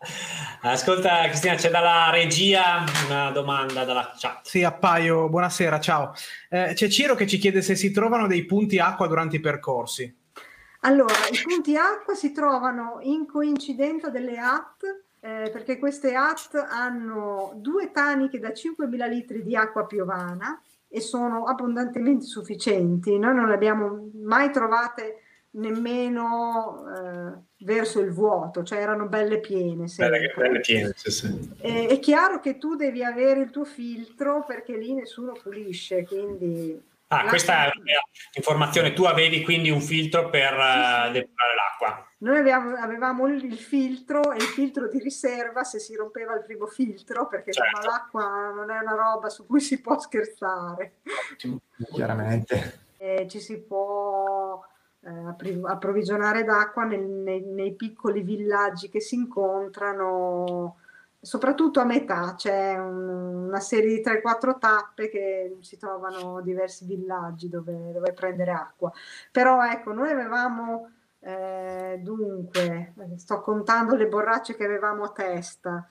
Ascolta, 0.61 1.27
Cristina, 1.27 1.55
c'è 1.55 1.69
dalla 1.69 2.09
regia 2.11 2.85
una 3.07 3.29
domanda 3.31 3.83
dalla 3.83 4.13
chat. 4.17 4.47
Sì, 4.47 4.63
appaio. 4.63 5.27
Buonasera, 5.27 5.81
ciao. 5.81 6.13
Eh, 6.49 6.71
c'è 6.75 6.87
Ciro 6.87 7.15
che 7.15 7.27
ci 7.27 7.39
chiede 7.39 7.61
se 7.61 7.75
si 7.75 7.91
trovano 7.91 8.25
dei 8.25 8.45
punti 8.45 8.79
acqua 8.79 9.07
durante 9.07 9.35
i 9.35 9.41
percorsi. 9.41 10.17
Allora, 10.79 11.13
i 11.29 11.41
punti 11.43 11.75
acqua 11.75 12.13
si 12.13 12.31
trovano 12.31 12.99
in 13.01 13.27
coincidenza 13.27 14.09
delle 14.09 14.37
HAT, 14.37 15.01
eh, 15.19 15.49
perché 15.51 15.77
queste 15.77 16.15
HAT 16.15 16.67
hanno 16.69 17.51
due 17.55 17.91
taniche 17.91 18.39
da 18.39 18.53
5.000 18.53 19.09
litri 19.09 19.43
di 19.43 19.57
acqua 19.57 19.85
piovana 19.85 20.57
e 20.91 20.99
sono 20.99 21.45
abbondantemente 21.45 22.25
sufficienti. 22.25 23.17
Noi 23.17 23.33
non 23.33 23.47
le 23.47 23.53
abbiamo 23.53 24.09
mai 24.21 24.51
trovate 24.51 25.21
nemmeno 25.51 26.83
eh, 26.87 27.65
verso 27.65 27.99
il 27.99 28.11
vuoto, 28.11 28.63
cioè 28.63 28.79
erano 28.79 29.07
belle 29.07 29.39
piene. 29.39 29.87
sempre. 29.87 30.19
piene, 30.59 30.93
sì, 30.95 31.11
sì. 31.11 31.49
Eh, 31.61 31.87
è 31.87 31.99
chiaro 31.99 32.39
che 32.39 32.57
tu 32.57 32.75
devi 32.75 33.03
avere 33.03 33.39
il 33.39 33.49
tuo 33.51 33.63
filtro 33.65 34.43
perché 34.45 34.77
lì 34.77 34.93
nessuno 34.93 35.33
pulisce, 35.41 36.05
quindi... 36.05 36.89
Ah, 37.07 37.25
questa 37.25 37.65
è 37.65 37.71
un'informazione. 38.33 38.93
Tu 38.93 39.03
avevi 39.03 39.43
quindi 39.43 39.69
un 39.69 39.81
filtro 39.81 40.29
per 40.29 40.53
eh, 40.53 41.11
depurare 41.11 41.55
l'acqua. 41.55 42.10
Noi 42.21 42.37
avevamo, 42.37 42.75
avevamo 42.75 43.27
il, 43.27 43.43
il 43.43 43.57
filtro 43.57 44.31
e 44.31 44.35
il 44.35 44.41
filtro 44.43 44.87
di 44.87 44.99
riserva 44.99 45.63
se 45.63 45.79
si 45.79 45.95
rompeva 45.95 46.35
il 46.35 46.43
primo 46.43 46.67
filtro, 46.67 47.27
perché 47.27 47.51
Certo. 47.51 47.77
insomma, 47.77 47.95
l'acqua 47.95 48.51
non 48.53 48.69
è 48.69 48.79
una 48.79 48.93
roba 48.95 49.29
su 49.29 49.47
cui 49.47 49.59
si 49.59 49.81
può 49.81 49.97
scherzare. 49.99 50.97
Chiaramente. 51.91 52.79
E 52.97 53.27
ci 53.27 53.39
si 53.39 53.57
può 53.59 54.63
eh, 54.99 55.09
approvvigionare 55.63 56.43
d'acqua 56.43 56.83
nel- 56.83 57.01
nei, 57.01 57.41
nei 57.41 57.73
piccoli 57.73 58.21
villaggi 58.21 58.87
che 58.89 58.99
si 59.01 59.15
incontrano, 59.15 60.75
soprattutto 61.19 61.79
a 61.79 61.85
metà, 61.85 62.35
c'è 62.35 62.77
un- 62.77 63.47
una 63.47 63.59
serie 63.59 63.95
di 63.95 64.01
3-4 64.01 64.59
tappe 64.59 65.09
che 65.09 65.57
si 65.61 65.77
trovano 65.79 66.39
diversi 66.41 66.85
villaggi 66.85 67.49
dove, 67.49 67.91
dove 67.91 68.13
prendere 68.13 68.51
acqua. 68.51 68.91
Però 69.31 69.65
ecco, 69.65 69.91
noi 69.91 70.11
avevamo 70.11 70.91
eh, 71.21 71.99
dunque, 72.01 72.93
sto 73.17 73.41
contando 73.41 73.95
le 73.95 74.07
borracce 74.07 74.55
che 74.55 74.65
avevamo 74.65 75.03
a 75.03 75.11
testa. 75.11 75.87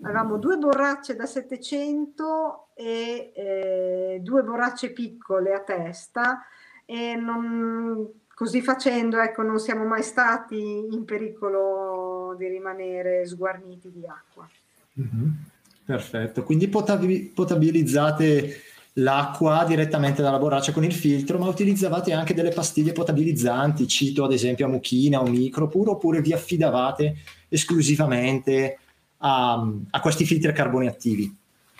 Avevamo 0.00 0.36
due 0.36 0.56
borracce 0.56 1.16
da 1.16 1.26
700 1.26 2.68
e 2.74 3.32
eh, 3.34 4.20
due 4.22 4.42
borracce 4.44 4.92
piccole 4.92 5.52
a 5.52 5.60
testa 5.60 6.44
e 6.84 7.16
non- 7.16 8.08
così 8.32 8.62
facendo, 8.62 9.18
ecco, 9.18 9.42
non 9.42 9.58
siamo 9.58 9.84
mai 9.84 10.04
stati 10.04 10.86
in 10.92 11.04
pericolo 11.04 12.36
di 12.38 12.46
rimanere 12.46 13.26
sguarniti 13.26 13.90
di 13.90 14.06
acqua. 14.06 14.48
Mhm. 14.92 15.44
Perfetto, 15.84 16.44
quindi 16.44 16.68
potabi- 16.68 17.32
potabilizzate 17.34 18.52
l'acqua 18.94 19.64
direttamente 19.66 20.22
dalla 20.22 20.38
borraccia 20.38 20.72
con 20.72 20.84
il 20.84 20.92
filtro, 20.92 21.38
ma 21.38 21.46
utilizzavate 21.48 22.12
anche 22.12 22.34
delle 22.34 22.50
pastiglie 22.50 22.92
potabilizzanti, 22.92 23.86
cito 23.86 24.24
ad 24.24 24.32
esempio 24.32 24.66
a 24.66 24.68
mucchina 24.68 25.20
o 25.20 25.26
micropur, 25.26 25.90
oppure 25.90 26.20
vi 26.20 26.32
affidavate 26.32 27.16
esclusivamente 27.48 28.78
a, 29.18 29.66
a 29.90 30.00
questi 30.00 30.24
filtri 30.24 30.50
a 30.50 30.52
carboni 30.52 30.86
attivi? 30.86 31.36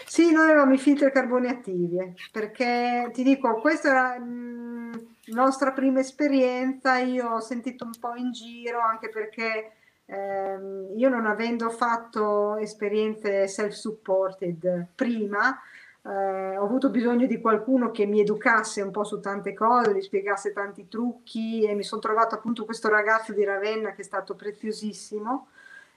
Sì, 0.06 0.30
noi 0.32 0.44
avevamo 0.44 0.72
i 0.72 0.78
filtri 0.78 1.06
a 1.06 1.10
carboni 1.10 1.48
attivi, 1.48 1.98
eh, 1.98 2.14
perché 2.30 3.10
ti 3.12 3.22
dico, 3.22 3.56
questa 3.56 3.88
era 3.88 4.18
mh, 4.18 5.06
nostra 5.26 5.72
prima 5.72 6.00
esperienza, 6.00 6.98
io 6.98 7.28
ho 7.28 7.40
sentito 7.40 7.84
un 7.84 7.92
po' 7.98 8.14
in 8.14 8.32
giro, 8.32 8.80
anche 8.80 9.08
perché 9.10 9.72
ehm, 10.06 10.94
io 10.96 11.08
non 11.08 11.26
avendo 11.26 11.68
fatto 11.70 12.56
esperienze 12.56 13.48
self-supported 13.48 14.86
prima, 14.94 15.60
eh, 16.02 16.56
ho 16.56 16.64
avuto 16.64 16.90
bisogno 16.90 17.26
di 17.26 17.40
qualcuno 17.40 17.90
che 17.90 18.06
mi 18.06 18.20
educasse 18.20 18.82
un 18.82 18.90
po' 18.90 19.04
su 19.04 19.20
tante 19.20 19.54
cose, 19.54 19.92
mi 19.92 20.02
spiegasse 20.02 20.52
tanti 20.52 20.88
trucchi 20.88 21.64
e 21.64 21.74
mi 21.74 21.82
sono 21.82 22.00
trovato 22.00 22.34
appunto 22.34 22.64
questo 22.64 22.88
ragazzo 22.88 23.32
di 23.32 23.44
Ravenna 23.44 23.92
che 23.92 24.02
è 24.02 24.04
stato 24.04 24.34
preziosissimo. 24.34 25.48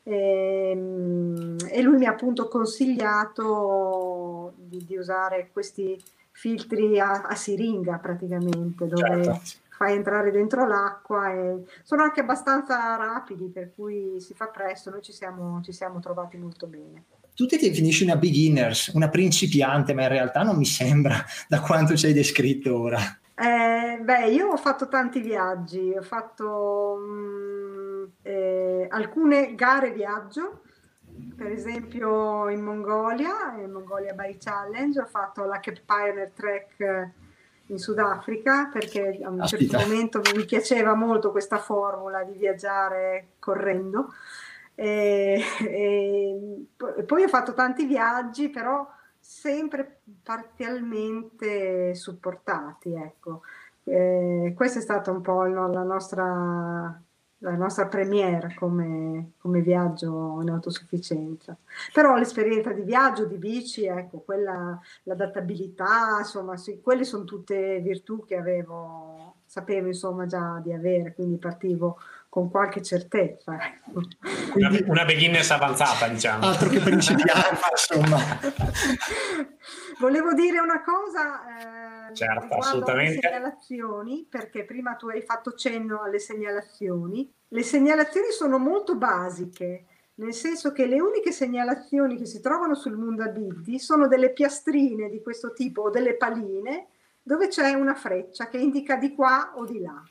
Ehm, 0.04 1.58
E, 1.70 1.82
lui 1.82 1.98
mi 1.98 2.06
ha 2.06 2.12
appunto 2.12 2.48
consigliato 2.48 4.54
di, 4.56 4.84
di 4.86 4.98
usare 4.98 5.50
questi 5.54 6.02
filtri 6.32 7.00
a, 7.00 7.22
a 7.22 7.36
siringa 7.36 7.98
praticamente, 7.98 8.88
dove 8.88 9.24
Certo. 9.24 9.40
fai 9.70 9.96
entrare 9.96 10.32
dentro 10.32 10.66
l'acqua 10.66 11.32
e 11.32 11.64
sono 11.84 12.04
anche 12.04 12.22
abbastanza 12.22 12.96
rapidi, 12.96 13.48
per 13.50 13.74
cui 13.76 14.20
si 14.20 14.34
fa 14.34 14.48
presto, 14.48 14.90
noi 14.90 15.02
ci 15.02 15.12
siamo, 15.12 15.62
ci 15.62 15.72
siamo 15.72 16.00
trovati 16.00 16.38
molto 16.38 16.68
bene. 16.68 17.04
Tu 17.34 17.46
ti 17.46 17.58
definisci 17.58 18.04
una 18.04 18.18
beginners, 18.18 18.88
una 18.94 19.10
principiante, 19.10 19.94
ma 19.94 20.04
in 20.04 20.10
realtà 20.10 20.44
non 20.44 20.58
mi 20.58 20.66
sembra 20.66 21.24
da 21.48 21.62
quanto 21.62 21.96
ci 21.96 22.08
hai 22.08 22.14
descritto 22.14 22.78
ora. 22.78 23.00
Eh, 23.34 24.00
beh, 24.02 24.28
io 24.28 24.50
ho 24.50 24.58
fatto 24.58 24.88
tanti 24.88 25.20
viaggi, 25.20 25.94
ho 25.98 26.04
fatto 26.04 26.98
mm, 27.00 28.04
eh, 28.22 28.88
alcune 28.90 29.56
gare 29.56 29.92
viaggio, 29.92 30.62
per 31.36 31.52
esempio 31.52 32.50
in 32.50 32.62
Mongolia, 32.62 33.56
in 33.58 33.72
Mongolia 33.72 34.14
Bike 34.14 34.38
Challenge, 34.40 35.00
ho 35.00 35.06
fatto 35.06 35.46
la 35.46 35.60
Cape 35.60 35.82
Pioneer 35.84 36.32
Trek 36.36 36.80
eh, 36.80 37.12
in 37.68 37.80
Sudafrica 37.80 38.70
perché 38.72 39.20
a 39.24 39.30
un 39.30 39.46
certo 39.46 39.66
Aspetta. 39.66 39.80
momento 39.80 40.22
mi 40.36 40.46
piaceva 40.46 40.94
molto 40.94 41.32
questa 41.32 41.58
formula 41.58 42.24
di 42.24 42.38
viaggiare 42.38 43.30
correndo. 43.40 44.14
E, 44.82 45.40
e 45.62 46.66
po- 46.76 47.04
poi 47.06 47.24
ho 47.24 47.28
fatto 47.28 47.54
tanti 47.54 47.86
viaggi, 47.86 48.50
però 48.50 48.88
sempre 49.20 50.02
parzialmente 50.24 51.94
supportati, 51.94 52.94
ecco. 52.94 53.42
Questa 53.84 54.80
è 54.80 54.82
stata 54.82 55.12
un 55.12 55.22
po' 55.22 55.44
la 55.44 55.84
nostra, 55.84 57.02
la 57.40 57.56
nostra 57.56 57.88
premiere 57.88 58.54
come, 58.56 59.34
come 59.40 59.62
viaggio 59.62 60.40
in 60.42 60.50
autosufficienza. 60.50 61.58
Però 61.94 62.16
l'esperienza 62.16 62.72
di 62.72 62.84
viaggio, 62.84 63.26
di 63.26 63.38
bici, 63.38 63.86
ecco, 63.86 64.20
quella, 64.20 64.80
l'adattabilità, 65.04 66.20
insomma, 66.20 66.58
sì, 66.58 66.80
quelle 66.82 67.04
sono 67.04 67.24
tutte 67.24 67.80
virtù 67.82 68.24
che 68.26 68.36
avevo, 68.38 69.11
sapevo 69.52 69.88
insomma 69.88 70.26
già 70.28 70.62
di 70.64 70.72
avere, 70.72 71.14
quindi 71.14 71.38
partivo 71.38 72.00
con 72.30 72.50
qualche 72.50 72.82
certezza. 72.82 73.58
ecco. 73.62 74.00
Una, 74.54 74.70
Quindi 74.70 74.86
una 74.88 75.04
beginners 75.04 75.52
avanzata, 75.52 76.08
diciamo. 76.08 76.46
altro 76.48 76.70
che 76.70 76.80
principiante, 76.80 77.60
insomma. 77.70 78.18
Volevo 80.00 80.34
dire 80.34 80.60
una 80.60 80.82
cosa 80.82 82.08
eh, 82.10 82.16
Certo, 82.16 82.56
assolutamente. 82.60 83.28
alle 83.28 83.28
segnalazioni, 83.28 84.26
perché 84.30 84.64
prima 84.64 84.96
tu 84.96 85.10
hai 85.10 85.22
fatto 85.22 85.52
cenno 85.52 86.02
alle 86.02 86.20
segnalazioni. 86.20 87.30
Le 87.50 87.64
segnalazioni 87.64 88.32
sono 88.32 88.58
molto 88.58 88.96
basiche, 88.96 89.84
nel 90.16 90.34
senso 90.34 90.72
che 90.72 90.86
le 90.86 91.02
uniche 91.02 91.34
segnalazioni 91.34 92.16
che 92.16 92.26
si 92.26 92.40
trovano 92.40 92.74
sul 92.74 92.96
mondo 92.96 93.24
abiti 93.24 93.80
sono 93.80 94.08
delle 94.08 94.32
piastrine 94.32 95.10
di 95.10 95.22
questo 95.22 95.52
tipo 95.52 95.82
o 95.82 95.90
delle 95.90 96.16
paline 96.16 96.88
dove 97.22 97.48
c'è 97.48 97.74
una 97.74 97.96
freccia 97.96 98.48
che 98.48 98.58
indica 98.58 98.96
di 98.96 99.14
qua 99.14 99.54
o 99.56 99.66
di 99.66 99.80
là. 99.80 100.02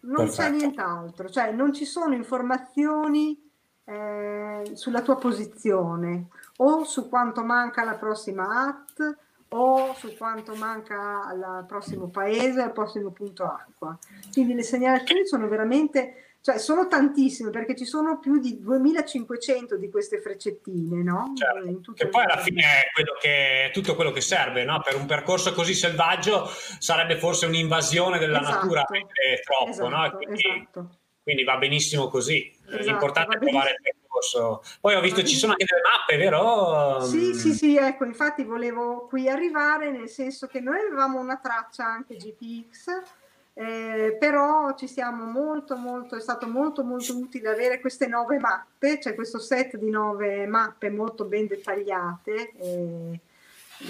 Non 0.00 0.28
c'è 0.28 0.36
Perfetto. 0.36 0.56
nient'altro, 0.56 1.28
cioè 1.28 1.52
non 1.52 1.72
ci 1.72 1.84
sono 1.84 2.14
informazioni 2.14 3.40
eh, 3.84 4.70
sulla 4.74 5.02
tua 5.02 5.16
posizione 5.16 6.28
o 6.58 6.84
su 6.84 7.08
quanto 7.08 7.42
manca 7.42 7.84
la 7.84 7.94
prossima 7.94 8.66
AT 8.66 9.16
o 9.50 9.94
su 9.94 10.14
quanto 10.16 10.54
manca 10.54 11.24
al 11.24 11.64
prossimo 11.66 12.08
paese, 12.08 12.60
al 12.60 12.72
prossimo 12.72 13.10
punto 13.10 13.44
acqua. 13.44 13.96
Quindi 14.32 14.54
le 14.54 14.62
segnalazioni 14.62 15.26
sono 15.26 15.48
veramente 15.48 16.27
cioè 16.40 16.58
sono 16.58 16.86
tantissime 16.86 17.50
perché 17.50 17.74
ci 17.74 17.84
sono 17.84 18.18
più 18.18 18.38
di 18.38 18.60
2500 18.60 19.76
di 19.76 19.90
queste 19.90 20.20
freccettine, 20.20 21.02
no? 21.02 21.32
Certo, 21.34 21.92
che 21.92 22.08
poi 22.08 22.24
alla 22.24 22.38
fine 22.38 22.62
è 22.62 22.90
quello 22.92 23.16
che, 23.20 23.70
tutto 23.72 23.94
quello 23.94 24.12
che 24.12 24.20
serve, 24.20 24.64
no? 24.64 24.80
Per 24.80 24.96
un 24.96 25.06
percorso 25.06 25.52
così 25.52 25.74
selvaggio 25.74 26.48
sarebbe 26.78 27.18
forse 27.18 27.46
un'invasione 27.46 28.18
della 28.18 28.40
esatto, 28.40 28.54
natura 28.54 28.82
troppo, 28.82 29.70
esatto, 29.70 29.88
no? 29.88 30.10
Quindi, 30.12 30.42
esatto. 30.46 30.98
quindi, 31.22 31.44
va 31.44 31.56
benissimo 31.56 32.08
così. 32.08 32.50
Esatto, 32.66 32.82
L'importante 32.84 33.36
è 33.36 33.40
trovare 33.40 33.70
il 33.70 33.82
percorso. 33.82 34.62
Poi 34.80 34.94
ho 34.94 35.00
visto 35.00 35.22
ci 35.24 35.36
sono 35.36 35.52
anche 35.52 35.66
delle 35.66 35.82
mappe, 35.82 36.16
vero? 36.16 37.00
Sì, 37.04 37.34
sì, 37.34 37.52
sì, 37.52 37.76
ecco, 37.76 38.04
infatti 38.04 38.44
volevo 38.44 39.06
qui 39.06 39.28
arrivare, 39.28 39.90
nel 39.90 40.08
senso 40.08 40.46
che 40.46 40.60
noi 40.60 40.78
avevamo 40.78 41.18
una 41.18 41.38
traccia 41.38 41.84
anche 41.84 42.16
GPX 42.16 43.17
eh, 43.60 44.16
però 44.20 44.72
ci 44.76 44.86
siamo 44.86 45.24
molto 45.24 45.74
molto 45.74 46.14
è 46.14 46.20
stato 46.20 46.46
molto 46.46 46.84
molto 46.84 47.18
utile 47.18 47.48
avere 47.48 47.80
queste 47.80 48.06
nove 48.06 48.38
mappe 48.38 49.00
cioè 49.00 49.16
questo 49.16 49.40
set 49.40 49.76
di 49.76 49.90
nove 49.90 50.46
mappe 50.46 50.90
molto 50.90 51.24
ben 51.24 51.48
dettagliate 51.48 52.52
eh, 52.56 53.20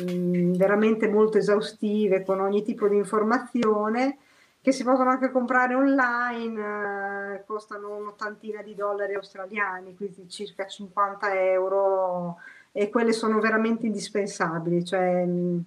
mh, 0.04 0.56
veramente 0.56 1.06
molto 1.06 1.36
esaustive 1.36 2.24
con 2.24 2.40
ogni 2.40 2.62
tipo 2.62 2.88
di 2.88 2.96
informazione 2.96 4.16
che 4.62 4.72
si 4.72 4.84
possono 4.84 5.10
anche 5.10 5.30
comprare 5.30 5.74
online 5.74 7.34
eh, 7.34 7.44
costano 7.44 7.94
un'ottantina 7.94 8.62
di 8.62 8.74
dollari 8.74 9.16
australiani 9.16 9.94
quindi 9.94 10.30
circa 10.30 10.66
50 10.66 11.42
euro 11.42 12.38
e 12.72 12.88
quelle 12.88 13.12
sono 13.12 13.38
veramente 13.38 13.84
indispensabili 13.84 14.82
cioè 14.82 15.26
mh, 15.26 15.62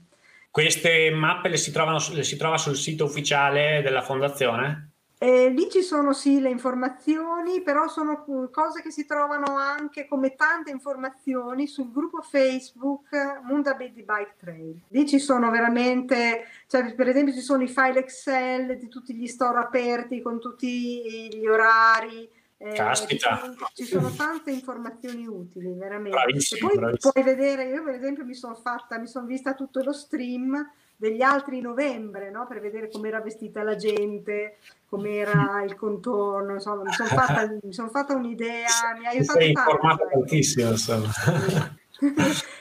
queste 0.52 1.10
mappe 1.12 1.48
le 1.50 1.58
si, 1.58 1.72
trovano, 1.72 2.00
le 2.12 2.24
si 2.24 2.36
trova 2.38 2.58
sul 2.58 2.76
sito 2.76 3.06
ufficiale 3.06 3.82
della 3.82 4.02
fondazione? 4.02 4.90
Eh, 5.24 5.50
lì 5.50 5.70
ci 5.70 5.84
sono 5.84 6.14
sì 6.14 6.42
le 6.42 6.50
informazioni, 6.50 7.62
però 7.62 7.88
sono 7.88 8.26
cose 8.52 8.82
che 8.82 8.90
si 8.90 9.06
trovano 9.06 9.56
anche 9.56 10.08
come 10.08 10.34
tante 10.34 10.72
informazioni 10.72 11.68
sul 11.68 11.92
gruppo 11.92 12.24
Facebook 12.24 13.40
Munda 13.44 13.74
Baby 13.76 14.04
Bike 14.04 14.36
Trail. 14.40 14.82
Lì 14.88 15.08
ci 15.08 15.20
sono 15.20 15.52
veramente, 15.52 16.46
cioè 16.68 16.96
per 16.96 17.08
esempio 17.08 17.36
ci 17.36 17.42
sono 17.42 17.62
i 17.62 17.68
file 17.68 18.00
Excel 18.00 18.80
di 18.80 18.88
tutti 18.88 19.14
gli 19.14 19.28
store 19.28 19.60
aperti 19.60 20.24
con 20.24 20.40
tutti 20.40 21.30
gli 21.32 21.46
orari, 21.46 22.28
eh, 22.64 22.74
Caspita. 22.74 23.42
Ci 23.74 23.86
sono, 23.86 24.12
tante 24.12 24.52
informazioni 24.52 25.26
utili, 25.26 25.74
veramente. 25.74 26.12
Bravissimo, 26.12 26.68
poi 26.68 26.78
bravissimo. 26.78 27.12
puoi 27.12 27.24
vedere, 27.24 27.64
io 27.66 27.84
per 27.84 27.96
esempio 27.96 28.24
mi 28.24 28.36
sono 28.36 28.54
fatta, 28.54 29.00
mi 29.00 29.08
sono 29.08 29.26
vista 29.26 29.56
tutto 29.56 29.82
lo 29.82 29.92
stream 29.92 30.70
degli 30.96 31.24
altri 31.24 31.60
novembre, 31.60 32.30
no? 32.30 32.46
per 32.46 32.62
vedere 32.62 32.92
com'era 32.92 33.20
vestita 33.20 33.64
la 33.64 33.76
gente, 33.76 34.58
com'era 34.88 35.64
il 35.66 35.76
contorno, 35.76 36.54
insomma, 36.54 36.84
mi 36.84 36.92
sono 36.92 37.10
fatta, 37.10 37.58
mi 37.64 37.74
son 37.74 37.90
fatta 37.90 38.14
un'idea, 38.14 38.68
mi 39.00 39.08
ha 39.08 39.10
aiutato 39.10 39.40
Sei 39.40 39.50
informato 39.50 40.08
tantissimo, 40.12 40.70
insomma. 40.70 41.10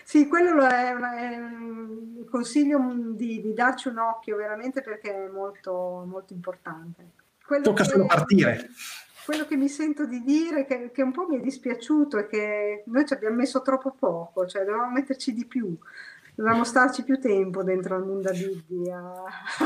sì, 0.03 0.27
quello 0.29 0.67
è, 0.67 0.93
una, 0.93 1.19
è 1.19 1.37
un 1.37 2.25
consiglio 2.31 2.81
di, 3.11 3.43
di, 3.43 3.53
darci 3.53 3.89
un 3.89 3.99
occhio 3.99 4.37
veramente 4.37 4.81
perché 4.81 5.27
è 5.27 5.29
molto, 5.29 6.07
molto 6.07 6.33
importante. 6.33 7.11
Quello 7.45 7.65
Tocca 7.65 7.83
che... 7.83 7.91
solo 7.91 8.07
partire 8.07 8.71
quello 9.25 9.47
che 9.47 9.57
mi 9.57 9.69
sento 9.69 10.07
di 10.07 10.23
dire, 10.23 10.65
che, 10.65 10.91
che, 10.93 11.03
un 11.03 11.13
po' 11.13 11.27
mi 11.29 11.39
è 11.39 11.41
dispiaciuto, 11.41 12.19
è 12.19 12.27
che 12.27 12.83
noi 12.87 13.07
ci 13.07 13.13
abbiamo 13.13 13.37
messo 13.37 13.63
troppo 13.63 13.95
poco, 13.99 14.47
cioè 14.47 14.65
dovevamo 14.65 14.93
metterci 14.93 15.33
di 15.33 15.47
più, 15.47 15.77
dovevamo 16.35 16.65
starci 16.65 17.05
più 17.05 17.19
tempo 17.19 17.63
dentro 17.63 17.97
al 17.97 18.07
mondo 18.07 18.31
Bibbi 18.31 18.91
a, 18.91 19.13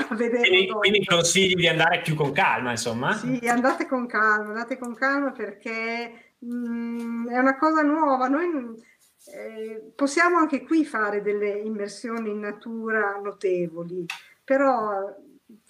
a 0.08 0.14
vedere. 0.14 0.48
Quindi, 0.48 0.72
quindi, 0.72 1.04
consigli 1.04 1.54
di 1.54 1.68
andare 1.68 2.00
più 2.00 2.14
con 2.14 2.32
calma, 2.32 2.70
insomma? 2.70 3.12
Sì, 3.14 3.40
andate 3.46 3.86
con 3.86 4.06
calma, 4.06 4.48
andate 4.48 4.78
con 4.78 4.94
calma 4.94 5.30
perché 5.32 6.34
mh, 6.38 6.56
mm, 6.56 7.28
è 7.28 7.38
una 7.38 7.56
cosa 7.56 7.82
nuova. 7.82 8.28
Noi 8.28 8.82
eh, 9.26 9.92
possiamo 9.94 10.38
anche 10.38 10.62
qui 10.64 10.84
fare 10.84 11.22
delle 11.22 11.50
immersioni 11.50 12.30
in 12.30 12.40
natura 12.40 13.20
notevoli, 13.22 14.04
però 14.42 15.14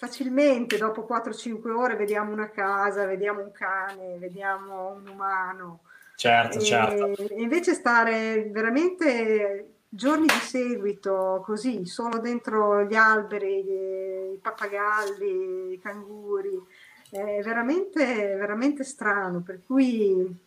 facilmente 0.05 0.77
dopo 0.77 1.07
4-5 1.09 1.69
ore 1.71 1.95
vediamo 1.95 2.31
una 2.31 2.51
casa, 2.51 3.05
vediamo 3.05 3.41
un 3.41 3.51
cane, 3.51 4.17
vediamo 4.19 4.93
un 4.93 5.07
umano. 5.07 5.79
Certo, 6.15 6.59
e, 6.59 6.61
certo. 6.61 7.33
invece 7.35 7.73
stare 7.73 8.47
veramente 8.51 9.79
giorni 9.89 10.27
di 10.27 10.39
seguito 10.39 11.41
così, 11.43 11.85
solo 11.85 12.19
dentro 12.19 12.83
gli 12.83 12.95
alberi, 12.95 14.33
i 14.33 14.39
pappagalli, 14.41 15.73
i 15.73 15.79
canguri, 15.79 16.61
è 17.09 17.41
veramente, 17.41 18.35
veramente 18.35 18.83
strano. 18.83 19.41
Per 19.41 19.61
cui 19.65 20.43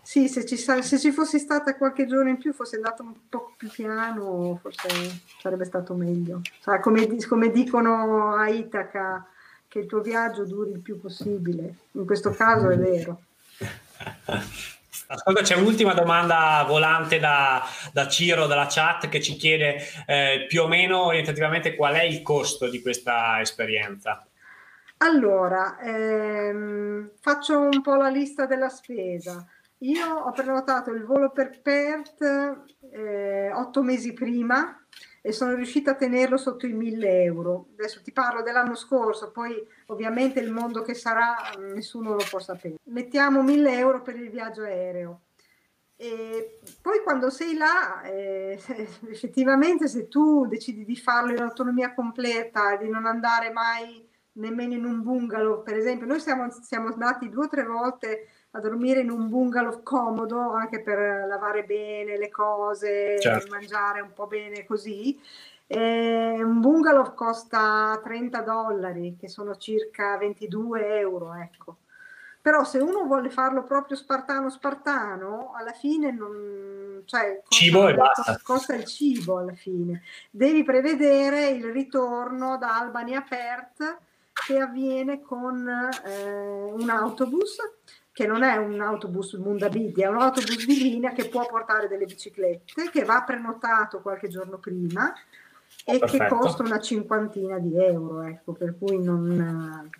sì, 0.00 0.28
se 0.28 0.44
ci, 0.44 0.56
se 0.56 0.98
ci 0.98 1.12
fossi 1.12 1.38
stata 1.38 1.76
qualche 1.76 2.06
giorno 2.06 2.28
in 2.28 2.38
più, 2.38 2.52
fosse 2.52 2.76
andato 2.76 3.02
un 3.02 3.14
po' 3.28 3.54
più 3.56 3.68
piano, 3.70 4.58
forse 4.60 4.88
sarebbe 5.40 5.64
stato 5.64 5.94
meglio. 5.94 6.40
Cioè, 6.60 6.80
come, 6.80 7.06
come, 7.28 7.50
dicono 7.50 8.34
a 8.34 8.48
Itaca, 8.48 9.26
che 9.68 9.78
il 9.78 9.86
tuo 9.86 10.00
viaggio 10.00 10.44
duri 10.44 10.72
il 10.72 10.80
più 10.80 11.00
possibile. 11.00 11.74
In 11.92 12.04
questo 12.04 12.30
caso 12.30 12.68
è 12.68 12.76
vero. 12.76 13.22
Ascolta, 15.06 15.42
c'è 15.42 15.56
un'ultima 15.56 15.94
domanda 15.94 16.64
volante 16.66 17.18
da, 17.18 17.62
da 17.92 18.08
Ciro 18.08 18.46
dalla 18.46 18.66
chat 18.68 19.08
che 19.08 19.20
ci 19.20 19.36
chiede 19.36 19.76
eh, 20.06 20.46
più 20.48 20.62
o 20.62 20.68
meno 20.68 21.04
orientativamente 21.04 21.74
qual 21.74 21.94
è 21.94 22.02
il 22.02 22.22
costo 22.22 22.68
di 22.68 22.80
questa 22.80 23.40
esperienza. 23.40 24.26
Allora, 25.02 25.80
ehm, 25.80 27.10
faccio 27.20 27.58
un 27.58 27.82
po' 27.82 27.96
la 27.96 28.08
lista 28.08 28.46
della 28.46 28.68
spesa. 28.68 29.44
Io 29.78 30.06
ho 30.06 30.30
prenotato 30.30 30.92
il 30.92 31.04
volo 31.04 31.30
per 31.32 31.60
Perth 31.60 32.22
eh, 32.92 33.50
otto 33.52 33.82
mesi 33.82 34.12
prima 34.12 34.80
e 35.20 35.32
sono 35.32 35.54
riuscita 35.54 35.90
a 35.90 35.94
tenerlo 35.96 36.36
sotto 36.36 36.66
i 36.66 36.72
1000 36.72 37.22
euro. 37.24 37.66
Adesso 37.72 38.00
ti 38.02 38.12
parlo 38.12 38.42
dell'anno 38.42 38.76
scorso, 38.76 39.32
poi 39.32 39.60
ovviamente 39.86 40.38
il 40.38 40.52
mondo 40.52 40.82
che 40.82 40.94
sarà 40.94 41.34
nessuno 41.58 42.10
lo 42.14 42.24
può 42.30 42.38
sapere. 42.38 42.76
Mettiamo 42.84 43.42
1000 43.42 43.76
euro 43.76 44.02
per 44.02 44.14
il 44.14 44.30
viaggio 44.30 44.62
aereo. 44.62 45.22
E 45.96 46.60
poi 46.80 47.02
quando 47.02 47.28
sei 47.28 47.56
là, 47.56 48.02
eh, 48.02 48.56
effettivamente 49.10 49.88
se 49.88 50.06
tu 50.06 50.46
decidi 50.46 50.84
di 50.84 50.96
farlo 50.96 51.32
in 51.32 51.42
autonomia 51.42 51.92
completa, 51.92 52.76
di 52.76 52.88
non 52.88 53.04
andare 53.06 53.50
mai 53.50 54.10
nemmeno 54.34 54.74
in 54.74 54.84
un 54.84 55.02
bungalow, 55.02 55.62
per 55.62 55.76
esempio, 55.76 56.06
noi 56.06 56.20
siamo, 56.20 56.50
siamo 56.50 56.88
andati 56.88 57.28
due 57.28 57.46
o 57.46 57.48
tre 57.48 57.64
volte 57.64 58.28
a 58.52 58.60
dormire 58.60 59.00
in 59.00 59.10
un 59.10 59.28
bungalow 59.28 59.82
comodo 59.82 60.52
anche 60.52 60.82
per 60.82 61.26
lavare 61.26 61.64
bene 61.64 62.18
le 62.18 62.30
cose, 62.30 63.18
certo. 63.18 63.50
mangiare 63.50 64.00
un 64.00 64.12
po' 64.12 64.26
bene 64.26 64.64
così. 64.64 65.18
E 65.66 66.36
un 66.42 66.60
bungalow 66.60 67.14
costa 67.14 67.98
30 68.02 68.40
dollari, 68.42 69.16
che 69.18 69.28
sono 69.28 69.56
circa 69.56 70.18
22 70.18 70.98
euro, 70.98 71.34
ecco. 71.34 71.76
Però 72.42 72.64
se 72.64 72.78
uno 72.78 73.04
vuole 73.04 73.30
farlo 73.30 73.62
proprio 73.62 73.96
spartano 73.96 74.50
spartano, 74.50 75.52
alla 75.54 75.72
fine 75.72 76.10
non... 76.10 77.02
Cioè, 77.04 77.40
costa, 77.42 77.56
cibo 77.56 77.88
e 77.88 77.94
basta. 77.94 78.40
Costa 78.42 78.74
il 78.74 78.84
cibo 78.84 79.38
alla 79.38 79.54
fine. 79.54 80.02
Devi 80.30 80.62
prevedere 80.62 81.48
il 81.48 81.70
ritorno 81.72 82.58
da 82.58 82.78
Albany 82.78 83.14
a 83.14 83.22
Perth 83.22 83.98
che 84.32 84.58
avviene 84.58 85.20
con 85.20 85.68
eh, 85.68 86.72
un 86.72 86.88
autobus 86.88 87.58
che 88.12 88.26
non 88.26 88.42
è 88.42 88.56
un 88.56 88.80
autobus 88.80 89.32
Mundabidi, 89.34 90.02
è 90.02 90.06
un 90.06 90.20
autobus 90.20 90.66
di 90.66 90.82
linea 90.82 91.12
che 91.12 91.28
può 91.28 91.46
portare 91.46 91.88
delle 91.88 92.04
biciclette, 92.04 92.90
che 92.90 93.04
va 93.04 93.22
prenotato 93.22 94.02
qualche 94.02 94.28
giorno 94.28 94.58
prima 94.58 95.12
e 95.84 95.98
Perfetto. 95.98 96.22
che 96.22 96.28
costa 96.28 96.62
una 96.62 96.78
cinquantina 96.78 97.58
di 97.58 97.74
euro, 97.76 98.22
ecco, 98.22 98.52
per 98.52 98.76
cui 98.78 99.02
non... 99.02 99.90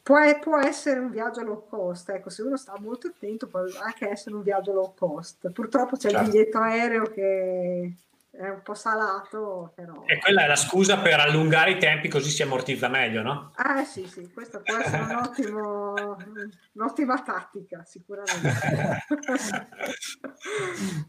Può, 0.00 0.18
può, 0.40 0.58
essere 0.58 0.98
un 0.98 1.10
viaggio 1.10 1.42
low 1.42 1.66
cost, 1.68 2.08
ecco, 2.10 2.28
se 2.28 2.42
uno 2.42 2.56
sta 2.56 2.74
molto 2.80 3.08
attento 3.08 3.46
può 3.46 3.60
anche 3.82 4.08
essere 4.08 4.34
un 4.34 4.42
viaggio 4.42 4.72
low 4.72 4.94
cost. 4.96 5.50
Purtroppo 5.50 5.96
c'è 5.96 6.10
certo. 6.10 6.24
il 6.24 6.30
biglietto 6.30 6.58
aereo 6.58 7.04
che 7.04 7.92
è 8.32 8.48
un 8.48 8.62
po' 8.62 8.72
salato, 8.72 9.72
però... 9.74 10.04
E 10.06 10.18
quella 10.18 10.44
è 10.44 10.46
la 10.46 10.56
scusa 10.56 10.98
per 10.98 11.20
allungare 11.20 11.72
i 11.72 11.78
tempi 11.78 12.08
così 12.08 12.30
si 12.30 12.42
ammortizza 12.42 12.88
meglio, 12.88 13.20
no? 13.20 13.52
Ah 13.56 13.84
sì, 13.84 14.06
sì, 14.06 14.32
questa 14.32 14.60
può 14.60 14.74
essere 14.76 15.02
un 15.02 15.14
ottimo, 15.16 16.16
un'ottima 16.72 17.22
tattica, 17.22 17.84
sicuramente. 17.84 19.04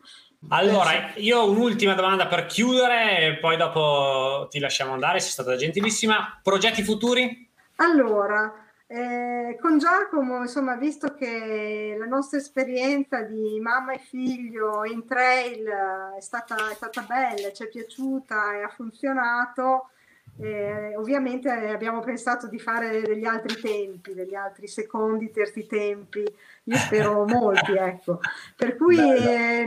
allora, 0.49 1.13
io 1.15 1.39
ho 1.39 1.49
un'ultima 1.49 1.93
domanda 1.93 2.27
per 2.27 2.45
chiudere 2.45 3.19
e 3.19 3.37
poi 3.37 3.55
dopo 3.55 4.47
ti 4.49 4.59
lasciamo 4.59 4.91
andare, 4.91 5.21
sei 5.21 5.31
stata 5.31 5.55
gentilissima. 5.55 6.41
Progetti 6.43 6.83
futuri? 6.83 7.49
Allora, 7.77 8.62
Eh, 8.95 9.57
con 9.59 9.79
Giacomo, 9.79 10.41
insomma, 10.41 10.75
visto 10.75 11.15
che 11.15 11.95
la 11.97 12.05
nostra 12.05 12.37
esperienza 12.37 13.23
di 13.23 13.59
mamma 13.59 13.93
e 13.93 13.97
figlio 13.97 14.85
in 14.85 15.03
trail 15.07 15.67
è 16.15 16.21
stata, 16.21 16.69
è 16.69 16.75
stata 16.75 17.01
bella, 17.01 17.51
ci 17.51 17.63
è 17.63 17.69
piaciuta 17.69 18.53
e 18.53 18.61
ha 18.61 18.67
funzionato, 18.67 19.89
eh, 20.37 20.95
ovviamente 20.95 21.49
abbiamo 21.49 22.01
pensato 22.01 22.47
di 22.47 22.59
fare 22.59 23.01
degli 23.01 23.25
altri 23.25 23.59
tempi, 23.59 24.13
degli 24.13 24.35
altri 24.35 24.67
secondi, 24.67 25.31
terzi 25.31 25.65
tempi, 25.65 26.23
io 26.65 26.77
spero 26.77 27.25
molti, 27.25 27.73
ecco. 27.73 28.19
Per 28.55 28.75
cui, 28.75 28.99
eh, 28.99 29.65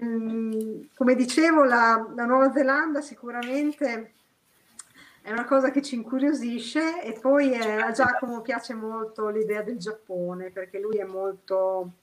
come 0.94 1.16
dicevo, 1.16 1.64
la, 1.64 2.08
la 2.14 2.26
Nuova 2.26 2.52
Zelanda 2.52 3.00
sicuramente 3.00 4.12
è 5.26 5.32
una 5.32 5.44
cosa 5.44 5.72
che 5.72 5.82
ci 5.82 5.96
incuriosisce 5.96 7.02
e 7.02 7.18
poi 7.18 7.50
eh, 7.50 7.80
a 7.82 7.90
Giacomo 7.90 8.42
piace 8.42 8.74
molto 8.74 9.28
l'idea 9.28 9.60
del 9.60 9.76
Giappone 9.76 10.50
perché 10.50 10.78
lui 10.78 10.98
è 10.98 11.04
molto 11.04 11.94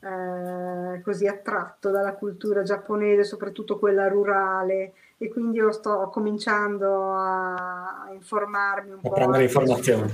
eh, 0.00 1.00
così 1.02 1.28
attratto 1.28 1.90
dalla 1.90 2.14
cultura 2.14 2.64
giapponese, 2.64 3.22
soprattutto 3.22 3.78
quella 3.78 4.08
rurale 4.08 4.94
e 5.18 5.28
quindi 5.28 5.58
io 5.58 5.70
sto 5.70 6.10
cominciando 6.12 7.12
a, 7.12 8.06
a 8.06 8.10
informarmi 8.12 8.90
un 8.90 8.98
a 8.98 9.02
po' 9.02 9.14
prendere 9.14 9.44
informazioni 9.44 10.12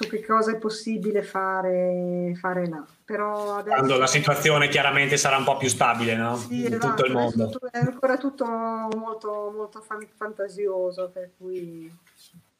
su, 0.00 0.08
che 0.08 0.24
cosa 0.24 0.52
è 0.52 0.58
possibile 0.58 1.22
fare, 1.22 2.32
fare 2.38 2.68
là. 2.68 2.84
Però 3.04 3.56
adesso... 3.56 3.76
Quando 3.76 3.98
la 3.98 4.06
situazione 4.06 4.68
chiaramente 4.68 5.16
sarà 5.16 5.36
un 5.36 5.44
po' 5.44 5.56
più 5.56 5.68
stabile 5.68 6.16
no? 6.16 6.36
sì, 6.36 6.66
in 6.66 6.74
esatto, 6.74 6.88
tutto 6.88 7.04
il 7.04 7.12
mondo. 7.12 7.50
È 7.70 7.78
ancora 7.78 8.16
tutto 8.16 8.44
molto, 8.44 9.52
molto 9.54 9.84
fantasioso, 10.16 11.10
per 11.12 11.32
cui 11.36 11.92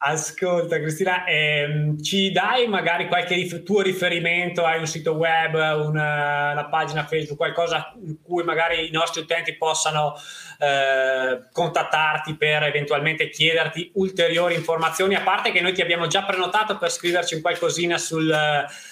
Ascolta 0.03 0.79
Cristina, 0.79 1.25
ehm, 1.25 2.01
ci 2.01 2.31
dai 2.31 2.67
magari 2.67 3.07
qualche 3.07 3.35
rif- 3.35 3.61
tuo 3.61 3.81
riferimento? 3.81 4.65
Hai 4.65 4.79
un 4.79 4.87
sito 4.87 5.11
web, 5.11 5.53
una, 5.53 6.53
una, 6.53 6.65
pagina 6.69 7.05
Facebook, 7.05 7.37
qualcosa 7.37 7.93
in 8.03 8.19
cui 8.19 8.43
magari 8.43 8.87
i 8.87 8.91
nostri 8.91 9.21
utenti 9.21 9.55
possano 9.55 10.15
eh, 10.61 11.47
contattarti 11.51 12.35
per 12.35 12.61
eventualmente 12.63 13.29
chiederti 13.29 13.91
ulteriori 13.95 14.53
informazioni? 14.53 15.15
A 15.15 15.21
parte 15.21 15.51
che 15.51 15.59
noi 15.59 15.73
ti 15.73 15.81
abbiamo 15.81 16.05
già 16.05 16.23
prenotato 16.23 16.77
per 16.77 16.91
scriverci 16.91 17.33
un 17.33 17.41
qualcosina 17.41 17.97
sul, 17.97 18.31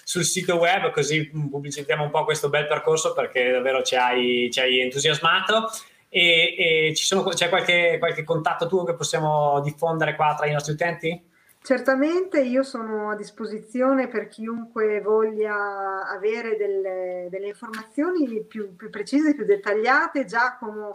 sul 0.04 0.24
sito 0.24 0.56
web, 0.58 0.90
così 0.90 1.30
pubblicizziamo 1.30 2.04
un 2.04 2.10
po' 2.10 2.24
questo 2.24 2.50
bel 2.50 2.66
percorso 2.66 3.14
perché 3.14 3.52
davvero 3.52 3.84
ci 3.84 3.96
hai, 3.96 4.50
ci 4.52 4.60
hai 4.60 4.80
entusiasmato 4.80 5.70
e, 6.10 6.90
e 6.90 6.96
sono, 6.96 7.24
c'è 7.24 7.50
qualche, 7.50 7.98
qualche 8.00 8.24
contatto 8.24 8.66
tuo 8.66 8.84
che 8.84 8.96
possiamo 8.96 9.62
diffondere 9.62 10.16
qua 10.16 10.34
tra 10.36 10.48
i 10.48 10.52
nostri 10.52 10.74
utenti? 10.74 11.28
Certamente 11.62 12.42
io 12.42 12.64
sono 12.64 13.12
a 13.12 13.16
disposizione 13.16 14.08
per 14.08 14.28
chiunque 14.28 15.02
voglia 15.02 16.08
avere 16.08 16.56
delle, 16.56 17.28
delle 17.30 17.48
informazioni 17.48 18.44
più, 18.44 18.76
più, 18.76 18.90
precise, 18.90 19.36
più 19.36 19.46
dettagliate. 19.46 20.26
Giacomo 20.26 20.94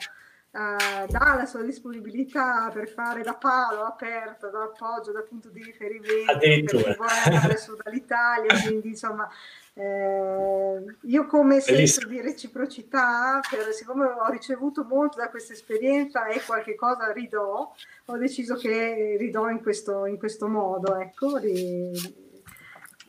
eh, 0.54 1.06
dà 1.08 1.34
la 1.36 1.46
sua 1.46 1.62
disponibilità 1.62 2.70
per 2.72 2.88
fare 2.88 3.22
da 3.22 3.34
palo 3.34 3.82
aperto, 3.82 4.50
da 4.50 4.62
appoggio, 4.62 5.10
da 5.10 5.22
punto 5.22 5.48
di 5.48 5.60
riferimento 5.60 6.38
per 6.38 6.64
chi 6.64 6.94
vuole 6.96 7.12
andare 7.24 7.56
su 7.56 7.76
dall'Italia. 7.82 8.54
Quindi 8.62 8.88
insomma 8.88 9.28
eh, 9.74 10.84
io 11.00 11.26
come 11.26 11.58
senso 11.58 12.06
di 12.06 12.20
reciprocità, 12.20 13.40
per, 13.50 13.72
siccome 13.72 14.04
ho 14.04 14.30
ricevuto 14.30 14.84
molto 14.84 15.16
da 15.16 15.28
questa 15.28 15.54
esperienza 15.54 16.28
e 16.28 16.40
qualche 16.46 16.76
cosa 16.76 17.10
ridò, 17.10 17.74
ho 18.04 18.16
deciso 18.16 18.54
che 18.54 19.16
ridò 19.18 19.48
in 19.48 19.60
questo, 19.60 20.06
in 20.06 20.18
questo 20.18 20.46
modo, 20.46 20.94
ecco, 20.94 21.36
ri, 21.38 21.90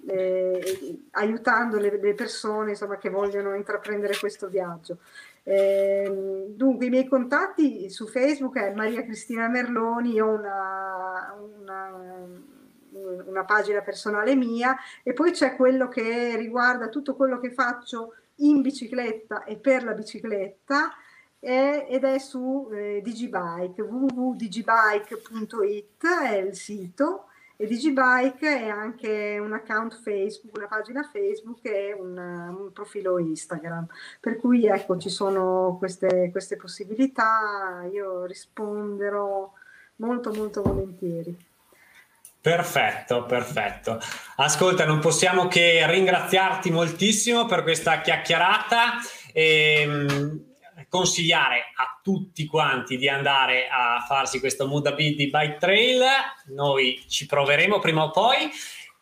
eh, 0.08 1.00
aiutando 1.12 1.78
le, 1.78 2.00
le 2.00 2.14
persone 2.16 2.72
insomma, 2.72 2.98
che 2.98 3.12
vogliono 3.12 3.54
intraprendere 3.54 4.18
questo 4.18 4.48
viaggio. 4.48 4.98
Eh, 5.48 6.46
dunque, 6.50 6.88
i 6.88 6.90
miei 6.90 7.08
contatti 7.08 7.90
su 7.90 8.08
Facebook 8.08 8.58
è 8.58 8.74
Maria 8.74 9.04
Cristina 9.04 9.48
Merloni, 9.48 10.20
ho 10.20 10.30
una, 10.30 11.36
una 11.38 11.94
una 13.26 13.44
pagina 13.44 13.82
personale 13.82 14.36
mia 14.36 14.78
e 15.04 15.14
poi 15.14 15.32
c'è 15.32 15.56
quello 15.56 15.88
che 15.88 16.36
riguarda 16.38 16.90
tutto 16.90 17.16
quello 17.16 17.40
che 17.40 17.52
faccio 17.52 18.14
in 18.36 18.62
bicicletta 18.62 19.44
e 19.44 19.58
per 19.58 19.84
la 19.84 19.94
bicicletta 19.94 20.94
ed 21.40 22.04
è 22.04 22.18
su 22.18 22.70
eh, 22.72 23.02
Digibike, 23.04 23.82
www.digibike.it 23.82 26.08
è 26.24 26.38
il 26.38 26.56
sito 26.56 27.26
e 27.58 27.66
Digibike 27.68 28.62
è 28.62 28.68
anche 28.68 29.38
un 29.40 29.54
account 29.54 30.02
Facebook, 30.02 30.58
una 30.58 30.68
pagina 30.68 31.10
Facebook 31.12 31.60
e 31.64 31.94
un, 31.94 32.18
un 32.18 32.72
profilo 32.74 33.18
Instagram. 33.18 33.88
Per 34.20 34.38
cui 34.38 34.66
ecco, 34.66 34.98
ci 34.98 35.10
sono 35.10 35.76
queste, 35.78 36.30
queste 36.32 36.58
possibilità, 36.58 37.88
io 37.92 38.26
risponderò 38.26 39.52
molto 39.98 40.34
molto 40.34 40.62
volentieri. 40.62 41.36
Perfetto, 42.42 43.26
perfetto. 43.26 44.00
Ascolta, 44.36 44.86
non 44.86 45.00
possiamo 45.00 45.48
che 45.48 45.84
ringraziarti 45.88 46.70
moltissimo 46.70 47.46
per 47.46 47.64
questa 47.64 48.02
chiacchierata 48.02 49.00
e 49.34 49.84
mm, 49.88 50.38
consigliare 50.88 51.72
a 51.76 51.95
tutti 52.06 52.46
quanti 52.46 52.98
di 52.98 53.10
andare 53.10 53.68
a 53.68 54.06
farsi 54.08 54.40
questo 54.40 54.68
Mudabi 54.68 55.16
di 55.16 55.32
Bike 55.32 55.58
Trail. 55.58 56.04
Noi 56.54 57.04
ci 57.08 57.26
proveremo 57.26 57.80
prima 57.80 58.04
o 58.04 58.12
poi. 58.12 58.48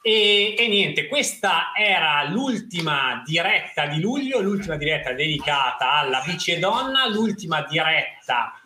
E, 0.01 0.55
e, 0.57 0.67
niente, 0.69 1.09
questa 1.09 1.73
era 1.77 2.23
l'ultima 2.29 3.21
diretta 3.25 3.87
di 3.87 3.99
luglio, 3.99 4.39
l'ultima 4.39 4.77
diretta 4.77 5.11
dedicata 5.11 5.95
alla 5.95 6.23
bici 6.25 6.57
donna, 6.59 7.05
l'ultima 7.09 7.61
diretta 7.63 8.57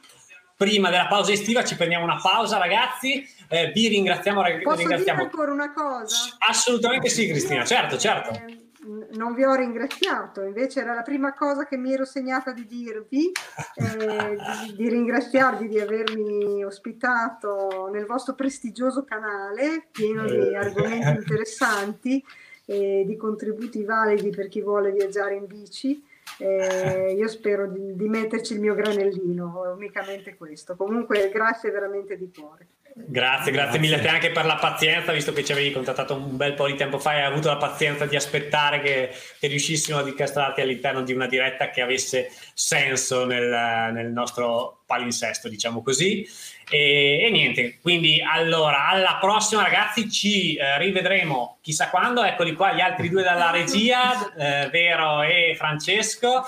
prima 0.55 0.91
della 0.91 1.07
pausa 1.07 1.31
estiva. 1.31 1.63
Ci 1.63 1.75
prendiamo 1.75 2.03
una 2.03 2.19
pausa, 2.21 2.59
ragazzi 2.59 3.27
eh, 3.49 3.71
vi 3.71 3.88
ringraziamo. 3.88 4.43
Posso 4.61 4.77
ringraziamo. 4.77 5.23
ancora 5.23 5.51
una 5.51 5.73
cosa? 5.73 6.35
Assolutamente 6.47 7.09
sì, 7.09 7.27
Cristina, 7.27 7.65
certo, 7.65 7.97
certo. 7.97 8.66
Eh, 8.88 9.15
non 9.17 9.33
vi 9.33 9.43
ho 9.43 9.53
ringraziato, 9.53 10.41
invece 10.41 10.79
era 10.81 10.93
la 10.93 11.01
prima 11.01 11.33
cosa 11.33 11.65
che 11.65 11.77
mi 11.77 11.93
ero 11.93 12.05
segnata 12.05 12.51
di 12.51 12.65
dirvi, 12.65 13.31
eh, 13.75 14.38
di, 14.65 14.75
di, 14.75 14.89
ringraziarvi 14.89 15.67
di 15.67 15.79
avermi 15.79 16.63
ospitato 16.63 17.89
nel 17.91 18.05
vostro 18.05 18.33
prestigioso 18.33 19.03
canale, 19.03 19.88
pieno 19.91 20.25
di 20.25 20.38
eh. 20.38 20.55
argomenti 20.55 21.09
interessanti 21.09 22.23
e 22.65 23.03
di 23.05 23.15
contributi 23.15 23.83
validi 23.83 24.29
per 24.29 24.47
chi 24.47 24.61
vuole 24.61 24.91
viaggiare 24.91 25.35
in 25.35 25.45
bici. 25.45 26.03
Eh, 26.39 27.13
io 27.17 27.28
spero 27.28 27.67
di, 27.67 27.95
di, 27.95 28.07
metterci 28.07 28.53
il 28.53 28.59
mio 28.59 28.75
granellino, 28.75 29.73
unicamente 29.75 30.36
questo. 30.36 30.75
Comunque, 30.75 31.30
grazie 31.30 31.71
veramente 31.71 32.17
di 32.17 32.32
cuore. 32.32 32.67
Grazie, 32.99 33.51
grazie 33.51 33.80
mille 33.80 33.97
a 33.97 33.99
te 33.99 34.07
anche 34.07 34.32
per 34.32 34.45
la 34.45 34.55
pazienza, 34.55 35.11
visto 35.11 35.32
che 35.32 35.43
ci 35.43 35.51
avevi 35.51 35.71
contattato 35.71 36.15
un 36.15 36.36
bel 36.36 36.55
po' 36.55 36.65
di 36.65 36.75
tempo 36.75 36.97
fa 36.97 37.13
e 37.13 37.21
hai 37.21 37.32
avuto 37.32 37.47
la 37.47 37.57
pazienza 37.57 38.07
di 38.07 38.15
aspettare 38.15 38.82
che, 38.82 39.11
che 39.39 39.47
riuscissimo 39.47 39.99
ad 39.99 40.07
incastrarti 40.07 40.61
all'interno 40.61 41.03
di 41.03 41.13
una 41.13 41.28
diretta 41.28 41.69
che 41.69 41.82
avesse 41.82 42.32
senso 42.55 43.25
nel, 43.25 43.91
nel 43.93 44.11
nostro 44.11 44.82
palinsesto, 44.88 45.47
diciamo 45.47 45.84
così. 45.84 46.28
E, 46.70 47.22
e, 47.24 47.30
niente, 47.32 47.80
quindi 47.82 48.22
allora 48.22 48.88
alla 48.88 49.18
prossima 49.22 49.63
ragazzi 49.63 50.11
ci 50.11 50.55
eh, 50.55 50.78
rivedremo 50.78 51.59
chissà 51.61 51.89
quando, 51.89 52.24
eccoli 52.24 52.55
qua 52.55 52.74
gli 52.74 52.82
altri 52.82 53.09
due 53.09 53.24
dalla 53.24 53.51
regia, 53.51 54.34
eh, 54.36 54.70
Vero 54.70 55.22
e 55.22 55.55
Francesco, 55.57 56.43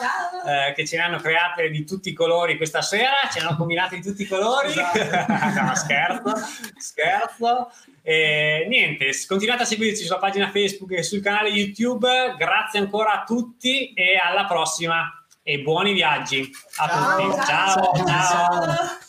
eh, 0.46 0.74
che 0.74 0.86
ce 0.86 0.98
ne 0.98 1.04
hanno 1.04 1.20
create 1.20 1.70
di 1.70 1.86
tutti 1.86 2.10
i 2.10 2.14
colori 2.14 2.58
questa 2.58 2.82
sera, 2.82 3.30
ce 3.32 3.40
ne 3.40 3.48
hanno 3.48 3.56
combinate 3.56 3.96
di 3.96 4.02
tutti 4.02 4.24
i 4.24 4.28
colori, 4.28 4.74
no, 4.76 5.76
scherzo, 5.76 6.34
scherzo. 6.78 7.72
E, 8.02 8.66
niente, 8.68 9.12
continuate 9.26 9.64
a 9.64 9.66
seguirci 9.66 10.04
sulla 10.04 10.20
pagina 10.20 10.50
Facebook 10.50 10.92
e 10.92 11.04
sul 11.04 11.22
canale 11.22 11.48
YouTube, 11.48 12.36
grazie 12.38 12.80
ancora 12.80 13.14
a 13.14 13.24
tutti 13.24 13.94
e 13.94 14.20
alla 14.22 14.46
prossima 14.46 15.14
e 15.44 15.60
buoni 15.60 15.94
viaggi 15.94 16.50
a 16.78 16.88
ciao, 16.88 17.18
tutti. 17.18 17.46
ciao. 17.46 17.94
ciao. 17.94 18.06
ciao. 18.06 19.08